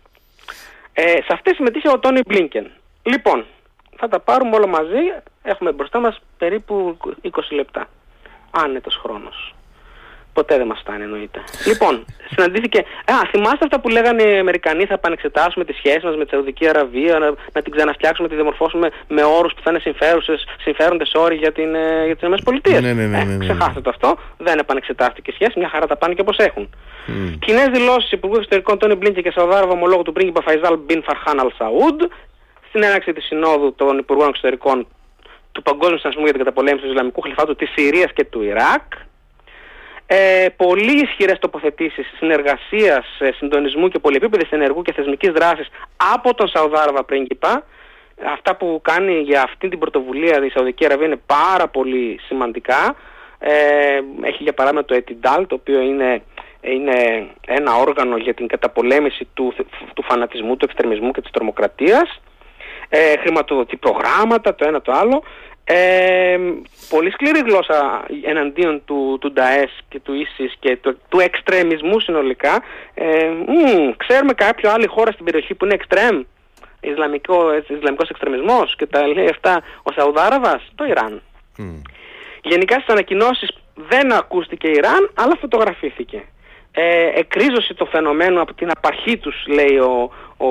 Ε, 0.93 1.11
σε 1.11 1.33
αυτές 1.33 1.55
συμμετείχε 1.55 1.89
ο 1.89 1.99
Τόνι 1.99 2.21
Μπλίνκεν. 2.27 2.71
Λοιπόν, 3.03 3.45
θα 3.97 4.09
τα 4.09 4.21
πάρουμε 4.21 4.57
όλα 4.57 4.67
μαζί. 4.67 5.13
Έχουμε 5.43 5.73
μπροστά 5.73 5.99
μας 6.01 6.21
περίπου 6.39 6.97
20 7.23 7.29
λεπτά. 7.51 7.89
Άνετος 8.51 8.97
χρόνος. 9.03 9.55
Ποτέ 10.39 10.57
δεν 10.57 10.67
μας 10.67 10.81
φτάνει 10.85 11.03
εννοείται. 11.03 11.39
Λοιπόν, 11.67 12.05
συναντήθηκε. 12.31 12.79
Α, 13.13 13.15
θυμάστε 13.31 13.65
αυτά 13.69 13.81
που 13.81 13.89
λέγανε 13.89 14.23
οι 14.23 14.39
Αμερικανοί, 14.39 14.85
θα 14.85 14.95
επανεξετάσουμε 14.95 15.65
τη 15.65 15.73
σχέση 15.73 16.01
μας 16.07 16.17
με 16.17 16.25
τη 16.25 16.31
Σαουδική 16.31 16.69
Αραβία, 16.69 17.19
να, 17.19 17.29
να 17.53 17.63
την 17.63 17.73
ξαναφτιάξουμε, 17.77 18.27
να 18.27 18.33
τη 18.33 18.41
διαμορφώσουμε 18.41 18.91
με 19.09 19.23
όρους 19.39 19.53
που 19.55 19.63
θα 19.65 19.71
είναι 19.71 19.81
συμφέροντες 20.65 21.13
όροι 21.15 21.37
για, 21.37 21.53
την, 21.53 21.75
ε, 21.75 22.05
για 22.07 22.17
τις 22.17 22.29
ΗΠΑ. 22.29 22.81
Ναι, 22.81 22.81
ναι, 22.81 22.93
ναι, 22.93 23.03
ε, 23.03 23.07
ναι, 23.07 23.25
ναι, 23.25 23.45
ξεχάστε 23.45 23.81
το 23.81 23.91
αυτό. 23.91 24.19
Δεν 24.37 24.59
επανεξετάστηκε 24.59 25.33
σχέση, 25.33 25.59
μια 25.59 25.69
χαρά 25.69 25.87
τα 25.87 25.97
πάνε 25.97 26.15
και 26.15 26.21
όπως 26.21 26.37
έχουν. 26.37 26.69
Mm. 27.09 27.39
Κοινέ 27.39 27.65
δηλώσεις 27.73 28.13
Υπουργού 28.13 28.37
Εξωτερικών 28.37 28.79
Τόνι 28.79 28.95
Μπλίνκε 28.95 29.21
και 29.21 29.31
Σαουδάραβα 29.31 29.73
ομολόγου 29.73 30.03
του 30.03 30.13
πρίγκιπα 30.13 30.41
Φαϊζάλ 30.43 30.79
Μπιν 30.85 31.03
Φαρχάν 31.03 31.41
Αλ 31.41 31.51
Σαούντ 31.59 32.03
στην 32.69 32.83
έναρξη 32.83 33.13
της 33.13 33.25
Συνόδου 33.25 33.75
των 33.75 33.99
Υπουργών 33.99 34.29
Εξωτερικών 34.29 34.87
του 35.53 35.63
Παγκόσμιου 35.63 35.99
Συνασμού 35.99 36.23
για 36.23 36.33
την 36.33 36.43
καταπολέμηση 36.45 36.85
του 36.85 36.91
Ισλαμικού 36.91 37.21
Χλιφάτου 37.21 37.55
της 37.57 37.71
Συρίας 37.77 38.11
και 38.13 38.25
του 38.25 38.43
Ιράκ 38.43 38.83
ε, 40.11 40.47
πολύ 40.57 41.03
ισχυρές 41.03 41.39
τοποθετήσεις 41.39 42.07
συνεργασίας, 42.19 43.07
ε, 43.19 43.31
συντονισμού 43.33 43.89
και 43.89 43.99
πολυεπίπεδη 43.99 44.47
ενεργού 44.51 44.83
και 44.83 44.93
θεσμικής 44.93 45.31
δράσης 45.31 45.69
από 46.15 46.35
τον 46.35 46.49
Σαουδάραβα 46.49 47.05
πρίγκιπα. 47.05 47.65
Αυτά 48.33 48.57
που 48.57 48.81
κάνει 48.83 49.21
για 49.21 49.43
αυτή 49.43 49.69
την 49.69 49.79
πρωτοβουλία 49.79 50.45
η 50.45 50.49
Σαουδική 50.49 50.85
Αραβία 50.85 51.07
είναι 51.07 51.21
πάρα 51.27 51.69
πολύ 51.69 52.21
σημαντικά. 52.27 52.97
Ε, 53.39 53.51
έχει 54.23 54.43
για 54.43 54.53
παράδειγμα 54.53 54.85
το 54.85 54.95
ΕΤΙΝΤΑΛ, 54.95 55.47
το 55.47 55.55
οποίο 55.55 55.81
είναι, 55.81 56.23
είναι 56.61 57.27
ένα 57.47 57.75
όργανο 57.75 58.17
για 58.17 58.35
την 58.35 58.47
καταπολέμηση 58.47 59.29
του, 59.35 59.55
του 59.95 60.03
φανατισμού, 60.03 60.57
του 60.57 60.65
εξτρεμισμού 60.65 61.11
και 61.11 61.21
της 61.21 61.31
τρομοκρατίας. 61.31 62.21
Ε, 62.89 63.17
χρηματοδοτεί 63.19 63.77
προγράμματα, 63.77 64.55
το 64.55 64.65
ένα 64.69 64.81
το 64.81 64.93
άλλο. 64.93 65.23
Ε, 65.71 66.39
πολύ 66.89 67.11
σκληρή 67.11 67.39
γλώσσα 67.39 68.07
εναντίον 68.25 68.83
του, 68.85 69.19
του 69.21 69.33
Νταές 69.33 69.71
και 69.89 70.01
του 70.01 70.15
ίσης 70.15 70.57
και 70.61 70.77
του, 70.77 70.99
του 71.09 71.19
εξτρεμισμού 71.21 72.01
συνολικά. 72.01 72.63
Ε, 72.95 73.31
ξέρουμε 73.97 74.33
κάποια 74.33 74.73
άλλη 74.73 74.87
χώρα 74.87 75.13
στην 75.13 75.25
περιοχή 75.25 75.55
που 75.55 75.65
είναι 75.65 75.75
εξτρέμ, 75.75 76.23
Ισλαμικό, 76.81 77.55
Ισλαμικός 77.55 78.09
εξτρεμισμός 78.09 78.77
και 78.77 78.87
τα 78.87 79.07
λέει 79.07 79.29
αυτά 79.29 79.63
ο 79.83 79.93
Σαουδάραβας, 79.93 80.73
το 80.75 80.85
Ιράν. 80.85 81.23
Γενικά 82.43 82.75
στις 82.75 82.89
ανακοινώσεις 82.89 83.49
δεν 83.75 84.13
ακούστηκε 84.13 84.69
Ιράν, 84.69 85.11
αλλά 85.15 85.37
φωτογραφήθηκε. 85.41 86.25
Ε, 86.73 87.11
εκρίζωση 87.15 87.75
το 87.75 87.85
φαινομένο 87.85 88.43
από 88.43 88.55
την 88.55 88.71
απαρχή 88.71 89.17
τους, 89.19 89.45
λέει 89.47 89.79
ο, 89.79 90.11
ο 90.37 90.49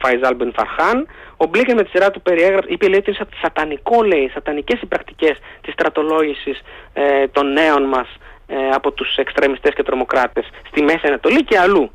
Φαϊζάλ 0.00 0.34
Μπεν 0.34 0.52
Φαρχάν, 0.56 1.08
ο 1.36 1.46
Μπλίκεν 1.46 1.76
με 1.76 1.82
τη 1.82 1.90
σειρά 1.90 2.10
του 2.10 2.22
περιέγραψε, 2.22 2.72
είπε 2.72 2.88
λέει 2.88 2.98
ότι 2.98 3.10
είναι 3.10 3.28
σατανικό 3.42 4.02
λέει, 4.02 4.30
σατανικές 4.34 4.80
οι 4.80 4.86
πρακτικές 4.86 5.38
της 5.60 5.72
στρατολόγησης 5.72 6.60
ε, 6.92 7.28
των 7.28 7.52
νέων 7.52 7.82
μας 7.82 8.08
ε, 8.46 8.68
από 8.68 8.92
τους 8.92 9.16
εξτρεμιστές 9.16 9.74
και 9.74 9.82
τρομοκράτες 9.82 10.48
στη 10.66 10.82
Μέση 10.82 11.06
Ανατολή 11.06 11.44
και 11.44 11.58
αλλού. 11.58 11.92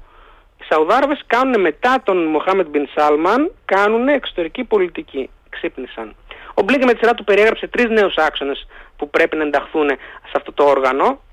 Οι 0.60 0.64
Σαουδάραβες 0.70 1.24
κάνουν 1.28 1.62
μετά 1.62 2.02
τον 2.04 2.26
Μοχάμετ 2.26 2.68
Μπιν 2.68 2.88
Σάλμαν, 2.96 3.52
κάνουν 3.66 4.08
εξωτερική 4.08 4.64
πολιτική. 4.64 5.30
Ξύπνησαν. 5.50 6.16
Ο 6.54 6.62
Μπλίκεν 6.62 6.88
με 6.88 6.94
τη 6.94 7.00
σειρά 7.00 7.14
του 7.14 7.24
περιέγραψε 7.24 7.68
τρεις 7.68 7.90
νέους 7.90 8.16
άξονες 8.16 8.68
που 8.98 9.10
πρέπει 9.10 9.36
να 9.36 9.44
ενταχθούν 9.44 9.88
σε 10.24 10.34
αυτό 10.36 10.54
το 10.54 10.64
όργανο 10.64 11.06
ε, 11.06 11.27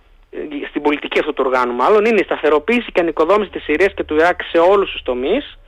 στην 0.68 0.83
πολιτική 0.83 1.18
αυτού 1.18 1.33
του 1.33 1.42
οργάνου 1.47 1.73
μάλλον 1.75 2.05
είναι 2.05 2.20
η 2.20 2.25
σταθεροποίηση 2.25 2.92
και 2.92 3.01
ανοικοδόμηση 3.01 3.51
της 3.51 3.62
Συρίας 3.62 3.94
και 3.94 4.05
του 4.05 4.14
Ιράκ 4.14 4.40
σε 4.42 4.59
όλους 4.59 4.90
τους 4.90 5.03
τομείς 5.03 5.59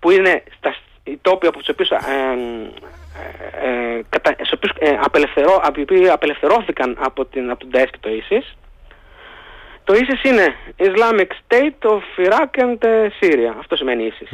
που 0.00 0.10
είναι 0.10 0.42
στα, 0.56 0.74
οι 1.04 1.18
τόποι 1.22 1.46
από 1.46 1.58
τους 1.58 1.68
οποίους, 1.68 1.90
ε, 1.90 1.96
ε, 3.62 4.00
κατα, 4.08 4.36
ε, 4.78 4.98
απελευθερώ, 5.04 5.60
απελευθερώθηκαν 6.12 6.96
από, 7.00 7.24
την, 7.24 7.50
από 7.50 7.60
τον 7.60 7.70
ΤΑΕΣ 7.70 7.90
και 7.90 7.98
το 8.00 8.10
ίσις. 8.10 8.56
Το 9.84 9.94
ίσις 9.94 10.22
είναι 10.22 10.54
Islamic 10.76 11.26
State 11.26 11.90
of 11.90 12.26
Iraq 12.26 12.62
and 12.64 12.78
Syria. 13.20 13.54
Αυτό 13.58 13.76
σημαίνει 13.76 14.04
ίσις, 14.04 14.28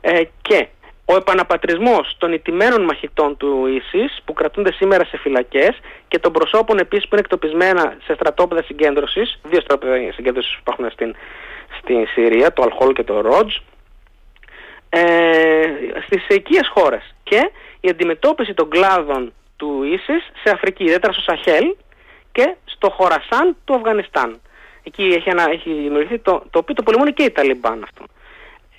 Ε, 0.00 0.22
και 0.42 0.66
ο 1.10 1.16
επαναπατρισμός 1.16 2.14
των 2.18 2.32
ιτημένων 2.32 2.82
μαχητών 2.82 3.36
του 3.36 3.66
ίσις 3.66 4.20
που 4.24 4.32
κρατούνται 4.32 4.72
σήμερα 4.72 5.04
σε 5.04 5.16
φυλακές 5.18 5.80
και 6.08 6.18
των 6.18 6.32
προσώπων 6.32 6.78
επίσης 6.78 7.04
που 7.04 7.14
είναι 7.14 7.20
εκτοπισμένα 7.20 7.96
σε 8.04 8.14
στρατόπεδα 8.14 8.62
συγκέντρωσης, 8.62 9.40
δύο 9.42 9.60
στρατόπεδα 9.60 10.12
συγκέντρωσης 10.12 10.52
που 10.52 10.58
υπάρχουν 10.60 10.90
στην, 10.90 11.14
στην 11.78 12.06
Συρία, 12.06 12.52
το 12.52 12.62
Αλχόλ 12.62 12.92
και 12.92 13.02
το 13.02 13.20
Ρότζ, 13.20 13.56
ε, 14.88 15.02
στις 16.06 16.26
οικίες 16.28 16.68
χώρες 16.74 17.14
και 17.22 17.50
η 17.80 17.88
αντιμετώπιση 17.88 18.54
των 18.54 18.68
κλάδων 18.68 19.32
του 19.56 19.82
ίσης 19.82 20.30
σε 20.44 20.50
Αφρική, 20.52 20.84
ιδιαίτερα 20.84 21.12
στο 21.12 21.22
Σαχέλ 21.22 21.74
και 22.32 22.54
στο 22.64 22.90
Χορασάν 22.90 23.56
του 23.64 23.74
Αφγανιστάν. 23.74 24.40
Εκεί 24.82 25.02
έχει, 25.02 25.28
ένα, 25.28 25.50
έχει 25.50 25.72
δημιουργηθεί 25.72 26.18
το, 26.18 26.42
το 26.50 26.58
οποίο 26.58 26.74
το 26.74 26.82
πολεμούν 26.82 27.14
και 27.14 27.22
οι 27.22 27.30
Ταλιμπάν 27.30 27.82
αυτό. 27.82 28.04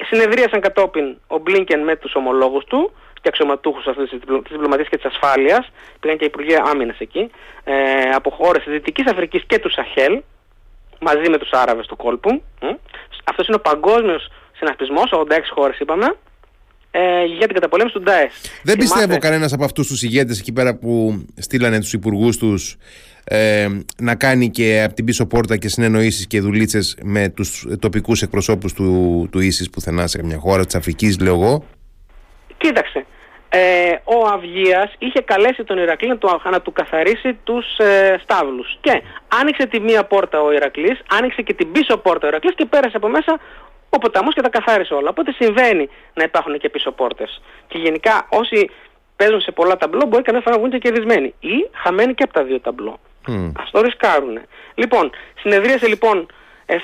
Συνεδρίασαν 0.09 0.59
κατόπιν 0.61 1.17
ο 1.27 1.37
Μπλίνκεν 1.37 1.83
με 1.83 1.95
τους 1.95 2.15
ομολόγους 2.15 2.65
του 2.65 2.91
και 3.13 3.27
αξιωματούχους 3.27 3.87
αυτής 3.87 4.09
της 4.09 4.19
διπλωματίας 4.49 4.87
και 4.87 4.97
της 4.97 5.05
ασφάλειας, 5.05 5.71
πήγαν 5.99 6.17
και 6.17 6.25
Υπουργεία 6.25 6.63
Άμυνας 6.65 6.99
εκεί, 6.99 7.31
ε, 7.63 7.73
από 8.15 8.29
χώρες 8.29 8.63
της 8.63 8.73
Δυτικής 8.73 9.11
Αφρικής 9.11 9.43
και 9.47 9.59
τους 9.59 9.73
Σαχέλ, 9.73 10.21
μαζί 10.99 11.29
με 11.29 11.37
τους 11.37 11.51
Άραβες 11.51 11.85
του 11.85 11.95
κόλπου. 11.95 12.41
Αυτός 13.23 13.47
είναι 13.47 13.55
ο 13.55 13.59
παγκόσμιος 13.59 14.31
συνασπισμός, 14.57 15.11
86 15.11 15.49
χώρες 15.49 15.79
είπαμε, 15.79 16.15
ε, 16.91 17.25
για 17.25 17.45
την 17.45 17.53
καταπολέμηση 17.53 17.95
του 17.95 18.01
Ντάες. 18.01 18.33
Δεν 18.63 18.77
πιστεύω 18.77 19.17
κανένας 19.17 19.53
από 19.53 19.63
αυτούς 19.63 19.87
τους 19.87 20.03
ηγέτες 20.03 20.39
εκεί 20.39 20.53
πέρα 20.53 20.75
που 20.75 21.23
στείλανε 21.37 21.79
τους 21.79 21.93
υπουργούς 21.93 22.37
τους 22.37 22.77
ε, 23.33 23.67
να 23.97 24.15
κάνει 24.15 24.49
και 24.49 24.83
από 24.85 24.93
την 24.93 25.05
πίσω 25.05 25.25
πόρτα 25.25 25.57
και 25.57 25.67
συνεννοήσεις 25.67 26.27
και 26.27 26.41
δουλίτσες 26.41 26.97
με 27.03 27.29
τους 27.29 27.67
τοπικούς 27.79 28.21
εκπροσώπους 28.21 28.73
του, 28.73 29.27
του 29.31 29.39
ίσης 29.39 29.69
πουθενά 29.69 30.07
σε 30.07 30.23
μια 30.23 30.37
χώρα 30.37 30.65
της 30.65 30.75
Αφρικής, 30.75 31.19
λέω 31.19 31.33
εγώ. 31.33 31.63
Κοίταξε. 32.57 33.05
Ε, 33.49 33.91
ο 34.03 34.27
Αυγίας 34.33 34.93
είχε 34.97 35.21
καλέσει 35.21 35.63
τον 35.63 35.77
Ηρακλή 35.77 36.07
να 36.07 36.17
του, 36.17 36.41
να 36.51 36.61
του 36.61 36.71
καθαρίσει 36.71 37.37
τους 37.43 37.77
ε, 37.77 38.19
στάβλους 38.23 38.77
και 38.81 39.01
άνοιξε 39.41 39.65
τη 39.67 39.79
μία 39.79 40.03
πόρτα 40.03 40.41
ο 40.41 40.51
Ηρακλής, 40.51 41.01
άνοιξε 41.09 41.41
και 41.41 41.53
την 41.53 41.71
πίσω 41.71 41.97
πόρτα 41.97 42.25
ο 42.25 42.29
Ηρακλής 42.29 42.55
και 42.55 42.65
πέρασε 42.65 42.97
από 42.97 43.07
μέσα 43.07 43.39
ο 43.89 43.97
ποταμός 43.97 44.33
και 44.33 44.41
τα 44.41 44.49
καθάρισε 44.49 44.93
όλα. 44.93 45.09
Οπότε 45.09 45.31
συμβαίνει 45.31 45.89
να 46.13 46.23
υπάρχουν 46.23 46.57
και 46.57 46.69
πίσω 46.69 46.91
πόρτες. 46.91 47.41
Και 47.67 47.77
γενικά 47.77 48.27
όσοι 48.29 48.69
παίζουν 49.15 49.41
σε 49.41 49.51
πολλά 49.51 49.77
ταμπλό 49.77 50.05
μπορεί 50.07 50.23
καμιά 50.23 50.41
φορά 50.41 50.55
να 50.55 50.61
βγουν 50.61 50.71
και 50.71 50.77
κερδισμένοι 50.77 51.33
ή 51.39 51.69
χαμένοι 51.83 52.13
και 52.13 52.23
από 52.23 52.33
τα 52.33 52.43
δύο 52.43 52.59
ταμπλό. 52.59 52.99
Mm. 53.27 53.51
Ας 53.55 53.71
το 53.71 53.81
ρισκάρουν. 53.81 54.39
Λοιπόν, 54.75 55.09
συνεδρίασε 55.41 55.87
λοιπόν 55.87 56.25
7 56.65 56.75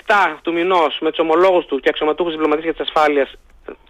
του 0.41 0.53
μηνός 0.53 0.97
με 1.01 1.09
τους 1.09 1.19
ομολόγους 1.19 1.65
του 1.65 1.79
και 1.79 1.89
αξιωματούχους 1.89 2.31
διπλωματίες 2.31 2.65
για 2.65 2.73
τις 2.73 2.91
ασφάλειες 2.91 3.37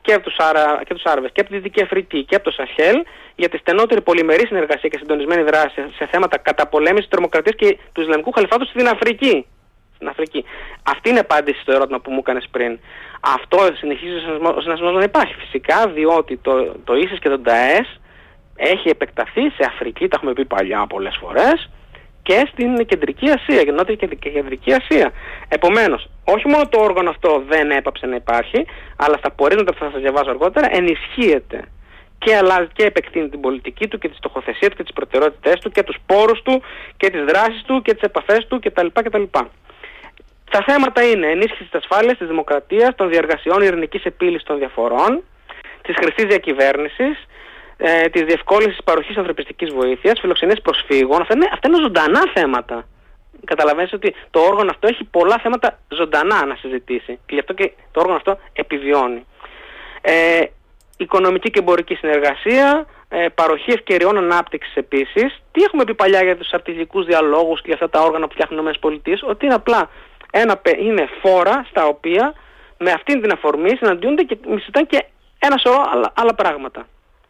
και 0.01 0.13
από 0.13 0.23
τους, 0.23 0.35
Άρα, 0.37 0.81
και 0.85 0.93
τους 0.93 1.03
Άραβες 1.03 1.31
και 1.33 1.41
από 1.41 1.49
τη 1.49 1.55
Δυτική 1.55 1.81
Αφρική 1.81 2.23
και 2.23 2.35
από 2.35 2.43
το 2.43 2.51
Σαχέλ 2.51 3.03
για 3.35 3.49
τη 3.49 3.57
στενότερη 3.57 4.01
πολυμερή 4.01 4.45
συνεργασία 4.47 4.89
και 4.89 4.97
συντονισμένη 4.97 5.43
δράση 5.43 5.81
σε 5.95 6.07
θέματα 6.11 6.37
καταπολέμησης 6.37 7.09
τρομοκρατίας 7.09 7.55
και 7.55 7.77
του 7.91 8.01
Ισλαμικού 8.01 8.31
Χαλιφάτου 8.31 8.65
στην 8.65 8.87
Αφρική 8.87 9.45
στην 9.97 10.07
Αφρική. 10.07 10.43
Αυτή 10.83 11.09
είναι 11.09 11.17
η 11.17 11.21
απάντηση 11.21 11.61
στο 11.61 11.71
ερώτημα 11.71 11.99
που 11.99 12.11
μου 12.11 12.19
έκανες 12.19 12.47
πριν. 12.51 12.79
Αυτό 13.19 13.57
συνεχίζει 13.73 14.15
ο 14.57 14.61
συνασμό 14.61 14.91
να 14.91 15.03
υπάρχει 15.03 15.33
φυσικά, 15.33 15.87
διότι 15.87 16.37
το, 16.37 16.75
το 16.83 16.95
ίσως 16.95 17.19
και 17.19 17.29
το 17.29 17.37
ΝΤΑΕΣ 17.37 17.99
έχει 18.55 18.89
επεκταθεί 18.89 19.41
σε 19.41 19.63
Αφρική, 19.65 20.07
τα 20.07 20.15
έχουμε 20.17 20.33
πει 20.33 20.45
παλιά 20.45 20.85
πολλές 20.87 21.17
φορές, 21.21 21.69
και 22.27 22.47
στην 22.51 22.85
Κεντρική 22.85 23.29
Ασία, 23.29 23.63
και 23.63 23.71
Νότια 23.71 23.95
και 23.95 24.29
Κεντρική 24.29 24.73
Ασία. 24.73 25.11
Επομένως, 25.47 26.09
όχι 26.23 26.47
μόνο 26.47 26.67
το 26.67 26.79
όργανο 26.79 27.09
αυτό 27.09 27.43
δεν 27.47 27.71
έπαψε 27.71 28.05
να 28.05 28.15
υπάρχει, 28.15 28.65
αλλά 28.95 29.17
στα 29.17 29.31
πορίσματα 29.31 29.71
που 29.73 29.77
θα 29.83 29.89
σας 29.91 30.01
διαβάσω 30.01 30.29
αργότερα 30.29 30.67
ενισχύεται. 30.71 31.59
και 32.19 32.35
αλλάζει 32.35 32.67
και 32.73 32.83
επεκτείνει 32.83 33.29
την 33.29 33.41
πολιτική 33.41 33.87
του 33.87 33.97
και 33.97 34.09
τη 34.09 34.15
στοχοθεσία 34.15 34.69
του 34.69 34.75
και 34.75 34.83
τις 34.83 34.93
προτεραιότητές 34.93 35.59
του 35.59 35.69
και 35.71 35.83
τους 35.83 35.97
πόρους 36.05 36.41
του 36.41 36.61
και 36.97 37.09
τις 37.09 37.23
δράσεις 37.23 37.61
του 37.67 37.81
και 37.81 37.93
τις 37.93 38.01
επαφές 38.01 38.47
του 38.47 38.59
κτλ. 38.59 38.87
κτλ. 38.93 39.23
Τα 40.51 40.63
θέματα 40.65 41.01
είναι 41.09 41.27
ενίσχυση 41.27 41.63
της 41.69 41.79
ασφάλειας, 41.81 42.17
της 42.17 42.27
δημοκρατίας, 42.27 42.95
των 42.95 43.09
διαργασιών 43.09 43.61
ειρηνικής 43.61 44.03
επίλυσης 44.03 44.43
των 44.43 44.57
διαφορών, 44.57 45.23
της 45.81 45.95
χρηστής 45.99 46.25
διακυβέρνησης, 46.25 47.15
ε, 47.77 48.09
της 48.09 48.21
διευκόλυνσης 48.21 48.83
παροχής 48.83 49.17
ανθρωπιστικής 49.17 49.73
βοήθειας, 49.73 50.19
φιλοξενίας 50.19 50.61
προσφύγων. 50.61 51.21
Αυτά 51.21 51.33
είναι, 51.35 51.49
αυτά 51.53 51.67
είναι 51.67 51.81
ζωντανά 51.81 52.21
θέματα. 52.33 52.87
Καταλαβαίνετε 53.45 53.95
ότι 53.95 54.15
το 54.31 54.39
όργανο 54.39 54.69
αυτό 54.69 54.87
έχει 54.87 55.03
πολλά 55.03 55.39
θέματα 55.43 55.79
ζωντανά 55.87 56.45
να 56.45 56.55
συζητήσει 56.55 57.19
και 57.25 57.33
γι' 57.33 57.39
αυτό 57.39 57.53
και 57.53 57.71
το 57.91 57.99
όργανο 57.99 58.17
αυτό 58.17 58.39
επιβιώνει. 58.53 59.25
Ε, 60.01 60.41
οικονομική 60.97 61.49
και 61.51 61.59
εμπορική 61.59 61.95
συνεργασία, 61.95 62.85
ε, 63.09 63.25
παροχή 63.35 63.71
ευκαιριών 63.71 64.17
ανάπτυξης 64.17 64.75
επίσης. 64.75 65.41
Τι 65.51 65.63
έχουμε 65.63 65.83
πει 65.83 65.95
παλιά 65.95 66.23
για 66.23 66.37
τους 66.37 66.51
αρτηγικού 66.51 67.03
διαλόγους 67.03 67.61
και 67.61 67.65
για 67.65 67.75
αυτά 67.75 67.89
τα 67.89 68.05
όργανα 68.05 68.27
που 68.27 68.33
φτιάχνουν 68.33 68.67
οι 68.67 68.71
ΗΠΑ, 68.83 69.27
ότι 69.27 69.45
είναι 69.45 69.53
απλά 69.53 69.89
ένα, 70.31 70.61
είναι 70.77 71.07
φόρα 71.21 71.65
στα 71.69 71.85
οποία 71.85 72.33
με 72.77 72.91
αυτήν 72.91 73.21
την 73.21 73.31
αφορμή 73.31 73.69
συναντιούνται 73.69 74.23
και 74.23 74.37
συζητάνε 74.45 74.85
και 74.89 75.05
ένα 75.39 75.57
σωρό 75.57 75.85
άλλα, 75.93 76.13
άλλα 76.15 76.33
πράγματα. 76.33 76.87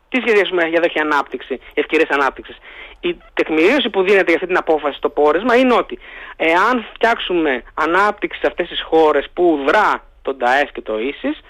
Τι 0.09 0.19
σχεδιασμού 0.21 0.59
για 0.59 0.81
τέτοια 0.81 1.01
ανάπτυξη, 1.01 1.59
ευκαιρίες 1.73 2.09
ανάπτυξης. 2.09 2.57
Η 2.99 3.17
τεκμηρίωση 3.33 3.89
που 3.89 4.01
δίνεται 4.01 4.25
για 4.25 4.33
αυτή 4.33 4.47
την 4.47 4.57
απόφαση 4.57 4.97
στο 4.97 5.09
πόρισμα 5.09 5.55
είναι 5.55 5.73
ότι 5.73 5.99
εάν 6.35 6.85
φτιάξουμε 6.93 7.63
ανάπτυξη 7.73 8.39
σε 8.39 8.47
αυτές 8.47 8.67
τις 8.67 8.81
χώρες 8.81 9.25
που 9.33 9.63
δρά 9.67 10.03
τον 10.21 10.37
ΤΑΕΣ 10.37 10.69
και 10.73 10.81
το 10.81 10.99
ΙΣΙΣ, 10.99 11.41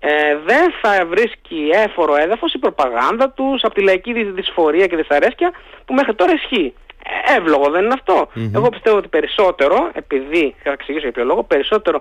ε, 0.00 0.36
δεν 0.46 0.72
θα 0.82 1.06
βρίσκει 1.06 1.70
έφορο 1.72 2.16
έδαφος 2.16 2.52
η 2.52 2.58
προπαγάνδα 2.58 3.30
τους 3.30 3.62
από 3.62 3.74
τη 3.74 3.82
λαϊκή 3.82 4.12
δυσφορία 4.12 4.86
και 4.86 4.96
δυσαρέσκεια 4.96 5.52
που 5.84 5.94
μέχρι 5.94 6.14
τώρα 6.14 6.32
ισχύει. 6.32 6.74
Ε, 7.04 7.36
εύλογο 7.36 7.70
δεν 7.70 7.84
είναι 7.84 8.50
Εγώ 8.54 8.68
πιστεύω 8.68 8.96
ότι 8.96 9.08
περισσότερο, 9.08 9.90
επειδή, 9.92 10.54
θα 10.62 10.70
εξηγήσω 10.70 11.04
για 11.04 11.12
ποιο 11.12 11.24
λόγο, 11.24 11.42
περισσότερο 11.42 12.00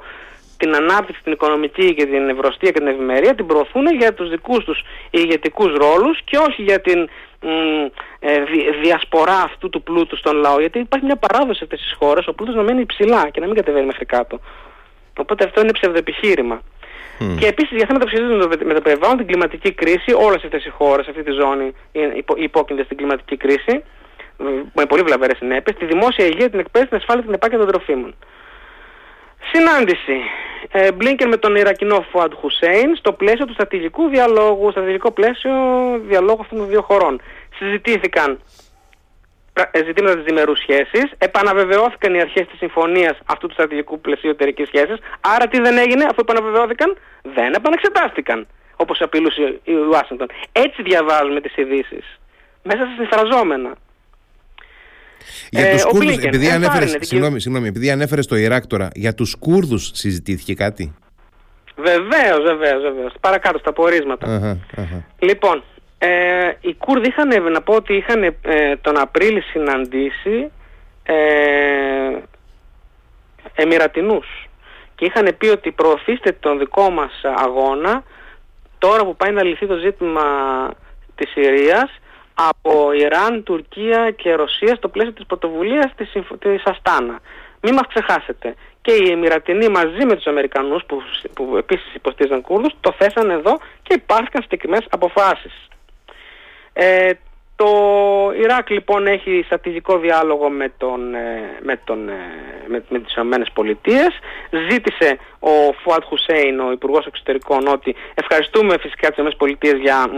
την 0.57 0.75
ανάπτυξη, 0.75 1.23
την 1.23 1.31
οικονομική 1.31 1.93
και 1.93 2.05
την 2.05 2.29
ευρωστία 2.29 2.71
και 2.71 2.79
την 2.79 2.87
ευημερία 2.87 3.35
την 3.35 3.45
προωθούν 3.45 3.85
για 3.99 4.13
τους 4.13 4.29
δικούς 4.29 4.63
τους 4.63 4.81
ηγετικούς 5.09 5.73
ρόλους 5.75 6.21
και 6.23 6.37
όχι 6.37 6.61
για 6.63 6.81
την 6.81 7.09
ε, 8.19 8.43
διασπορά 8.81 9.41
αυτού 9.41 9.69
του 9.69 9.83
πλούτου 9.83 10.17
στον 10.17 10.35
λαό. 10.35 10.59
Γιατί 10.59 10.79
υπάρχει 10.79 11.05
μια 11.05 11.15
παράδοση 11.15 11.57
σε 11.57 11.63
αυτές 11.63 11.79
τις 11.81 11.95
χώρες, 11.99 12.27
ο 12.27 12.33
πλούτος 12.33 12.55
να 12.55 12.63
μένει 12.63 12.81
υψηλά 12.81 13.29
και 13.29 13.39
να 13.39 13.45
μην 13.45 13.55
κατεβαίνει 13.55 13.85
μέχρι 13.85 14.05
κάτω. 14.05 14.39
Οπότε 15.17 15.43
αυτό 15.43 15.61
είναι 15.61 15.71
ψευδεπιχείρημα. 15.71 16.61
Mm. 17.19 17.35
Και 17.39 17.47
επίσης 17.47 17.77
για 17.77 17.85
θέματα 17.87 18.05
που 18.05 18.11
σχετίζονται 18.11 18.65
με 18.65 18.73
το 18.73 18.81
περιβάλλον, 18.81 19.17
την 19.17 19.27
κλιματική 19.27 19.71
κρίση, 19.71 20.13
όλες 20.13 20.43
αυτές 20.43 20.65
οι 20.65 20.69
χώρες, 20.69 21.07
αυτή 21.07 21.23
τη 21.23 21.31
ζώνη 21.31 21.73
υπόκεινται 22.35 22.83
στην 22.83 22.97
κλιματική 22.97 23.37
κρίση, 23.37 23.83
με 24.73 24.85
πολύ 24.85 25.01
βλαβερές 25.01 25.37
συνέπειες, 25.37 25.77
τη 25.77 25.85
δημόσια 25.85 26.25
υγεία, 26.25 26.49
την 26.49 26.59
εκπαίδευση, 26.59 26.87
την 26.87 26.97
ασφάλεια, 26.97 27.23
την 27.23 27.33
επάρκεια 27.33 27.57
των 27.57 27.67
τροφίμων. 27.67 28.15
Συνάντηση. 29.51 30.21
Ε, 30.71 30.91
Μπλίνκερ 30.91 31.27
με 31.27 31.37
τον 31.37 31.55
Ιρακινό 31.55 32.05
Φουάντ 32.11 32.33
Χουσέιν 32.33 32.95
στο 32.95 33.13
πλαίσιο 33.13 33.45
του 33.45 33.53
στρατηγικού 33.53 34.07
διαλόγου, 34.07 34.71
στρατηγικό 34.71 35.11
πλαίσιο 35.11 35.53
διαλόγου 36.07 36.41
αυτών 36.41 36.57
των 36.57 36.67
δύο 36.67 36.81
χωρών. 36.81 37.21
Συζητήθηκαν 37.57 38.39
ε, 39.71 39.83
ζητήματα 39.85 40.15
της 40.15 40.23
διμερούς 40.23 40.59
σχέσης, 40.59 41.11
επαναβεβαιώθηκαν 41.17 42.13
οι 42.13 42.21
αρχές 42.21 42.47
της 42.47 42.57
συμφωνίας 42.57 43.17
αυτού 43.25 43.47
του 43.47 43.53
στρατηγικού 43.53 43.99
πλαισίου 43.99 44.29
εταιρικής 44.29 44.67
σχέσης. 44.67 44.97
Άρα 45.21 45.47
τι 45.47 45.59
δεν 45.59 45.77
έγινε, 45.77 46.03
αφού 46.03 46.19
επαναβεβαιώθηκαν, 46.19 46.97
δεν 47.21 47.53
επανεξετάστηκαν. 47.53 48.47
Όπως 48.75 49.01
απειλούσε 49.01 49.59
η 49.63 49.73
Ουάσιγκτον. 49.73 50.27
Έτσι 50.51 50.81
διαβάζουμε 50.81 51.41
τις 51.41 51.55
ειδήσεις. 51.57 52.19
Μέσα 52.63 52.77
στα 52.77 52.95
συμφραζόμενα. 52.97 53.75
Για 55.49 55.67
ε, 55.67 55.71
τους 55.71 55.83
Κούρδους, 55.83 56.17
επειδή, 56.17 56.49
ανέφερες, 56.49 56.97
συγγνώμη, 56.99 57.39
συγγνώμη, 57.39 57.67
επειδή 57.67 57.91
ανέφερες 57.91 58.25
το 58.27 58.35
Ιράκ 58.35 58.67
τώρα, 58.67 58.89
για 58.93 59.13
τους 59.13 59.35
Κούρδους 59.39 59.91
συζητήθηκε 59.93 60.53
κάτι; 60.53 60.93
Βεβαίως, 61.75 62.43
βεβαίως, 62.43 62.81
βεβαίως. 62.81 63.13
Παρακάτω 63.19 63.57
στα 63.57 63.73
πορίσματα. 63.73 64.57
Λοιπόν, 65.19 65.63
ε, 65.97 66.51
οι 66.61 66.73
Κούρδοι 66.73 67.07
είχαν, 67.07 67.51
να 67.51 67.61
πω 67.61 67.73
ότι 67.73 67.93
είχαν 67.93 68.23
ε, 68.23 68.75
τον 68.81 68.99
Απρίλη 68.99 69.41
συναντήσει 69.41 70.51
ε, 71.03 71.15
Εμμυρατινούς 73.55 74.47
και 74.95 75.05
είχαν 75.05 75.35
πει 75.37 75.47
ότι 75.47 75.71
προωθήστε 75.71 76.31
τον 76.31 76.57
δικό 76.57 76.89
μας 76.89 77.21
αγώνα 77.35 78.03
τώρα 78.77 79.05
που 79.05 79.15
πάει 79.15 79.31
να 79.31 79.43
λυθεί 79.43 79.67
το 79.67 79.75
ζήτημα 79.75 80.23
της 81.15 81.29
Συρίας 81.29 81.99
από 82.39 82.91
Ιράν, 82.91 83.43
Τουρκία 83.43 84.11
και 84.11 84.33
Ρωσία 84.33 84.75
στο 84.75 84.87
πλαίσιο 84.87 85.13
της 85.13 85.25
πρωτοβουλίας 85.25 85.93
της, 85.95 86.11
της 86.39 86.63
Αστάνα. 86.65 87.19
Μην 87.61 87.73
μας 87.73 87.87
ξεχάσετε. 87.87 88.55
Και 88.81 88.91
οι 88.91 89.11
Εμμυρατινοί 89.11 89.67
μαζί 89.69 90.05
με 90.05 90.15
τους 90.15 90.25
Αμερικανούς 90.25 90.83
που, 90.85 91.01
που 91.33 91.57
επίσης 91.57 91.95
υποστήριζαν 91.95 92.41
Κούρδους 92.41 92.73
το 92.79 92.95
θέσαν 92.97 93.29
εδώ 93.29 93.57
και 93.81 93.93
υπάρχουν 93.93 94.41
συγκεκριμένες 94.41 94.87
αποφάσεις. 94.89 95.67
Ε, 96.73 97.11
το 97.57 97.69
Ιράκ 98.41 98.69
λοιπόν 98.69 99.07
έχει 99.07 99.41
στρατηγικό 99.45 99.97
διάλογο 99.97 100.49
με, 100.49 100.71
τον, 100.77 101.13
ε, 101.15 101.57
με, 101.61 101.79
τον, 101.83 102.09
ε, 102.09 102.13
με, 102.67 102.83
με 102.89 102.99
τις 102.99 103.15
Ηνωμένες 103.15 103.49
Πολιτείες. 103.53 104.09
Ζήτησε 104.69 105.17
ο 105.39 105.73
Φουάτ 105.81 106.03
Χουσέιν, 106.03 106.59
ο 106.59 106.71
Υπουργός 106.71 107.05
Εξωτερικών, 107.05 107.67
ότι 107.67 107.95
ευχαριστούμε 108.13 108.77
φυσικά 108.77 109.07
τις 109.07 109.17
Ηνωμένες 109.17 109.37
Πολιτείες 109.37 109.77
για, 109.79 110.09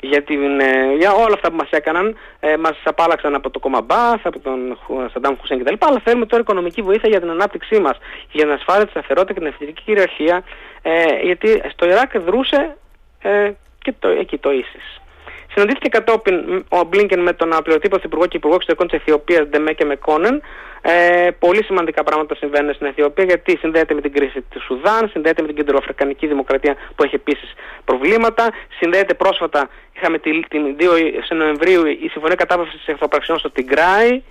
για, 0.00 0.22
την, 0.22 0.60
ε, 0.60 0.94
για 0.98 1.12
όλα 1.12 1.34
αυτά 1.34 1.50
που 1.50 1.56
μας 1.56 1.70
έκαναν. 1.70 2.16
Ε, 2.40 2.56
μας 2.56 2.76
απάλαξαν 2.84 3.34
από 3.34 3.50
το 3.50 3.58
κόμμα 3.58 3.80
Μπάθ, 3.80 4.26
από 4.26 4.38
τον 4.38 4.78
Σαντάμ 5.12 5.34
Χουσέιν 5.40 5.64
κτλ. 5.64 5.74
Αλλά 5.78 6.00
θέλουμε 6.04 6.26
τώρα 6.26 6.42
οικονομική 6.42 6.82
βοήθεια 6.82 7.08
για 7.08 7.20
την 7.20 7.30
ανάπτυξή 7.30 7.80
μας, 7.80 7.98
για 8.30 8.44
την 8.44 8.52
ασφάλεια, 8.52 8.84
τη 8.84 8.90
σταθερότητα 8.90 9.32
και 9.32 9.38
την 9.38 9.48
ευθυντική 9.48 9.82
κυριαρχία. 9.82 10.42
Ε, 10.82 11.04
γιατί 11.22 11.62
στο 11.72 11.86
Ιράκ 11.86 12.18
δρούσε 12.18 12.76
ε, 13.22 13.50
και 13.82 13.94
το, 13.98 14.08
εκεί 14.08 14.38
το 14.38 14.50
ίσις. 14.50 15.00
Συναντήθηκε 15.50 15.88
κατόπιν 15.88 16.64
ο 16.68 16.82
Μπλίνκεν 16.84 17.20
με 17.20 17.32
τον 17.32 17.52
αναπληρωτή 17.52 17.88
πρωθυπουργό 17.88 18.26
και 18.26 18.36
υπουργό 18.36 18.54
εξωτερικών 18.54 18.88
της 18.88 18.98
Αιθιοπίας, 18.98 19.46
Ντεμέκε 19.48 19.84
Μεκόνεν. 19.84 20.42
Ε, 20.82 21.30
πολύ 21.38 21.64
σημαντικά 21.64 22.02
πράγματα 22.02 22.34
συμβαίνουν 22.34 22.74
στην 22.74 22.86
Αιθιοπία 22.86 23.24
γιατί 23.24 23.56
συνδέεται 23.56 23.94
με 23.94 24.00
την 24.00 24.12
κρίση 24.12 24.40
του 24.40 24.60
Σουδάν, 24.62 25.08
συνδέεται 25.08 25.42
με 25.42 25.48
την 25.48 25.56
κεντροαφρικανική 25.56 26.26
δημοκρατία 26.26 26.76
που 26.96 27.02
έχει 27.04 27.14
επίσης 27.14 27.52
προβλήματα. 27.84 28.50
Συνδέεται 28.78 29.14
πρόσφατα, 29.14 29.68
είχαμε 29.96 30.18
την, 30.18 30.44
την 30.48 30.76
2 30.78 30.84
Νοεμβρίου 31.36 31.86
η 31.86 32.08
συμφωνία 32.10 32.36
κατάβαση 32.36 32.78
εχθροπραξιών 32.86 33.38
στο 33.38 33.50
Τιγκράι. 33.50 34.22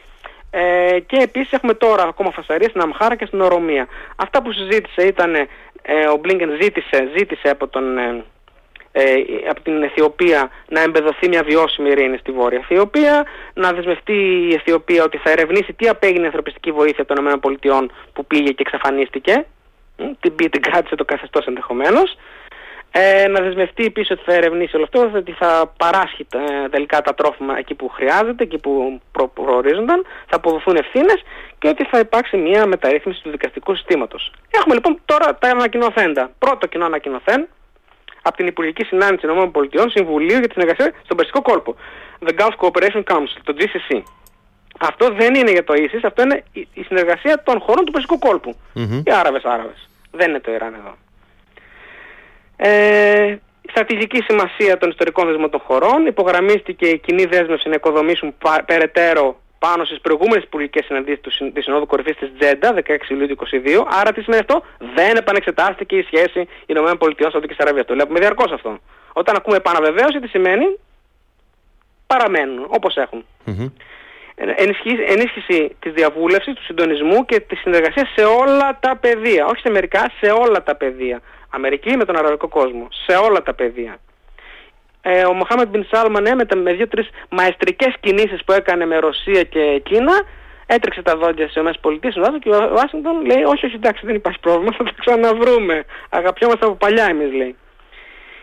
Ε, 0.52 1.00
και 1.00 1.18
επίσης 1.18 1.52
έχουμε 1.52 1.74
τώρα 1.74 2.04
ακόμα 2.04 2.32
φασαρία 2.32 2.70
στην 2.70 2.82
Αμχάρα 2.82 3.16
και 3.16 3.26
στην 3.26 3.42
Ορομία. 3.42 3.88
Αυτά 4.16 4.42
που 4.42 4.52
συζήτησε 4.52 5.02
ήταν, 5.08 5.36
ε, 5.82 6.08
ο 6.14 6.18
Μπλίνκεν 6.18 6.58
ζήτησε, 6.62 7.10
ζήτησε 7.18 7.50
από 7.50 7.68
τον 7.68 7.98
ε, 7.98 8.02
ε, 8.02 8.24
από 9.50 9.62
την 9.62 9.84
Αιθιοπία 9.84 10.50
να 10.68 10.82
εμπεδοθεί 10.82 11.28
μια 11.28 11.44
βιώσιμη 11.44 11.90
ειρήνη 11.90 12.18
στη 12.18 12.32
Βόρεια 12.32 12.60
Αιθιοπία, 12.60 13.26
να 13.54 13.74
δεσμευτεί 13.74 14.48
η 14.50 14.54
Αιθιοπία 14.54 15.04
ότι 15.04 15.18
θα 15.18 15.30
ερευνήσει 15.30 15.74
τι 15.74 15.88
απέγινε 15.88 16.24
η 16.24 16.26
ανθρωπιστική 16.26 16.72
βοήθεια 16.72 17.06
των 17.06 17.18
ΗΠΑ 17.18 17.86
που 18.14 18.26
πήγε 18.26 18.52
και 18.52 18.64
εξαφανίστηκε, 18.66 19.46
την 20.20 20.36
πήγε, 20.36 20.50
την 20.50 20.62
κράτησε 20.62 20.96
το 20.96 21.06
καθεστώς 21.06 21.46
ενδεχομένως, 21.46 22.18
ε, 22.92 23.28
να 23.28 23.42
δεσμευτεί 23.42 23.86
επίσης 23.86 24.12
ότι 24.12 24.22
θα 24.26 24.34
ερευνήσει 24.34 24.76
όλο 24.76 24.84
αυτό, 24.84 25.12
ότι 25.16 25.32
θα 25.32 25.74
παράσχει 25.78 26.28
ε, 26.34 26.70
τελικά 26.70 27.02
τα 27.02 27.14
τρόφιμα 27.14 27.58
εκεί 27.58 27.74
που 27.74 27.90
χρειάζεται, 27.90 28.44
εκεί 28.44 28.58
που 28.58 29.02
προ, 29.12 29.28
προορίζονταν, 29.28 30.06
θα 30.28 30.36
αποδοθούν 30.36 30.76
ευθύνες 30.76 31.24
και 31.60 31.68
ότι 31.68 31.84
θα 31.84 32.00
υπάρξει 32.00 32.38
μια 32.38 32.66
μεταρρύθμιση 32.66 33.22
του 33.24 33.30
δικαστικού 33.30 33.76
συστήματος. 33.76 34.32
Έχουμε 34.52 34.74
λοιπόν 34.74 35.00
τώρα 35.06 35.36
τα 35.36 35.50
ανακοινοθέντα. 35.50 36.32
Πρώτο 36.40 36.68
κοινό 36.68 36.86
ανακοινοθέν, 36.86 37.48
από 38.28 38.38
την 38.38 38.48
Υπουργική 38.48 38.84
Συνάντηση 38.84 39.28
των 39.28 39.44
ΗΠΑ 39.44 39.90
Συμβουλίου 39.90 40.38
για 40.38 40.48
τη 40.48 40.54
Συνεργασία 40.54 40.94
στον 41.04 41.18
Περσικό 41.18 41.42
Κόλπο. 41.42 41.76
The 42.26 42.34
Gulf 42.40 42.56
Cooperation 42.62 43.04
Council, 43.04 43.40
το 43.44 43.56
GCC. 43.58 44.02
Αυτό 44.80 45.10
δεν 45.14 45.36
είναι 45.36 45.52
για 45.52 45.64
το 45.64 45.74
ίσις, 45.74 46.04
αυτό 46.04 46.22
είναι 46.22 46.44
η 46.52 46.84
συνεργασία 46.84 47.44
των 47.44 47.60
χωρών 47.60 47.86
του 47.86 47.92
Περσικού 47.92 48.18
κόλπου. 48.18 48.56
Mm-hmm. 48.76 49.02
Οι 49.06 49.12
Άραβες 49.12 49.44
Άραβες. 49.44 49.90
Δεν 50.12 50.30
είναι 50.30 50.40
το 50.40 50.52
Ιράν 50.52 50.74
εδώ. 50.74 50.96
Ε, 52.58 53.38
στρατηγική 53.70 54.22
σημασία 54.28 54.78
των 54.78 54.90
ιστορικών 54.90 55.28
δεσμών 55.28 55.50
των 55.50 55.60
χωρών. 55.60 56.06
Υπογραμμίστηκε 56.06 56.88
η 56.88 56.98
κοινή 56.98 57.26
δέσμευση 57.26 57.70
να 57.70 57.76
οικοδομήσουν 57.76 58.34
περαιτέρω 58.66 59.42
πάνω 59.60 59.86
στις 59.86 60.02
προηγούμενες 60.02 60.44
υπουργικές 60.44 60.86
συναντήσεις 60.86 61.20
της 61.54 61.64
Συνόδου 61.64 61.86
Κορυφής 61.86 62.16
της 62.16 62.30
Τζέντα, 62.40 62.74
16 62.74 63.10
Ιουλίου 63.10 63.28
του 63.28 63.36
2022. 63.36 63.86
Άρα 64.00 64.12
τι 64.12 64.22
σημαίνει 64.22 64.42
αυτό, 64.48 64.64
δεν 64.96 65.16
επανεξετάστηκε 65.16 65.96
η 65.98 66.04
σχέση 66.04 66.48
ΗΠΑ 66.66 67.30
Σαουδικής 67.32 67.58
Αραβίας. 67.58 67.86
Το 67.86 67.94
βλέπουμε 67.94 68.20
διαρκώς 68.20 68.52
αυτό. 68.52 68.80
Όταν 69.14 69.36
ακούμε 69.36 69.58
επαναβεβαίωση, 69.58 70.20
τι 70.20 70.28
σημαίνει, 70.28 70.80
παραμένουν 72.08 72.66
όπως 72.70 72.96
έχουν. 72.96 73.26
Mm-hmm. 73.46 73.72
Ενίσχυση, 74.36 75.04
ενίσχυση 75.08 75.76
της 75.80 75.94
διαβούλευσης, 75.94 76.54
του 76.54 76.64
συντονισμού 76.64 77.26
και 77.26 77.40
της 77.40 77.60
συνεργασίας 77.60 78.12
σε 78.16 78.26
όλα 78.26 78.78
τα 78.80 78.96
πεδία. 78.96 79.46
Όχι 79.46 79.60
σε 79.60 79.70
μερικά, 79.70 80.12
σε 80.22 80.32
όλα 80.32 80.64
τα 80.64 80.76
πεδία. 80.76 81.22
Αμερική 81.50 81.98
με 81.98 82.06
τον 82.06 82.18
αραβικό 82.18 82.48
κόσμο. 82.48 82.88
Σε 83.06 83.16
όλα 83.16 83.44
τα 83.44 83.54
πεδία. 83.54 84.00
Ε, 85.10 85.26
ο 85.26 85.34
Μοχάμετ 85.34 85.68
Μπιν 85.68 85.86
Σάλμαν 85.92 86.26
έμετα 86.26 86.56
με 86.56 86.74
δύο-τρεις 86.74 87.10
μαεστρικές 87.30 87.94
κινήσεις 88.00 88.44
που 88.44 88.52
έκανε 88.52 88.86
με 88.86 88.98
Ρωσία 88.98 89.44
και 89.44 89.82
Κίνα 89.84 90.16
έτρεξε 90.66 91.02
τα 91.02 91.16
δόντια 91.18 91.50
σε 91.50 91.60
ΗΠΑ 91.60 92.40
και 92.40 92.50
ο 92.50 92.72
Ουάσιγκτον 92.74 93.26
λέει 93.26 93.44
όχι, 93.44 93.66
όχι 93.66 93.76
εντάξει 93.76 94.06
δεν 94.06 94.16
υπάρχει 94.16 94.40
πρόβλημα, 94.40 94.76
θα 94.78 94.84
τα 94.84 94.92
ξαναβρούμε. 95.00 95.86
Αγαπιόμαστε 96.10 96.66
από 96.66 96.76
παλιά 96.76 97.06
εμείς 97.06 97.34
λέει. 97.34 97.56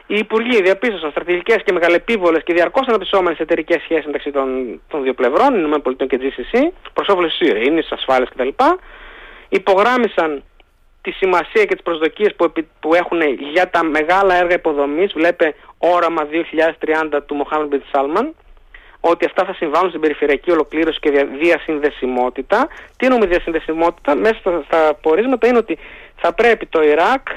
Οι 0.07 0.17
υπουργοί 0.17 0.63
διαπίστωσαν 0.63 1.11
στρατηγικές 1.11 1.63
και 1.65 1.73
μεγαλεπίβολες 1.73 2.43
και 2.45 2.55
διαρκώς 2.55 2.87
αναπτυσσόμενες 2.87 3.39
εταιρικές 3.39 3.83
σχέσεις 3.83 4.07
μεταξύ 4.07 4.31
των, 4.31 4.81
των 4.89 5.03
δύο 5.03 5.15
πλευρών, 5.15 5.73
ΗΠΑ 5.75 6.07
και 6.07 6.19
GCC, 6.23 6.73
προς 6.93 7.09
όφελος 7.09 7.37
της 7.39 7.49
ειρήνης, 7.49 7.93
ασφάλειας 7.93 8.31
κτλ. 8.31 8.49
Υπογράμμισαν 9.49 10.43
τη 11.05 11.11
σημασία 11.11 11.65
και 11.65 11.75
τις 11.75 11.83
προσδοκίες 11.83 12.35
που, 12.35 12.53
που 12.81 12.95
έχουν 12.95 13.21
για 13.53 13.71
τα 13.71 13.85
μεγάλα 13.85 14.35
έργα 14.35 14.55
υποδομής, 14.55 15.13
βλέπε 15.13 15.55
όραμα 15.79 16.23
2030 17.15 17.21
του 17.27 17.35
Μοχάμεν 17.35 17.67
Μπιν 17.67 17.83
Σάλμαν, 17.93 18.35
ότι 19.01 19.25
αυτά 19.25 19.45
θα 19.45 19.55
συμβάλλουν 19.55 19.89
στην 19.89 20.01
περιφερειακή 20.01 20.51
ολοκλήρωση 20.51 21.01
και 21.01 21.27
διασυνδεσιμότητα. 21.41 22.69
Τι 22.97 23.07
εννοούμε 23.07 23.27
διασυνδεσιμότητα, 23.27 24.15
μέσα 24.15 24.35
στα, 24.35 24.63
στα 24.67 24.95
πορίσματα 25.01 25.47
είναι 25.47 25.59
ότι 25.59 25.79
θα 26.17 26.33
πρέπει 26.33 26.67
το 26.67 26.83
Ιράκ 26.83 27.29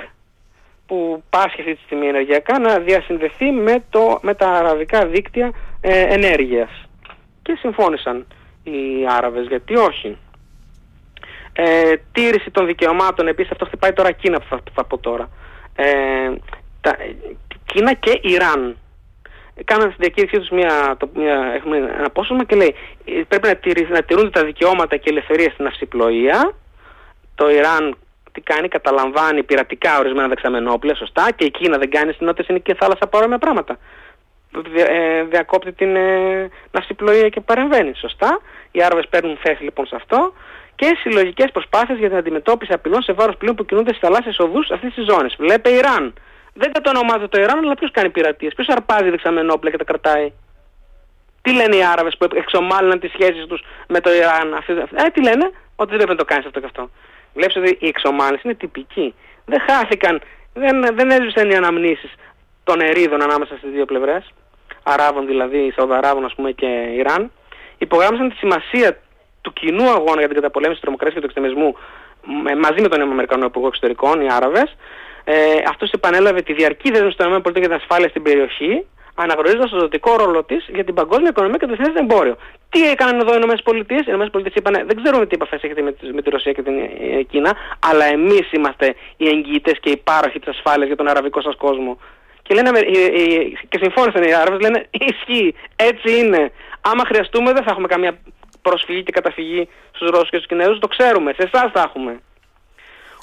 που 0.86 1.24
πάσχει 1.30 1.60
αυτή 1.62 1.76
τη 1.76 1.82
στιγμή 1.82 2.08
ενεργειακά 2.08 2.60
να 2.60 2.80
διασυνδεθεί 2.80 3.52
με, 3.52 3.84
το, 3.90 4.20
με 4.22 4.34
τα 4.34 4.48
αραβικά 4.50 5.06
δίκτυα 5.06 5.52
ε, 5.82 6.02
ενέργειας. 6.02 6.70
Και 7.42 7.58
συμφώνησαν 7.60 8.28
οι 8.64 9.06
Άραβες, 9.18 9.48
γιατί 9.48 9.76
όχι. 9.76 10.18
Ε, 11.60 11.96
τήρηση 12.12 12.52
των 12.52 12.66
δικαιωμάτων, 12.66 13.28
επίσης 13.28 13.52
αυτό 13.52 13.66
χτυπάει 13.66 13.94
τώρα 13.94 14.12
Κίνα 14.12 14.40
που 14.40 14.46
θα, 14.50 14.60
θα 14.74 14.84
πω 14.84 14.98
τώρα. 14.98 15.30
Ε, 15.76 15.86
τα, 16.82 16.98
Κίνα 17.66 17.94
και 17.94 18.20
Ιράν 18.22 18.78
κάναν 19.66 19.92
στην 19.92 19.98
διακήρυξή 19.98 20.40
τους 20.40 20.50
μια, 20.50 20.96
το, 20.98 21.10
μια, 21.14 21.52
έχουμε 21.56 21.78
ένα 21.78 22.06
απόσωμα 22.06 22.44
και 22.44 22.56
λέει 22.56 22.76
ε, 23.06 23.22
πρέπει 23.28 23.48
να, 23.48 23.56
τηρεί, 23.56 23.88
να 23.90 24.02
τηρούνται 24.04 24.30
τα 24.30 24.44
δικαιώματα 24.44 24.98
και 24.98 25.10
ελευθερία 25.10 25.50
στην 25.50 25.66
αυσιπλοεία. 25.68 26.54
Το 27.36 27.50
Ιράν 27.50 27.98
τι 28.32 28.42
κάνει, 28.42 28.68
καταλαμβάνει 28.68 29.44
πειρατικά 29.44 30.00
ορισμένα 30.00 30.28
δεξαμενόπλαια, 30.28 30.96
σωστά, 30.96 31.32
και 31.36 31.46
η 31.46 31.52
Κίνα 31.52 31.78
δεν 31.78 31.90
κάνει 31.90 32.14
στην 32.14 32.26
νότια 32.26 32.58
και 32.58 32.76
θάλασσα 32.76 33.08
παρόμοια 33.08 33.38
πράγματα. 33.38 33.78
Ε, 34.76 35.24
διακόπτει 35.24 35.72
την 35.74 35.96
ε, 35.96 36.50
ναυσιπλοεία 36.72 37.30
και 37.30 37.42
παρεμβαίνει, 37.42 37.94
σωστά. 37.96 38.40
Οι 38.72 38.84
Άραβες 38.84 39.08
παίρνουν 39.10 39.38
θέση 39.42 39.64
λοιπόν 39.64 39.86
σε 39.86 39.96
αυτό 39.96 40.34
και 40.80 40.98
συλλογικές 41.02 41.50
προσπάθειες 41.52 41.98
για 41.98 42.10
την 42.10 42.18
αντιμετώπιση 42.18 42.74
απειλών 42.74 43.02
σε 43.02 43.14
βάρος 43.14 43.36
πλοίων 43.38 43.56
που 43.56 43.66
κινούνται 43.66 43.94
στις 43.94 44.02
θαλάσσιες 44.02 44.40
οδούς 44.40 44.72
αυτής 44.72 44.94
της 44.94 45.06
ζώνης. 45.10 45.36
Βλέπε 45.38 45.70
Ιράν. 45.70 46.14
Δεν 46.54 46.72
θα 46.74 46.82
το 46.82 46.90
ονομάζεται 46.90 47.28
το 47.28 47.42
Ιράν, 47.42 47.58
αλλά 47.58 47.74
ποιος 47.74 47.92
κάνει 47.92 48.10
πειρατείες. 48.10 48.54
Ποιος 48.54 48.68
αρπάζει 48.68 49.10
δεξαμενόπλαια 49.10 49.72
και 49.72 49.78
τα 49.78 49.84
κρατάει. 49.84 50.32
Τι 51.42 51.54
λένε 51.54 51.76
οι 51.76 51.84
Άραβες 51.84 52.18
που 52.18 52.28
εξομάλυναν 52.34 53.00
τις 53.00 53.12
σχέσεις 53.12 53.46
τους 53.46 53.62
με 53.88 54.00
το 54.00 54.14
Ιράν. 54.14 54.54
Αυτή, 54.54 54.72
ε, 54.74 55.10
τι 55.14 55.22
λένε, 55.24 55.46
ότι 55.76 55.90
δεν 55.90 55.98
πρέπει 55.98 56.10
να 56.10 56.16
το 56.16 56.26
κάνεις 56.26 56.46
αυτό 56.46 56.60
και 56.60 56.66
αυτό. 56.66 56.90
Βλέπεις 57.34 57.56
ότι 57.56 57.78
η 57.80 57.88
εξομάλυνση 57.88 58.42
είναι 58.46 58.56
τυπική. 58.56 59.14
Δεν 59.46 59.60
χάθηκαν, 59.68 60.22
δεν, 60.54 60.76
δεν 60.96 61.10
έζησαν 61.10 61.50
οι 61.50 61.56
αναμνήσεις 61.56 62.14
των 62.64 62.82
ερίδων 62.82 63.22
ανάμεσα 63.22 63.56
στις 63.58 63.72
δύο 63.72 63.86
πλευρές. 63.86 64.34
Αράβων 64.84 65.26
δηλαδή, 65.26 65.74
Σαουδαράβων 65.76 66.26
ας 66.26 66.34
πούμε 66.36 66.52
και 66.52 66.68
Ιράν. 66.96 67.32
Υπογράμμισαν 67.78 68.30
τη 68.30 68.36
σημασία 68.36 68.98
του 69.48 69.54
κοινού 69.54 69.90
αγώνα 69.90 70.20
για 70.20 70.28
την 70.32 70.36
καταπολέμηση 70.42 70.80
του 70.80 70.86
τρομοκρατίας 70.86 71.16
και 71.16 71.28
του 71.28 71.32
εξτρεμισμού 71.32 71.70
μαζί 72.66 72.82
με 72.82 72.88
τον 72.88 73.02
Αμερικανό 73.02 73.46
Υπουργό 73.46 73.68
Εξωτερικών, 73.68 74.22
οι 74.22 74.28
Άραβες. 74.38 74.76
Ε, 75.24 75.34
Αυτός 75.70 75.92
επανέλαβε 75.92 76.42
τη 76.42 76.54
διαρκή 76.54 76.92
δέσμευση 76.92 77.18
των 77.18 77.36
ΗΠΑ 77.36 77.50
για 77.50 77.62
την 77.62 77.74
ασφάλεια 77.74 78.10
στην 78.10 78.22
περιοχή, 78.22 78.86
αναγνωρίζοντας 79.16 79.70
το 79.70 79.78
ζωτικό 79.80 80.16
ρόλο 80.16 80.44
της 80.44 80.70
για 80.74 80.84
την 80.84 80.94
παγκόσμια 80.94 81.30
οικονομία 81.30 81.58
και 81.58 81.66
το 81.66 81.76
διεθνές 81.76 82.02
εμπόριο. 82.02 82.36
Τι 82.70 82.90
έκαναν 82.90 83.20
εδώ 83.20 83.34
οι 83.34 83.38
ΗΠΑ, 83.38 83.74
οι 83.76 84.26
ΗΠΑ 84.26 84.52
είπαν 84.54 84.74
δεν 84.88 84.96
ξέρουμε 85.04 85.26
τι 85.26 85.36
επαφές 85.36 85.64
έχετε 85.64 85.82
με, 85.82 85.96
με 86.14 86.22
τη 86.22 86.30
Ρωσία 86.30 86.52
και 86.52 86.62
την 86.62 86.78
ε, 87.18 87.22
Κίνα, 87.32 87.52
αλλά 87.90 88.06
εμείς 88.06 88.52
είμαστε 88.52 88.96
οι 89.18 89.28
εγγυητές 89.28 89.80
και 89.80 89.90
οι 89.90 89.98
πάροχοι 89.98 90.40
της 90.40 90.48
ασφάλειας 90.56 90.88
για 90.88 90.98
τον 90.98 91.08
αραβικό 91.08 91.42
σας 91.42 91.56
κόσμο. 91.56 91.98
Και, 92.42 92.54
λένε, 92.54 92.70
και 93.70 93.78
συμφώνησαν 93.82 94.24
οι 94.24 94.34
Άραβες, 94.34 94.60
λένε 94.60 94.86
ισχύει, 94.92 95.56
έτσι 95.76 96.18
είναι. 96.20 96.52
Άμα 96.82 97.04
χρειαστούμε 97.06 97.54
δεν 97.54 97.64
θα 97.64 97.72
έχουμε 97.72 97.88
καμία 97.88 98.18
προσφυγή 98.68 99.04
και 99.04 99.12
καταφυγή 99.12 99.70
στους 99.96 100.10
Ρώσους 100.10 100.30
και 100.30 100.38
στους 100.40 100.48
Κινέζους, 100.48 100.80
το 100.80 100.88
ξέρουμε, 100.88 101.30
σε 101.38 101.44
εσάς 101.52 101.68
θα 101.74 101.82
έχουμε. 101.88 102.14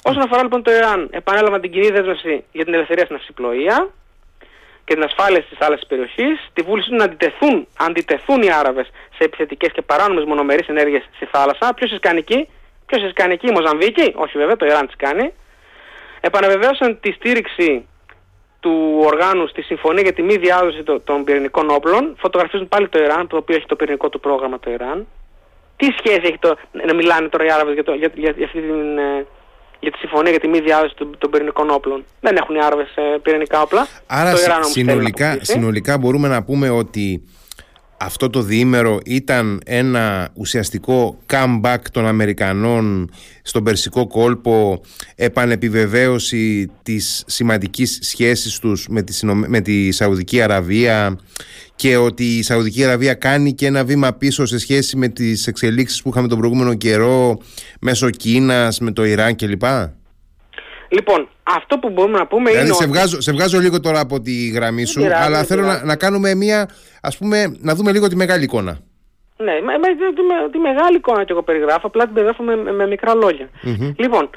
Όσον 0.09 0.21
αφορά 0.21 0.41
λοιπόν 0.41 0.63
το 0.63 0.71
Ιράν, 0.71 1.07
επανέλαβαν 1.11 1.61
την 1.61 1.71
κοινή 1.71 1.89
δέσμευση 1.89 2.43
για 2.51 2.65
την 2.65 2.73
ελευθερία 2.73 3.05
στην 3.05 3.15
αυσιπλοεία 3.15 3.89
και 4.85 4.93
την 4.93 5.03
ασφάλεια 5.03 5.41
στις 5.41 5.57
άλλες 5.65 5.81
περιοχής, 5.87 6.35
τη 6.53 6.61
βούληση 6.61 6.89
του 6.89 6.95
να 6.95 7.03
αντιτεθούν, 7.03 7.67
αντιτεθούν 7.77 8.41
οι 8.41 8.51
Άραβες 8.51 8.87
σε 9.17 9.23
επιθετικές 9.23 9.71
και 9.71 9.81
παράνομες 9.81 10.25
μονομερείς 10.25 10.67
ενέργειες 10.67 11.03
στη 11.15 11.25
θάλασσα. 11.25 11.73
Ποιος 11.73 11.89
τις 11.89 11.99
κάνει 11.99 12.19
εκεί, 12.19 12.49
ποιος 12.85 13.01
τις 13.01 13.13
κάνει 13.13 13.33
εκεί, 13.33 13.47
η 13.47 13.51
Μοζαμβίκη, 13.51 14.13
όχι 14.15 14.37
βέβαια, 14.37 14.55
το 14.55 14.65
Ιράν 14.65 14.85
τις 14.85 14.95
κάνει. 14.95 15.33
Επαναβεβαίωσαν 16.21 16.99
τη 16.99 17.11
στήριξη 17.11 17.87
του 18.59 19.01
οργάνου 19.05 19.47
στη 19.47 19.61
συμφωνία 19.61 20.01
για 20.01 20.13
τη 20.13 20.21
μη 20.21 20.37
διάδοση 20.37 20.83
των 21.03 21.23
πυρηνικών 21.23 21.69
όπλων. 21.69 22.15
Φωτογραφίζουν 22.19 22.67
πάλι 22.67 22.87
το 22.89 22.99
Ιράν, 22.99 23.27
το 23.27 23.37
οποίο 23.37 23.55
έχει 23.55 23.65
το 23.65 23.75
πυρηνικό 23.75 24.09
του 24.09 24.19
πρόγραμμα 24.19 24.59
το 24.59 24.71
Ιράν. 24.71 25.07
Τι 25.77 25.85
σχέση 25.97 26.21
έχει 26.23 26.37
το, 26.39 26.57
να 26.87 26.93
μιλάνε 26.93 27.27
τώρα 27.27 27.45
οι 27.45 27.51
Άραβες 27.51 27.73
για, 27.73 27.83
το, 27.83 27.93
για, 27.93 28.11
για, 28.15 28.33
για, 28.37 28.45
αυτή 28.45 28.61
την, 28.61 28.97
ε, 28.97 29.25
για 29.79 29.91
τη 29.91 29.97
συμφωνία 29.97 30.31
για 30.31 30.39
τη 30.39 30.47
μη 30.47 30.59
διάδοση 30.59 30.95
των, 30.95 31.15
των 31.17 31.29
πυρηνικών 31.29 31.69
όπλων. 31.69 32.05
Δεν 32.19 32.35
έχουν 32.35 32.55
οι 32.55 32.63
Άραβες 32.63 32.95
ε, 32.95 33.17
πυρηνικά 33.21 33.61
όπλα. 33.61 33.87
Άρα 34.05 34.31
το 34.31 34.41
Ιράν, 34.41 34.63
συνολικά, 34.63 35.37
συνολικά 35.41 35.97
μπορούμε 35.97 36.27
να 36.27 36.43
πούμε 36.43 36.69
ότι 36.69 37.23
αυτό 37.97 38.29
το 38.29 38.41
διήμερο 38.41 38.99
ήταν 39.05 39.61
ένα 39.65 40.29
ουσιαστικό 40.33 41.17
comeback 41.31 41.77
των 41.91 42.07
Αμερικανών 42.07 43.11
στον 43.41 43.63
Περσικό 43.63 44.07
κόλπο 44.07 44.81
επανεπιβεβαίωση 45.15 46.71
της 46.83 47.23
σημαντικής 47.27 47.99
σχέσης 48.01 48.59
τους 48.59 48.87
με 48.87 49.01
τη, 49.01 49.25
με 49.25 49.61
τη 49.61 49.91
Σαουδική 49.91 50.41
Αραβία 50.41 51.19
και 51.75 51.97
ότι 51.97 52.23
η 52.23 52.43
Σαουδική 52.43 52.83
Αραβία 52.83 53.13
κάνει 53.13 53.53
και 53.53 53.65
ένα 53.65 53.83
βήμα 53.83 54.13
πίσω 54.13 54.45
σε 54.45 54.59
σχέση 54.59 54.97
με 54.97 55.07
τις 55.07 55.47
εξελίξεις 55.47 56.01
που 56.01 56.09
είχαμε 56.09 56.27
τον 56.27 56.37
προηγούμενο 56.37 56.73
καιρό 56.73 57.37
μέσω 57.81 58.09
Κίνας, 58.09 58.79
με 58.79 58.91
το 58.91 59.03
Ιράν 59.03 59.35
κλπ; 59.35 59.63
Λοιπόν, 60.89 61.27
αυτό 61.43 61.77
που 61.77 61.89
μπορούμε 61.89 62.17
να 62.17 62.27
πούμε 62.27 62.49
δηλαδή 62.49 62.67
είναι. 62.67 62.75
Σε, 62.75 62.83
ότι... 62.83 62.91
βγάζω, 62.91 63.21
σε 63.21 63.31
βγάζω 63.31 63.59
λίγο 63.59 63.79
τώρα 63.79 63.99
από 63.99 64.21
τη 64.21 64.47
γραμμή 64.47 64.85
σου, 64.85 65.05
αλλά 65.13 65.43
θέλω 65.43 65.61
να, 65.61 65.83
να 65.83 65.95
κάνουμε 65.95 66.35
μία. 66.35 66.69
ας 67.01 67.17
πούμε, 67.17 67.57
να 67.61 67.75
δούμε 67.75 67.91
λίγο 67.91 68.07
τη 68.07 68.15
μεγάλη 68.15 68.43
εικόνα. 68.43 68.79
Ναι, 69.37 69.53
με, 69.53 69.77
με, 69.77 69.87
τη, 69.87 70.51
τη, 70.51 70.57
μεγάλη 70.57 70.95
εικόνα 70.95 71.23
και 71.23 71.31
εγώ 71.31 71.43
περιγράφω, 71.43 71.87
απλά 71.87 72.03
την 72.03 72.13
περιγράφω 72.13 72.43
με, 72.43 72.55
με, 72.55 72.87
μικρά 72.87 73.13
λόγια. 73.13 73.49
Mm-hmm. 73.63 73.93
Λοιπόν, 73.97 74.29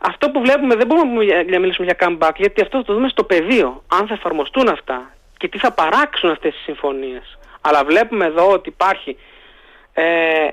αυτό 0.00 0.30
που 0.30 0.40
βλέπουμε 0.40 0.74
δεν 0.74 0.86
μπορούμε 0.86 1.24
να 1.50 1.58
μιλήσουμε 1.58 1.86
για 1.86 1.96
comeback, 2.00 2.34
γιατί 2.36 2.60
αυτό 2.62 2.78
θα 2.78 2.84
το 2.84 2.94
δούμε 2.94 3.08
στο 3.08 3.24
πεδίο. 3.24 3.84
Αν 3.86 4.06
θα 4.06 4.14
εφαρμοστούν 4.14 4.68
αυτά 4.68 5.13
και 5.44 5.50
τι 5.50 5.58
θα 5.58 5.72
παράξουν 5.72 6.30
αυτές 6.30 6.52
τις 6.52 6.62
συμφωνίες. 6.62 7.38
Αλλά 7.60 7.84
βλέπουμε 7.84 8.24
εδώ 8.24 8.50
ότι 8.50 8.68
υπάρχει 8.68 9.16
ε, 9.92 10.48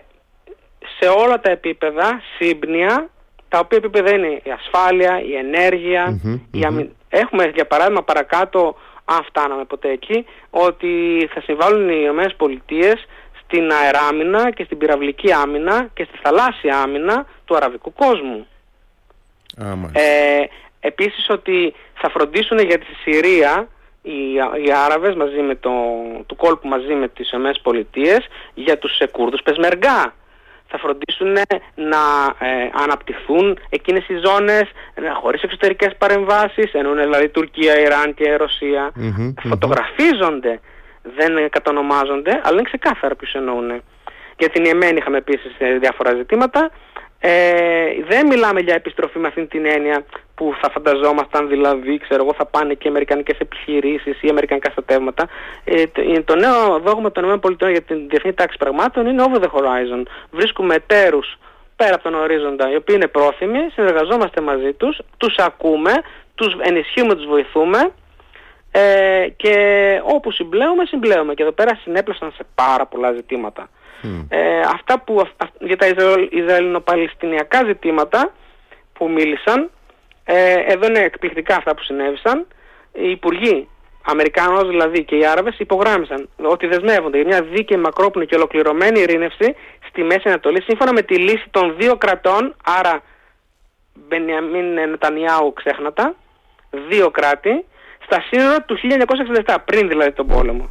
σε 0.99 1.09
όλα 1.09 1.39
τα 1.39 1.51
επίπεδα 1.51 2.21
σύμπνοια 2.37 3.09
τα 3.49 3.59
οποία 3.59 3.77
επίπεδα 3.77 4.11
είναι 4.11 4.27
η 4.27 4.51
ασφάλεια, 4.51 5.21
η 5.21 5.35
ενεργεια 5.35 6.19
η 6.51 6.63
αμυ... 6.63 6.95
Έχουμε 7.09 7.51
για 7.53 7.65
παράδειγμα 7.67 8.03
παρακάτω, 8.03 8.75
αν 9.05 9.23
φτάναμε 9.23 9.65
ποτέ 9.65 9.89
εκεί, 9.89 10.25
ότι 10.49 10.89
θα 11.33 11.41
συμβάλλουν 11.41 11.89
οι 11.89 11.99
Ηνωμένες 12.01 12.35
Πολιτείες 12.35 13.05
στην 13.43 13.71
αεράμινα 13.71 14.51
και 14.51 14.63
στην 14.63 14.77
πυραυλική 14.77 15.31
άμυνα 15.31 15.89
και 15.93 16.03
στη 16.03 16.19
θαλάσσια 16.23 16.77
άμυνα 16.81 17.25
του 17.45 17.55
αραβικού 17.55 17.93
κόσμου. 17.93 18.47
ε, 19.93 20.43
επίσης 20.79 21.29
ότι 21.29 21.73
θα 21.93 22.09
φροντίσουν 22.09 22.59
για 22.59 22.79
τη 22.79 22.85
Συρία 23.03 23.67
οι, 24.01 24.33
οι 24.65 24.71
Άραβες 24.85 25.15
μαζί 25.15 25.41
με 25.41 25.55
το, 25.55 25.71
του 26.25 26.35
κόλπου 26.35 26.67
μαζί 26.67 26.93
με 26.93 27.07
τις 27.07 27.31
Ηνωμένες 27.31 27.59
Πολιτείες 27.63 28.27
για 28.53 28.77
τους 28.77 29.01
Κούρδους 29.11 29.41
Πεσμεργά 29.41 30.13
θα 30.71 30.77
φροντίσουν 30.77 31.31
να 31.75 32.03
ε, 32.47 32.69
αναπτυχθούν 32.83 33.59
εκείνες 33.69 34.07
οι 34.07 34.15
ζώνες 34.25 34.61
ε, 34.93 35.09
χωρίς 35.21 35.41
εξωτερικές 35.41 35.95
παρεμβάσεις, 35.97 36.73
εννοούν 36.73 36.97
δηλαδή 36.97 37.29
Τουρκία, 37.29 37.79
Ιράν 37.79 38.13
και 38.13 38.35
Ρωσία. 38.35 38.91
Φωτογραφίζονται, 39.49 40.59
δεν 41.01 41.49
κατονομάζονται, 41.49 42.31
αλλά 42.43 42.53
είναι 42.53 42.69
ξεκάθαρα 42.71 43.15
ποιους 43.15 43.33
εννοούν. 43.33 43.81
Για 44.37 44.49
την 44.49 44.65
Ιεμένη 44.65 44.97
είχαμε 44.97 45.17
επίσης 45.17 45.51
ε, 45.57 45.77
διάφορα 45.77 46.13
ζητήματα. 46.15 46.71
Ε, 47.23 48.03
δεν 48.07 48.27
μιλάμε 48.27 48.59
για 48.59 48.73
επιστροφή 48.73 49.19
με 49.19 49.27
αυτήν 49.27 49.47
την 49.47 49.65
έννοια 49.65 50.05
που 50.35 50.53
θα 50.61 50.69
φανταζόμασταν 50.69 51.47
δηλαδή, 51.47 51.97
ξέρω 51.97 52.23
εγώ, 52.23 52.33
θα 52.33 52.45
πάνε 52.45 52.73
και 52.73 52.87
αμερικανικές 52.87 53.37
επιχειρήσεις 53.39 54.21
ή 54.21 54.29
αμερικανικά 54.29 54.71
στρατεύματα. 54.71 55.27
Ε, 55.63 55.83
το, 55.87 56.23
το 56.23 56.35
νέο 56.35 56.79
δόγμα 56.79 57.11
των 57.11 57.33
ΗΠΑ 57.33 57.69
για 57.69 57.81
την 57.81 58.09
διεθνή 58.09 58.33
τάξη 58.33 58.57
πραγμάτων 58.57 59.05
είναι 59.05 59.23
over 59.23 59.39
the 59.39 59.49
horizon. 59.57 60.03
Βρίσκουμε 60.31 60.75
εταίρους 60.75 61.37
πέρα 61.75 61.93
από 61.93 62.03
τον 62.03 62.13
ορίζοντα, 62.13 62.71
οι 62.71 62.75
οποίοι 62.75 62.95
είναι 62.97 63.07
πρόθυμοι, 63.07 63.59
συνεργαζόμαστε 63.73 64.41
μαζί 64.41 64.73
τους, 64.73 64.99
τους 65.17 65.35
ακούμε, 65.37 65.91
τους 66.35 66.55
ενισχύουμε, 66.59 67.15
τους 67.15 67.25
βοηθούμε 67.25 67.91
ε, 68.71 69.27
και 69.35 69.55
όπου 70.03 70.31
συμπλέουμε, 70.31 70.85
συμπλέουμε. 70.85 71.33
Και 71.33 71.41
εδώ 71.41 71.51
πέρα 71.51 71.75
συνέπλασαν 71.81 72.31
σε 72.31 72.45
πάρα 72.55 72.85
πολλά 72.85 73.11
ζητήματα. 73.11 73.69
Ε, 74.29 74.59
αυτά 74.59 74.99
που, 74.99 75.27
για 75.59 75.77
τα 75.77 75.87
Ισραηλινο-Παλαιστινιακά 76.29 77.63
ζητήματα 77.65 78.31
που 78.93 79.09
μίλησαν, 79.09 79.69
ε, 80.23 80.53
εδώ 80.67 80.87
είναι 80.87 80.99
εκπληκτικά 80.99 81.55
αυτά 81.55 81.75
που 81.75 81.83
συνέβησαν. 81.83 82.47
Οι 82.93 83.09
υπουργοί, 83.09 83.67
Αμερικάνος 84.05 84.67
δηλαδή 84.67 85.03
και 85.03 85.15
οι 85.15 85.25
Άραβες 85.25 85.59
υπογράμμισαν 85.59 86.29
ότι 86.41 86.67
δεσμεύονται 86.67 87.17
για 87.17 87.27
μια 87.27 87.41
δίκαιη, 87.41 87.77
μακρόπνοη 87.77 88.25
και 88.25 88.35
ολοκληρωμένη 88.35 88.99
ειρήνευση 88.99 89.55
στη 89.87 90.03
Μέση 90.03 90.21
Ανατολή 90.25 90.61
σύμφωνα 90.61 90.93
με 90.93 91.01
τη 91.01 91.17
λύση 91.17 91.45
των 91.51 91.75
δύο 91.77 91.97
κρατών, 91.97 92.55
άρα 92.63 93.01
Μπενιαμίν 93.93 94.73
Νετανιάου 94.73 95.53
ξέχνατα, 95.53 96.15
δύο 96.87 97.11
κράτη, 97.11 97.65
στα 98.05 98.23
σύνορα 98.29 98.61
του 98.61 98.77
1967, 99.45 99.55
πριν 99.65 99.87
δηλαδή 99.87 100.11
τον 100.11 100.27
πόλεμο. 100.27 100.69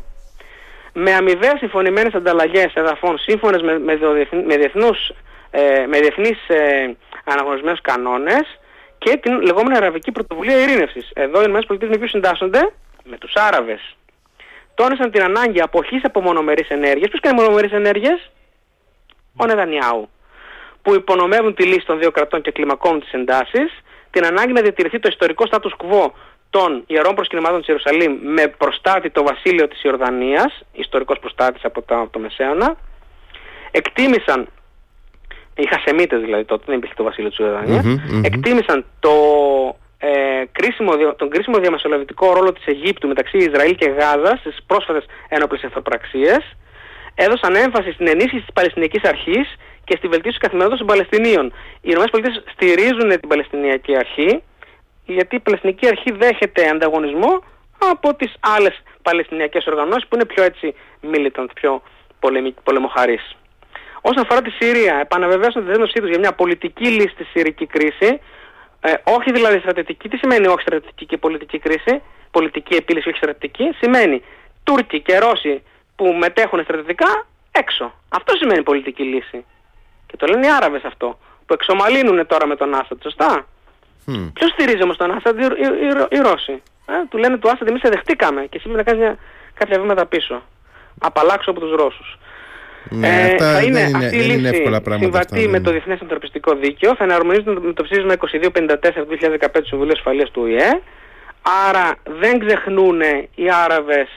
Με 0.92 1.14
αμοιβαία 1.14 1.56
συμφωνημένες 1.56 2.14
ανταλλαγές 2.14 2.72
εδαφών 2.74 3.18
σύμφωνες 3.18 3.62
με, 3.62 3.78
με, 3.78 3.98
με, 4.46 4.56
διεθνούς, 4.56 5.12
ε, 5.50 5.86
με 5.86 5.98
διεθνείς 5.98 6.48
ε, 6.48 6.96
αναγνωρισμένους 7.24 7.80
κανόνες 7.80 8.58
και 8.98 9.16
την 9.16 9.40
λεγόμενη 9.40 9.76
Αραβική 9.76 10.12
Πρωτοβουλία 10.12 10.62
Ειρήνευσης. 10.62 11.10
Εδώ 11.14 11.40
οι 11.40 11.44
ΗΠΑ 11.44 11.86
με 11.86 11.96
ποιους 11.96 12.10
συντάσσονται, 12.10 12.72
με 13.04 13.18
τους 13.18 13.32
Άραβες. 13.34 13.96
Τόνισαν 14.74 15.10
την 15.10 15.22
ανάγκη 15.22 15.60
αποχής 15.60 16.04
από 16.04 16.20
μονομερείς 16.20 16.68
ενέργειες. 16.68 17.08
Ποιος 17.08 17.20
κάνει 17.20 17.40
μονομερείς 17.40 17.72
ενέργειες; 17.72 18.30
Ο 19.36 19.46
Νεδανιάου. 19.46 20.08
Που 20.82 20.94
υπονομεύουν 20.94 21.54
τη 21.54 21.64
λύση 21.64 21.86
των 21.86 21.98
δύο 21.98 22.10
κρατών 22.10 22.40
και 22.40 22.50
κλιμακώνουν 22.50 23.00
τις 23.00 23.12
εντάσεις. 23.12 23.82
Την 24.10 24.24
ανάγκη 24.24 24.52
να 24.52 24.60
διατηρηθεί 24.60 24.98
το 24.98 25.08
ιστορικό 25.10 25.44
status 25.50 25.72
quo 25.82 26.10
των 26.50 26.84
ιερών 26.86 27.14
προσκυνημάτων 27.14 27.58
της 27.58 27.68
Ιερουσαλήμ 27.68 28.18
με 28.22 28.46
προστάτη 28.46 29.10
το 29.10 29.22
βασίλειο 29.22 29.68
της 29.68 29.82
Ιορδανίας, 29.82 30.62
ιστορικός 30.72 31.18
προστάτης 31.18 31.64
από 31.64 31.82
το, 31.82 31.94
από 32.00 32.10
το 32.10 32.18
Μεσαίωνα. 32.18 32.76
Εκτίμησαν 33.70 34.48
οι 35.54 35.66
Χασεμίτες 35.66 36.20
δηλαδή 36.20 36.44
τότε, 36.44 36.64
δεν 36.66 36.76
υπήρχε 36.76 36.94
το 36.94 37.02
βασίλειο 37.02 37.28
της 37.28 37.38
ιορδανιας 37.38 37.84
εκτίμησαν 38.22 38.84
το, 39.00 39.12
ε, 39.98 40.08
κρίσιμο, 40.52 40.92
τον 41.16 41.30
κρίσιμο 41.30 41.58
διαμεσολαβητικό 41.58 42.32
ρόλο 42.32 42.52
της 42.52 42.66
Αιγύπτου 42.66 43.08
μεταξύ 43.08 43.36
Ισραήλ 43.36 43.74
και 43.74 43.88
Γάζας 43.88 44.38
στις 44.38 44.56
πρόσφατες 44.66 45.04
ένοπλες 45.28 45.62
ευθοπραξίες, 45.62 46.56
έδωσαν 47.14 47.54
έμφαση 47.54 47.92
στην 47.92 48.06
ενίσχυση 48.08 48.44
της 48.44 48.52
Παλαιστινιακής 48.54 49.02
Αρχής 49.02 49.56
και 49.84 49.96
στη 49.96 50.08
βελτίωση 50.08 50.38
της 50.38 50.46
καθημερινότητας 50.46 50.78
των 50.78 50.86
Παλαιστινίων. 50.86 51.52
Οι 51.80 51.90
ΗΠΑ 51.90 52.42
στηρίζουν 52.52 53.08
την 53.20 53.28
Παλαιστινιακή 53.28 53.96
Αρχή, 53.96 54.42
γιατί 55.12 55.36
η 55.36 55.40
Παλαιστινική 55.40 55.86
Αρχή 55.86 56.12
δέχεται 56.12 56.68
ανταγωνισμό 56.68 57.42
από 57.90 58.14
τις 58.14 58.32
άλλες 58.40 58.82
Παλαιστινιακές 59.02 59.66
οργανώσεις 59.66 60.06
που 60.08 60.14
είναι 60.14 60.24
πιο 60.24 60.42
έτσι 60.42 60.74
militant, 61.12 61.48
πιο 61.54 61.82
πολεμοχαρείς. 62.62 63.36
Όσον 64.00 64.22
αφορά 64.22 64.42
τη 64.42 64.50
Συρία, 64.50 64.94
επαναβεβαίωσαν 65.00 65.62
τη 65.62 65.68
δέσμευσή 65.68 66.00
τους 66.00 66.08
για 66.08 66.18
μια 66.18 66.32
πολιτική 66.32 66.86
λύση 66.86 67.08
στη 67.08 67.24
Συρική 67.24 67.66
κρίση, 67.66 68.20
ε, 68.80 68.92
όχι 69.04 69.32
δηλαδή 69.32 69.58
στρατιωτική. 69.58 70.08
Τι 70.08 70.16
σημαίνει 70.16 70.46
όχι 70.46 70.60
στρατιωτική 70.60 71.06
και 71.06 71.16
πολιτική 71.16 71.58
κρίση, 71.58 72.02
πολιτική 72.30 72.74
επίλυση 72.74 73.08
όχι 73.08 73.16
στρατιωτική, 73.16 73.76
σημαίνει 73.80 74.22
Τούρκοι 74.64 75.00
και 75.00 75.18
Ρώσοι 75.18 75.62
που 75.96 76.04
μετέχουν 76.06 76.62
στρατιωτικά 76.62 77.26
έξω. 77.50 77.92
Αυτό 78.08 78.36
σημαίνει 78.36 78.62
πολιτική 78.62 79.02
λύση. 79.02 79.44
Και 80.06 80.16
το 80.16 80.26
λένε 80.26 80.46
οι 80.46 80.50
Άραβες 80.50 80.82
αυτό, 80.84 81.18
που 81.46 81.52
εξομαλύνουν 81.52 82.26
τώρα 82.26 82.46
με 82.46 82.56
τον 82.56 82.74
Άσαντ, 82.74 83.02
σωστά; 83.02 83.46
Mm. 84.06 84.30
Ποιος 84.32 84.50
στηρίζει 84.50 84.82
όμως 84.82 84.96
τον 84.96 85.10
Άσαντ, 85.10 85.38
οι, 85.38 85.42
οι, 85.42 85.66
οι, 85.86 86.16
οι 86.16 86.18
Ρώσοι. 86.18 86.62
Ε, 86.86 86.92
του 87.08 87.18
λένε 87.18 87.38
του 87.38 87.50
Άσαντ, 87.50 87.68
εμείς 87.68 87.80
σε 87.80 87.88
δεχτήκαμε 87.88 88.46
και 88.46 88.56
εσύ 88.56 88.68
να 88.68 88.82
κάνει 88.82 89.16
κάποια 89.54 89.80
βήματα 89.80 90.06
πίσω. 90.06 90.42
Απαλλάξω 90.98 91.50
από 91.50 91.60
τους 91.60 91.72
Ρώσους. 91.74 92.18
Ναι, 92.88 93.08
ε, 93.08 93.36
θα 93.36 93.62
είναι, 93.62 93.80
είναι, 93.80 93.98
αυτή 93.98 94.16
η 94.16 94.20
λύση 94.20 94.56
εύκολα 94.56 94.80
πράγματα 94.80 95.22
συμβατή 95.22 95.48
με 95.48 95.60
το 95.60 95.70
Διεθνές 95.70 96.00
Ανθρωπιστικό 96.00 96.54
Δίκαιο, 96.54 96.94
θα 96.96 97.04
εναρμονίζεται 97.04 97.60
με 97.60 97.72
το 97.72 97.82
ψήφισμα 97.82 98.14
2254 98.14 98.78
του 98.94 99.18
2015 99.20 99.46
του 99.52 99.66
Συμβουλίου 99.66 99.92
Ασφαλείας 99.92 100.30
του 100.30 100.42
ΟΗΕ. 100.42 100.80
Άρα 101.68 101.94
δεν 102.20 102.46
ξεχνούν 102.46 103.00
οι 103.34 103.50
Άραβες 103.64 104.08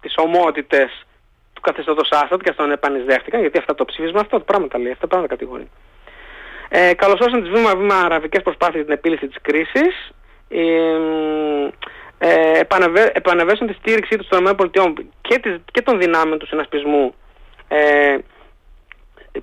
τις 0.00 0.14
ομότητες 0.16 1.06
του 1.52 1.60
καθεστώτος 1.60 2.08
Άσαντ 2.10 2.40
και 2.40 2.50
αυτόν 2.50 2.70
επανεισδέχτηκαν, 2.70 3.40
γιατί 3.40 3.58
αυτά 3.58 3.74
το 3.74 3.84
ψήφισμα 3.84 4.20
αυτό 4.20 4.38
το 4.38 4.44
πράγμα 4.44 4.68
τα 4.68 4.78
λέει, 4.78 4.92
αυτά 4.92 5.06
πράγματα 5.06 5.34
κατηγορεί. 5.34 5.68
Ε, 6.74 6.94
καλωσόρισαν 6.94 7.42
τις 7.42 7.50
βήμα-βήμα 7.50 7.94
αραβικές 7.94 8.42
προσπάθειες 8.42 8.74
για 8.74 8.84
την 8.84 8.92
επίλυση 8.92 9.26
της 9.26 9.36
κρίσης. 9.42 10.12
Ε, 10.48 10.98
ε, 12.18 12.60
επαναβέσαν 13.12 13.66
τη 13.66 13.72
στήριξή 13.72 14.16
τους 14.16 14.28
των 14.28 14.46
ΗΠΑ 14.46 14.92
και, 15.20 15.60
και 15.72 15.82
των 15.82 15.98
δυνάμεων 15.98 16.38
του 16.38 16.46
συνασπισμού 16.46 17.14
ε, 17.68 18.16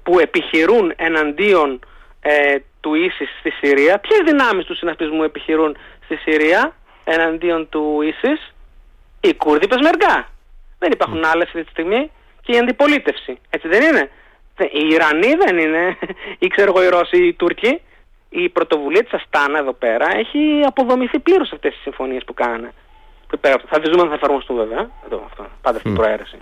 που 0.04 0.20
επιχειρούν 0.20 0.94
εναντίον 0.96 1.80
ε, 2.22 2.56
του 2.82 2.94
ίσης 2.94 3.30
στη 3.40 3.50
Συρία. 3.50 4.00
Ποιες 4.00 4.20
δυνάμεις 4.26 4.66
του 4.66 4.76
συνασπισμού 4.76 5.24
επιχειρούν 5.24 5.78
στη 6.04 6.16
Συρία 6.16 6.76
εναντίον 7.04 7.70
του 7.70 8.02
ίσης. 8.02 8.54
Οι 9.22 9.34
Κούρδοι 9.34 9.68
Πεσμεργά. 9.68 10.28
Δεν 10.80 10.92
υπάρχουν 10.92 11.26
άλλες 11.26 11.48
αυτή 11.48 11.64
τη 11.64 11.70
στιγμή 11.70 12.12
και 12.42 12.56
η 12.56 12.58
αντιπολίτευση. 12.58 13.40
Έτσι 13.50 13.68
δεν 13.68 13.82
είναι; 13.82 14.10
Οι 14.64 14.88
Ιρανοί 14.92 15.34
δεν 15.46 15.58
είναι, 15.58 15.98
ή 16.40 16.48
ξέρω 16.48 16.74
εγώ 16.76 16.86
οι 16.86 16.90
Ρώσοι 16.90 17.18
ή 17.24 17.28
οι 17.28 17.34
Τούρκοι. 17.34 17.82
Η 18.30 18.50
πρωτοβουλία 18.50 19.04
της 19.04 19.14
Αστάνα 19.14 19.60
εδώ 19.60 19.74
πέρα 19.74 20.08
έχει 20.18 20.40
αποδομηθεί 20.66 21.20
πλήρως 21.20 21.52
αυτές 21.52 21.74
τις 21.74 21.82
συμφωνίες 21.82 22.24
που 22.26 22.34
κάνανε. 22.34 22.74
Θα 23.70 23.80
τις 23.80 23.90
δούμε 23.90 24.02
αν 24.02 24.08
θα 24.08 24.14
εφαρμοστούν 24.14 24.56
βέβαια. 24.56 24.90
Εδώ, 25.06 25.24
αυτό, 25.26 25.46
πάντα 25.62 25.78
αυτή 25.78 25.90
η 25.90 25.94
προαίρεση 25.94 26.38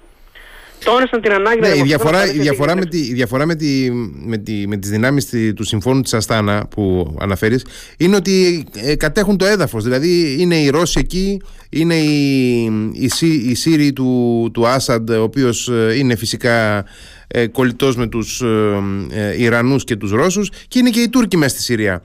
τόνισαν 0.83 1.21
την 1.21 1.31
ανάγκη 1.31 1.59
ναι, 1.59 1.77
η 1.77 1.81
διαφορά, 1.81 2.25
η 2.25 2.39
διαφορά, 2.39 2.75
με, 2.75 2.85
τη, 2.85 2.97
η 2.97 3.13
διαφορά 3.13 3.45
με, 3.45 3.55
τη, 3.55 3.91
με, 4.25 4.37
τη, 4.37 4.67
με 4.67 4.77
τις 4.77 4.89
δυνάμεις 4.89 5.33
του 5.55 5.63
Συμφώνου 5.63 6.01
της 6.01 6.13
Αστάνα 6.13 6.67
που 6.69 7.15
αναφέρεις 7.19 7.65
είναι 7.97 8.15
ότι 8.15 8.65
ε, 8.75 8.95
κατέχουν 8.95 9.37
το 9.37 9.45
έδαφος 9.45 9.83
δηλαδή 9.83 10.35
είναι 10.39 10.55
οι 10.55 10.69
Ρώσοι 10.69 10.99
εκεί 10.99 11.41
είναι 11.69 11.95
οι, 11.95 12.63
οι, 12.93 13.27
οι 13.49 13.55
Σύριοι 13.55 13.93
του, 13.93 14.49
του 14.53 14.67
Άσαντ 14.67 15.09
ο 15.09 15.23
οποίος 15.23 15.69
ε, 15.69 15.95
είναι 15.97 16.15
φυσικά 16.15 16.85
ε, 17.27 17.47
κολλητός 17.47 17.95
με 17.95 18.07
τους 18.07 18.41
ε, 18.41 18.81
ε, 19.11 19.41
Ιρανούς 19.41 19.83
και 19.83 19.95
τους 19.95 20.11
Ρώσους 20.11 20.49
και 20.67 20.79
είναι 20.79 20.89
και 20.89 20.99
οι 20.99 21.09
Τούρκοι 21.09 21.37
μέσα 21.37 21.55
στη 21.55 21.63
Συρία 21.63 22.03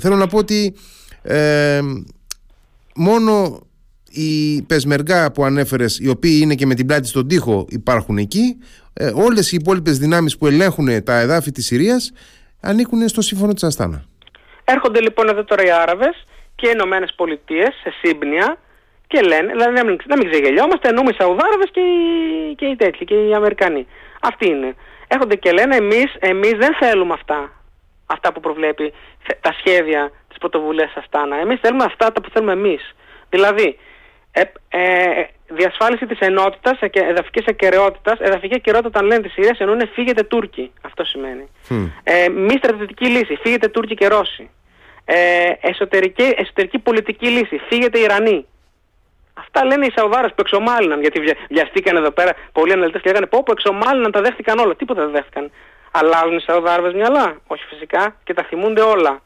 θέλω 0.00 0.16
να 0.16 0.26
πω 0.26 0.38
ότι 0.38 0.74
ε, 1.22 1.80
μόνο 2.94 3.60
οι 4.10 4.62
πεσμεργά 4.62 5.32
που 5.32 5.44
ανέφερες, 5.44 5.98
οι 5.98 6.08
οποίοι 6.08 6.40
είναι 6.42 6.54
και 6.54 6.66
με 6.66 6.74
την 6.74 6.86
πλάτη 6.86 7.06
στον 7.08 7.28
τοίχο 7.28 7.66
υπάρχουν 7.68 8.16
εκεί, 8.18 8.58
ε, 8.92 9.10
όλες 9.14 9.52
οι 9.52 9.56
υπόλοιπες 9.60 9.98
δυνάμεις 9.98 10.38
που 10.38 10.46
ελέγχουν 10.46 11.04
τα 11.04 11.18
εδάφη 11.18 11.50
της 11.50 11.66
Συρίας 11.66 12.12
ανήκουν 12.60 13.08
στο 13.08 13.20
σύμφωνο 13.20 13.52
της 13.52 13.62
Αστάνα. 13.62 14.04
Έρχονται 14.64 15.00
λοιπόν 15.00 15.28
εδώ 15.28 15.44
τώρα 15.44 15.64
οι 15.64 15.70
Άραβες 15.70 16.24
και 16.54 16.66
οι 16.66 16.70
Ηνωμένες 16.74 17.12
Πολιτείες 17.16 17.74
σε 17.82 17.92
σύμπνοια 18.02 18.58
και 19.06 19.20
λένε, 19.20 19.52
δηλαδή 19.52 19.74
να 19.74 19.84
μην, 19.84 19.96
να 20.06 20.16
μην 20.16 20.30
ξεγελιόμαστε, 20.30 20.88
εννοούμε 20.88 21.10
οι 21.10 21.14
Σαουδάραβες 21.18 21.70
και 21.72 21.80
οι, 21.80 22.54
και 22.54 22.66
οι 22.66 22.76
τέτοιοι 22.76 23.04
και 23.04 23.14
οι 23.14 23.34
Αμερικανοί. 23.34 23.86
Αυτοί 24.20 24.48
είναι. 24.48 24.74
Έρχονται 25.08 25.36
και 25.36 25.52
λένε 25.52 25.76
εμείς, 25.76 26.14
εμείς 26.18 26.52
δεν 26.52 26.74
θέλουμε 26.80 27.12
αυτά. 27.12 27.52
Αυτά 28.06 28.32
που 28.32 28.40
προβλέπει 28.40 28.92
τα 29.40 29.54
σχέδια 29.58 30.12
της 30.28 30.38
πρωτοβουλίας 30.38 30.92
Αστάνα. 30.96 31.36
Εμείς 31.36 31.60
θέλουμε 31.60 31.84
αυτά 31.84 32.12
τα 32.12 32.20
που 32.20 32.30
θέλουμε 32.30 32.52
εμείς. 32.52 32.94
Δηλαδή, 33.28 33.78
ε, 34.32 34.42
ε, 34.68 35.26
διασφάλιση 35.48 36.06
της 36.06 36.18
ενότητας, 36.18 36.78
εδαφικής 36.90 37.46
ακαιρεότητας, 37.46 38.18
εδαφική 38.20 38.54
ακαιρεότητα 38.54 38.98
όταν 38.98 39.06
λένε 39.06 39.22
της 39.22 39.32
Συρίας 39.32 39.58
εννοούν 39.58 39.88
φύγετε 39.92 40.22
Τούρκοι, 40.22 40.72
αυτό 40.82 41.04
σημαίνει. 41.04 41.48
Ε, 42.02 42.28
μη 42.28 42.54
στρατιωτική 42.56 43.06
λύση, 43.06 43.38
φύγετε 43.42 43.68
Τούρκοι 43.68 43.94
και 43.94 44.08
Ρώσοι. 44.08 44.50
Ε, 45.04 45.52
εσωτερική, 45.60 46.34
εσωτερική 46.36 46.78
πολιτική 46.78 47.28
λύση, 47.28 47.60
φύγετε 47.68 47.98
Ιρανοί. 47.98 48.46
Αυτά 49.40 49.64
λένε 49.64 49.86
οι 49.86 49.92
Σαουδάρες 49.96 50.30
που 50.30 50.40
εξομάλυναν, 50.46 51.00
γιατί 51.00 51.18
βιαστήκαν 51.48 51.96
εδώ 51.96 52.10
πέρα 52.10 52.32
πολλοί 52.52 52.72
αναλυτές 52.72 53.00
και 53.02 53.08
λέγανε 53.08 53.26
πω 53.26 53.42
που 53.42 53.52
εξομάλυναν, 53.52 54.10
τα 54.12 54.20
δέχτηκαν 54.20 54.58
όλα. 54.58 54.74
Τίποτα 54.74 55.00
δεν 55.02 55.10
δέχτηκαν. 55.10 55.50
Αλλάζουν 55.90 56.36
οι 56.36 56.40
Σαουδάρες 56.40 56.92
μυαλά. 56.92 57.40
Όχι 57.46 57.64
φυσικά 57.64 58.16
και 58.24 58.34
τα 58.34 58.42
θυμούνται 58.42 58.80
όλα. 58.80 59.22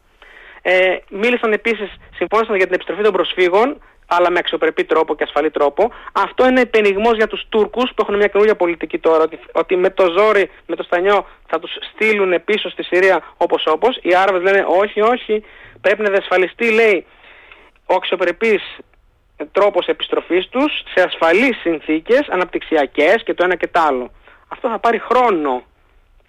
Ε, 0.62 0.96
μίλησαν 1.08 1.52
επίσης, 1.52 1.90
συμφώνησαν 2.16 2.56
για 2.56 2.64
την 2.64 2.74
επιστροφή 2.74 3.02
των 3.02 3.12
προσφύγων 3.12 3.80
αλλά 4.06 4.30
με 4.30 4.38
αξιοπρεπή 4.38 4.84
τρόπο 4.84 5.14
και 5.14 5.22
ασφαλή 5.22 5.50
τρόπο. 5.50 5.92
Αυτό 6.12 6.48
είναι 6.48 6.60
επενιγμός 6.60 7.16
για 7.16 7.26
τους 7.26 7.46
Τούρκους 7.48 7.90
που 7.94 8.02
έχουν 8.02 8.16
μια 8.16 8.26
καινούργια 8.26 8.56
πολιτική 8.56 8.98
τώρα, 8.98 9.22
ότι, 9.22 9.38
ότι 9.52 9.76
με 9.76 9.90
το 9.90 10.04
ζόρι, 10.16 10.50
με 10.66 10.76
το 10.76 10.82
στανιό 10.82 11.26
θα 11.46 11.58
τους 11.58 11.76
στείλουν 11.92 12.44
πίσω 12.44 12.68
στη 12.70 12.82
Συρία 12.82 13.22
όπως 13.36 13.66
όπως. 13.66 13.98
Οι 14.02 14.14
Άραβες 14.14 14.42
λένε 14.42 14.64
όχι, 14.68 15.00
όχι, 15.00 15.44
πρέπει 15.80 16.02
να 16.02 16.10
διασφαλιστεί, 16.10 16.70
λέει, 16.70 17.06
ο 17.86 17.94
αξιοπρεπής 17.94 18.62
τρόπος 19.52 19.86
επιστροφής 19.86 20.48
τους 20.48 20.82
σε 20.94 21.02
ασφαλείς 21.02 21.60
συνθήκες, 21.60 22.28
αναπτυξιακές 22.28 23.22
και 23.24 23.34
το 23.34 23.44
ένα 23.44 23.54
και 23.54 23.68
το 23.68 23.80
άλλο. 23.80 24.10
Αυτό 24.48 24.68
θα 24.68 24.78
πάρει 24.78 24.98
χρόνο. 24.98 25.62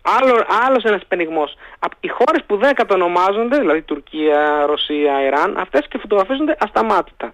Άλλο, 0.02 0.46
άλλος 0.66 0.84
ένας 0.84 1.06
πενιγμός. 1.08 1.58
Οι 2.00 2.08
χώρες 2.08 2.44
που 2.46 2.58
δεν 2.58 2.74
κατονομάζονται, 2.74 3.58
δηλαδή 3.58 3.82
Τουρκία, 3.82 4.66
Ρωσία, 4.66 5.22
Ιράν, 5.26 5.58
αυτές 5.58 5.88
και 5.88 5.98
φωτογραφίζονται 5.98 6.56
ασταμάτητα. 6.60 7.34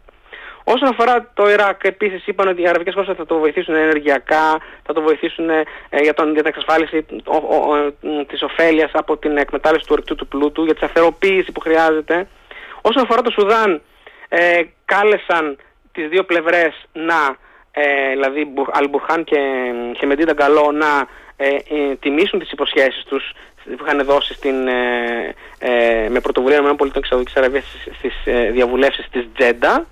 Όσον 0.64 0.88
αφορά 0.88 1.32
το 1.34 1.50
Ιράκ, 1.50 1.84
επίσης 1.84 2.28
είπαν 2.28 2.48
ότι 2.48 2.62
οι 2.62 2.68
αραβικές 2.68 2.94
χώρες 2.94 3.16
θα 3.18 3.26
το 3.26 3.38
βοηθήσουν 3.38 3.76
ενεργειακά, 3.76 4.60
θα 4.84 4.94
το 4.94 5.02
βοηθήσουν 5.02 5.50
ε, 5.50 5.64
για, 6.02 6.14
τον, 6.14 6.34
για 6.34 6.44
την 6.44 6.52
εξασφάλιση 6.56 7.06
της 8.28 8.42
ωφέλειας 8.42 8.92
από 8.94 9.18
την 9.18 9.38
εκμετάλλευση 9.38 9.88
του 9.88 9.94
ορεικτού 9.94 10.16
του 10.16 10.28
πλούτου, 10.28 10.64
για 10.64 10.74
τη 10.74 10.80
σταθεροποίηση 10.80 11.52
που 11.52 11.60
χρειάζεται. 11.60 12.28
Όσον 12.82 13.04
αφορά 13.04 13.22
το 13.22 13.32
Σουδάν, 13.32 13.82
ε, 14.30 14.62
κάλεσαν 14.94 15.58
τις 15.92 16.08
δύο 16.08 16.24
πλευρές 16.24 16.74
να, 16.94 17.38
ε, 17.72 18.10
δηλαδή 18.10 18.54
Αλμπουρχάν 18.72 19.24
και 19.24 19.39
Χεμεντίντα 19.98 20.34
Γκαλό, 20.34 20.72
να 20.72 21.08
ε, 21.36 21.48
ε, 21.48 21.96
τιμήσουν 22.00 22.39
τις 22.39 22.52
υποσχέσεις 22.52 23.04
τους 23.04 23.32
που 23.64 23.86
είχαν 23.86 24.06
δώσει 24.06 24.34
στην, 24.34 24.68
ε, 24.68 25.34
ε, 25.60 26.10
με 26.10 26.20
πρωτοβουλία 26.20 26.62
των 26.62 26.72
ΗΠΑ 26.72 27.00
και 27.00 27.06
Σαουδικής 27.06 27.36
Αραβίας 27.36 27.66
στις 27.98 28.14
ε, 28.26 28.52
διαβουλεύσεις 28.52 29.10
της 29.12 29.28
Τζέντα 29.38 29.86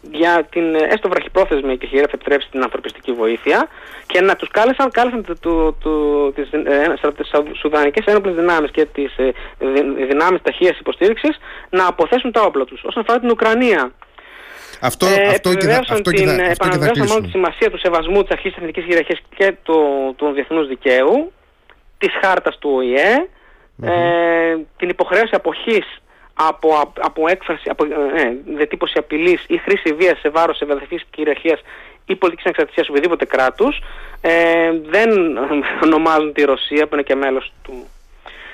για 0.00 0.46
την 0.50 0.74
ε, 0.74 0.78
έστω 0.90 1.08
βραχυπρόθεσμη 1.08 1.76
και 1.78 1.86
χειρά 1.86 2.02
θα 2.02 2.12
επιτρέψει 2.14 2.48
την 2.50 2.62
ανθρωπιστική 2.62 3.12
βοήθεια. 3.12 3.68
Και 4.06 4.20
να 4.20 4.36
τους 4.36 4.48
κάλεσαν, 4.48 4.90
κάλεσαν 4.90 5.22
του, 5.22 5.34
του, 5.40 5.76
του, 5.80 6.32
τις, 6.34 6.48
ε, 6.52 7.12
τις 7.16 7.30
Σουδανικές 7.60 8.04
Ένοπλες 8.06 8.34
Δυνάμεις 8.34 8.70
και 8.70 8.84
τις 8.84 9.16
ε, 9.16 9.32
δυνάμεις 10.06 10.42
ταχείας 10.42 10.78
υποστήριξης 10.78 11.38
να 11.70 11.86
αποθέσουν 11.86 12.32
τα 12.32 12.40
όπλα 12.40 12.64
τους. 12.64 12.82
Όσον 12.84 13.02
αφορά 13.02 13.20
την 13.20 13.30
Ουκρανία, 13.30 13.92
αυτό, 14.80 15.06
ε, 15.06 15.28
αυτό 15.28 15.54
και 15.54 15.66
θα, 15.66 15.78
αυτό 15.78 16.10
την, 16.10 16.26
και 16.26 16.54
θα, 16.58 16.68
αυτό 16.68 17.04
μόνο 17.04 17.20
τη 17.20 17.28
σημασία 17.28 17.70
του 17.70 17.78
σεβασμού 17.78 18.22
της 18.22 18.30
αρχής 18.30 18.52
της 18.52 18.60
εθνικής 18.60 18.84
κυριαρχίας 18.84 19.20
και 19.36 19.54
του, 19.62 19.78
του 20.16 20.32
διεθνούς 20.32 20.68
δικαίου, 20.68 21.32
της 21.98 22.12
χάρτας 22.22 22.58
του 22.58 22.70
οηε 22.74 23.28
ε, 23.82 24.56
την 24.76 24.88
υποχρέωση 24.88 25.34
αποχής 25.34 26.00
από, 26.40 26.92
από 27.00 27.28
έκφραση, 27.28 27.68
από 27.70 27.84
ε, 27.84 28.36
δετύπωση 28.56 28.98
απειλής 28.98 29.44
ή 29.46 29.56
χρήση 29.56 29.92
βίας 29.92 30.18
σε 30.18 30.28
βάρος 30.28 30.60
ευαδευτικής 30.60 31.04
κυριαρχίας 31.10 31.60
ή 32.06 32.16
πολιτικής 32.16 32.44
ανεξαρτησίας 32.44 32.88
οποιοδήποτε 32.88 33.24
κράτους 33.24 33.80
ε, 34.20 34.70
δεν 34.84 35.38
ονομάζουν 35.84 36.32
τη 36.32 36.44
Ρωσία 36.44 36.86
που 36.86 36.94
είναι 36.94 37.02
και 37.02 37.14
μέλος 37.14 37.52
του 37.62 37.86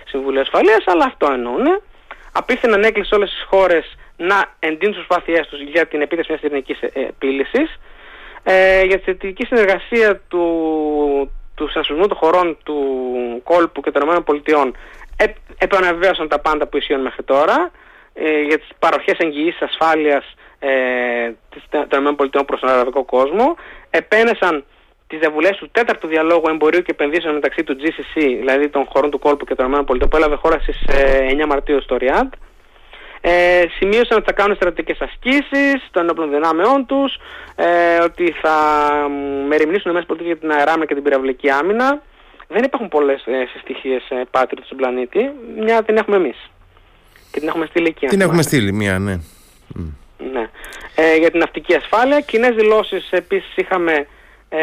Συμβουλίου 0.05 0.41
Ασφαλείας 0.41 0.83
αλλά 0.87 1.05
αυτό 1.05 1.33
εννοούν. 1.33 1.81
Απίθυναν 2.33 2.83
έκλεισε 2.83 3.15
όλες 3.15 3.31
τις 3.31 3.45
χώρες 3.49 3.97
να 4.17 4.45
εντείνουν 4.59 4.95
τις 4.95 5.05
προσπάθειές 5.05 5.47
τους 5.49 5.61
για 5.61 5.87
την 5.87 6.01
επίτευξη 6.01 6.31
μιας 6.33 6.43
ειρηνικής 6.43 6.83
ε, 6.83 6.91
επίλυσης 7.01 7.79
ε, 8.43 8.83
για 8.83 8.99
τη 8.99 9.05
θετική 9.05 9.45
συνεργασία 9.47 10.21
του, 10.29 10.45
του 11.55 11.69
συνασπισμού 11.69 12.07
των 12.07 12.17
χωρών 12.17 12.57
του 12.63 12.77
κόλπου 13.45 13.81
και 13.81 13.91
των 13.91 14.03
ΗΠΑ 14.03 14.23
ε, 15.17 15.25
επαναβεβαίωσαν 15.59 16.29
τα 16.29 16.39
πάντα 16.39 16.67
που 16.67 16.77
ισχύουν 16.77 17.01
μέχρι 17.01 17.23
τώρα 17.23 17.71
ε, 18.15 18.41
για 18.41 18.59
τις 18.59 18.69
παροχές 18.79 19.19
εγγυήσεις 19.19 19.63
ασφάλειας 19.63 20.35
ε, 20.59 20.69
των 21.89 22.07
ΗΠΑ 22.07 22.45
προς 22.45 22.61
τον 22.61 22.69
αραβικό 22.69 23.05
κόσμο 23.05 23.57
επένεσαν 23.91 24.65
τις 25.07 25.19
διαβουλές 25.19 25.57
του 25.57 25.69
τέταρτου 25.73 26.07
διαλόγου 26.07 26.49
εμπορίου 26.49 26.83
και 26.83 26.91
επενδύσεων 26.91 27.35
μεταξύ 27.35 27.65
του 27.65 27.77
GCC, 27.81 28.21
δηλαδή 28.39 28.69
των 28.69 28.85
χωρών 28.93 29.11
του 29.11 29.19
κόλπου 29.19 29.45
και 29.45 29.55
των 29.55 29.73
ΗΠΑ 29.73 29.85
που 29.85 30.17
έλαβε 30.17 30.35
χώρα 30.35 30.59
στις 30.59 30.85
9 30.89 31.39
ε, 31.39 31.47
Μαρτίου 31.47 31.83
στο 31.83 31.97
Ριάντ 31.97 32.33
ε, 33.27 33.65
σημείωσαν 33.79 34.17
ότι 34.17 34.27
θα 34.27 34.33
κάνουν 34.33 34.57
στρατιωτικές 34.57 35.01
ασκήσεις 35.01 35.89
των 35.91 36.03
ενόπλων 36.03 36.31
δυνάμεών 36.31 36.87
τους, 36.87 37.19
ε, 37.57 38.03
ότι 38.03 38.35
θα 38.43 38.57
μεριμνήσουν 39.49 39.93
μέσα 39.93 40.07
ΗΠΑ 40.11 40.25
για 40.25 40.37
την 40.37 40.51
αεράμυνα 40.53 40.87
και 40.87 40.95
την 40.95 41.03
πυραυλική 41.03 41.51
άμυνα. 41.51 42.03
Δεν 42.49 42.63
υπάρχουν 42.63 42.89
πολλές 42.89 43.27
ε, 43.27 43.47
συστοιχίες 43.53 44.11
ε, 44.11 44.23
πάτριτος 44.31 44.67
στον 44.67 44.79
πλανήτη, 44.79 45.31
μια 45.59 45.83
την 45.83 45.97
έχουμε 45.97 46.17
εμείς. 46.17 46.51
Και 47.31 47.39
την 47.41 47.49
έχουμε 47.49 47.67
στείλει 47.67 47.87
εκεί. 47.87 48.07
Την 48.07 48.21
έχουμε 48.21 48.43
στείλει 48.43 48.73
μία, 48.73 48.99
ναι. 48.99 49.19
ναι. 50.33 50.49
Ε, 50.95 51.17
για 51.17 51.31
την 51.31 51.39
ναυτική 51.39 51.75
ασφάλεια, 51.75 52.21
κοινέ 52.21 52.51
δηλώσεις 52.51 53.11
επίσης 53.11 53.57
είχαμε 53.57 54.07
ε, 54.49 54.61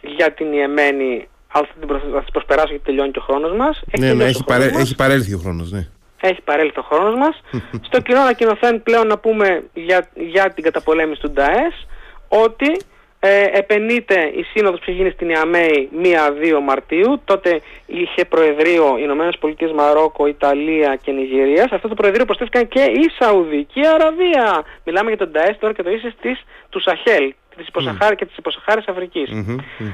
για 0.00 0.32
την 0.32 0.52
Ιεμένη, 0.52 1.28
αλλά 1.48 1.66
θα 2.12 2.20
τις 2.20 2.30
προσπεράσω 2.32 2.68
γιατί 2.68 2.84
τελειώνει 2.84 3.10
και 3.10 3.18
ο 3.18 3.22
χρόνος 3.22 3.56
μας. 3.56 3.82
Έχει, 3.90 4.04
ναι, 4.04 4.12
ναι, 4.12 4.24
έχει, 4.24 4.44
παρέ, 4.44 4.64
έχει 4.64 4.94
παρέλθει 4.94 5.34
ο 5.34 5.38
χρόνος, 5.38 5.70
ναι 5.70 5.88
έχει 6.20 6.40
παρέλθει 6.42 6.78
ο 6.78 6.82
χρόνος 6.82 7.14
μας. 7.14 7.40
Στο 7.88 8.00
κοινό 8.00 8.20
ανακοινωθέν 8.20 8.82
πλέον 8.82 9.06
να 9.06 9.18
πούμε 9.18 9.62
για, 9.74 10.08
για 10.14 10.50
την 10.50 10.64
καταπολέμηση 10.64 11.20
του 11.20 11.30
ΝΤΑΕΣ 11.30 11.86
ότι 12.28 12.76
ε, 13.20 13.44
επενείται 13.52 14.32
η 14.34 14.42
σύνοδος 14.42 14.78
που 14.78 14.84
είχε 14.90 14.98
γίνει 14.98 15.10
στην 15.10 15.28
Ιαμέη 15.28 15.88
1-2 16.02 16.60
Μαρτίου. 16.62 17.20
Τότε 17.24 17.60
είχε 17.86 18.24
προεδρείο 18.24 18.86
οι 18.98 19.00
Ηνωμένες 19.02 19.38
Πολιτείες 19.38 19.72
Μαρόκο, 19.72 20.26
Ιταλία 20.26 20.96
και 21.02 21.12
Νιγηρία. 21.12 21.68
Σε 21.68 21.74
αυτό 21.74 21.88
το 21.88 21.94
προεδρείο 21.94 22.24
προσθέθηκαν 22.24 22.68
και 22.68 22.80
η 22.80 23.10
Σαουδική 23.18 23.86
Αραβία. 23.86 24.64
Μιλάμε 24.84 25.08
για 25.08 25.18
τον 25.18 25.32
ΤΑΕΣ 25.32 25.58
τώρα 25.58 25.72
και 25.72 25.82
το 25.82 25.90
ίσες 25.90 26.14
της, 26.20 26.44
του 26.68 26.80
Σαχέλ 26.80 27.34
της 27.56 27.66
υποσαχάρη 27.66 28.16
και 28.16 28.26
της 28.26 28.36
υποσαχάρης 28.36 28.84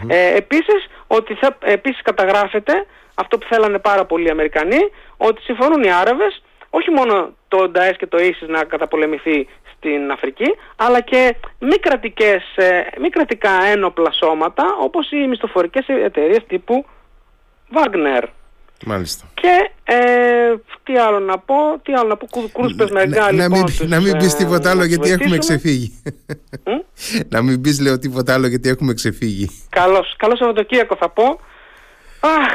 Ε, 0.08 0.36
επίσης, 0.36 0.86
ότι 1.06 1.34
θα, 1.34 1.58
επίσης 1.60 2.02
καταγράφεται 2.02 2.86
αυτό 3.14 3.38
που 3.38 3.46
θέλανε 3.50 3.78
πάρα 3.78 4.04
πολλοί 4.04 4.26
οι 4.26 4.30
Αμερικανοί, 4.30 4.80
ότι 5.16 5.42
συμφωνούν 5.42 5.82
οι 5.82 5.92
Άραβες 5.92 6.42
όχι 6.70 6.90
μόνο 6.90 7.34
το 7.48 7.68
ΝΤΑΕΣ 7.68 7.96
και 7.96 8.06
το 8.06 8.18
ίσις 8.18 8.48
να 8.48 8.64
καταπολεμηθεί 8.64 9.48
στην 9.84 10.10
Αφρική, 10.10 10.54
αλλά 10.76 11.00
και 11.00 11.36
μη, 11.58 11.76
κρατικές, 11.76 12.42
ε, 12.56 12.82
μη 13.00 13.08
κρατικά 13.08 13.50
ένοπλα 13.64 14.12
σώματα, 14.12 14.64
όπως 14.80 15.10
οι 15.10 15.26
μισθοφορικές 15.28 15.86
εταιρείες 15.88 16.44
τύπου 16.46 16.86
Wagner. 17.74 18.24
Μάλιστα. 18.86 19.24
Και 19.34 19.70
ε, 19.84 19.96
τι 20.82 20.96
άλλο 20.96 21.18
να 21.18 21.38
πω, 21.38 21.54
τι 21.82 21.92
άλλο 21.92 22.08
να 22.08 22.16
πω, 22.16 22.26
κούρspες 22.52 22.90
μεγάλη. 22.90 23.38
Να, 23.38 23.48
μην, 23.48 23.64
να 23.78 24.00
μην 24.00 24.16
πεις 24.18 24.34
τίποτα 24.34 24.70
άλλο 24.70 24.84
γιατί 24.84 25.10
έχουμε 25.10 25.38
ξεφύγει. 25.38 26.02
να 27.34 27.42
μην 27.42 27.60
πεις 27.60 27.80
λέω 27.80 27.98
τίποτα 27.98 28.34
άλλο 28.34 28.46
γιατί 28.46 28.68
έχουμε 28.68 28.94
ξεφύγει. 28.94 29.48
Καλώς, 29.68 30.14
καλώς 30.16 30.38
Σαββατοκύριακο 30.38 30.96
θα 30.96 31.08
πω. 31.08 31.40
Αχ, 32.20 32.52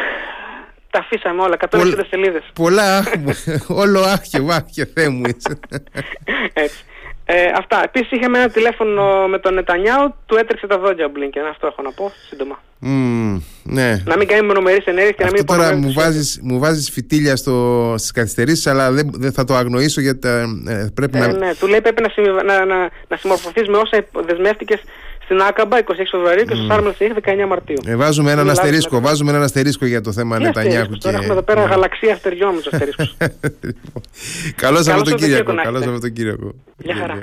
τα 0.92 1.00
αφήσαμε 1.00 1.42
όλα, 1.42 1.58
160 1.60 1.68
Πολ, 1.70 2.06
σελίδες. 2.10 2.44
Πολλά, 2.54 3.04
όλο 3.84 4.02
άχιο, 4.02 4.48
άχιο, 4.50 4.86
Θεέ 4.94 5.10
μου 5.10 5.22
Έτσι. 6.54 6.84
Ε, 7.32 7.52
αυτά. 7.56 7.84
Επίσης 7.84 8.12
είχαμε 8.12 8.38
ένα 8.38 8.50
τηλέφωνο 8.50 9.28
με 9.28 9.40
τον 9.40 9.54
Νετανιάου, 9.54 10.16
του 10.26 10.36
έτρεξε 10.36 10.68
τα 10.68 10.78
δόντια 10.78 11.06
ο 11.06 11.10
Μπλίνκεν. 11.10 11.46
Αυτό 11.46 11.68
έχω 11.68 11.82
να 11.82 11.92
πω 11.92 12.12
σύντομα. 12.28 12.60
Mm, 12.82 13.42
ναι. 13.64 14.02
Να 14.06 14.18
μην 14.18 14.28
κάνει 14.28 14.48
μονομερείς 14.48 14.86
ενέργειες 14.86 15.16
και 15.16 15.24
Αυτό 15.24 15.36
να 15.36 15.38
μην 15.38 15.46
τώρα 15.46 15.76
μου 15.76 15.94
βάζεις, 15.94 16.40
μου 16.44 16.60
βάζεις 16.60 16.90
φυτίλια 16.90 17.36
στο, 17.36 17.96
στις 17.98 18.12
καθυστερήσεις 18.12 18.68
αλλά 18.68 18.92
δεν, 18.92 19.12
δεν 19.14 19.32
θα 19.32 19.44
το 19.44 19.56
αγνοήσω 19.56 20.02
γιατί 20.02 20.28
ε, 20.28 20.88
πρέπει 20.94 21.18
ε, 21.18 21.20
να... 21.20 21.38
Ναι, 21.38 21.56
του 21.56 21.68
λέει 21.68 21.82
πρέπει 21.82 22.02
να, 22.02 22.44
να, 22.44 22.66
να, 22.66 22.90
να 23.08 23.18
συμμορφωθείς 23.18 23.68
με 23.68 23.78
όσα 23.78 24.06
δεσμεύτηκες 24.26 24.82
στην 25.30 25.42
Άκαμπα 25.42 25.78
26 25.78 25.82
Φεβρουαρίου 26.12 26.46
και 26.46 26.56
στο 26.56 26.64
Σάρμελ 26.64 26.94
19 27.00 27.48
Μαρτίου. 27.48 27.78
Ε, 27.86 27.96
βάζουμε 27.96 28.32
έναν 28.32 28.50
αστερίσκο, 28.50 29.00
βάζουμε 29.00 29.30
έναν 29.32 29.44
αστερίσκο 29.44 29.86
για 29.86 30.02
το 30.02 30.12
θέμα 30.12 30.40
Νετανιάχου. 30.40 30.92
Και... 30.92 31.00
Τώρα 31.02 31.18
έχουμε 31.18 31.32
εδώ 31.34 31.42
πέρα 31.42 31.64
γαλαξία 31.66 32.14
αστεριών 32.14 32.54
με 32.54 32.62
τους 32.62 32.68
αστερίσκους. 32.74 33.18
Καλό 34.56 34.84
Σαββατοκύριακο. 34.84 35.56
Καλό 35.64 35.82
Σαββατοκύριακο. 35.82 36.54
Γεια 36.78 36.96
χαρά. 36.96 37.20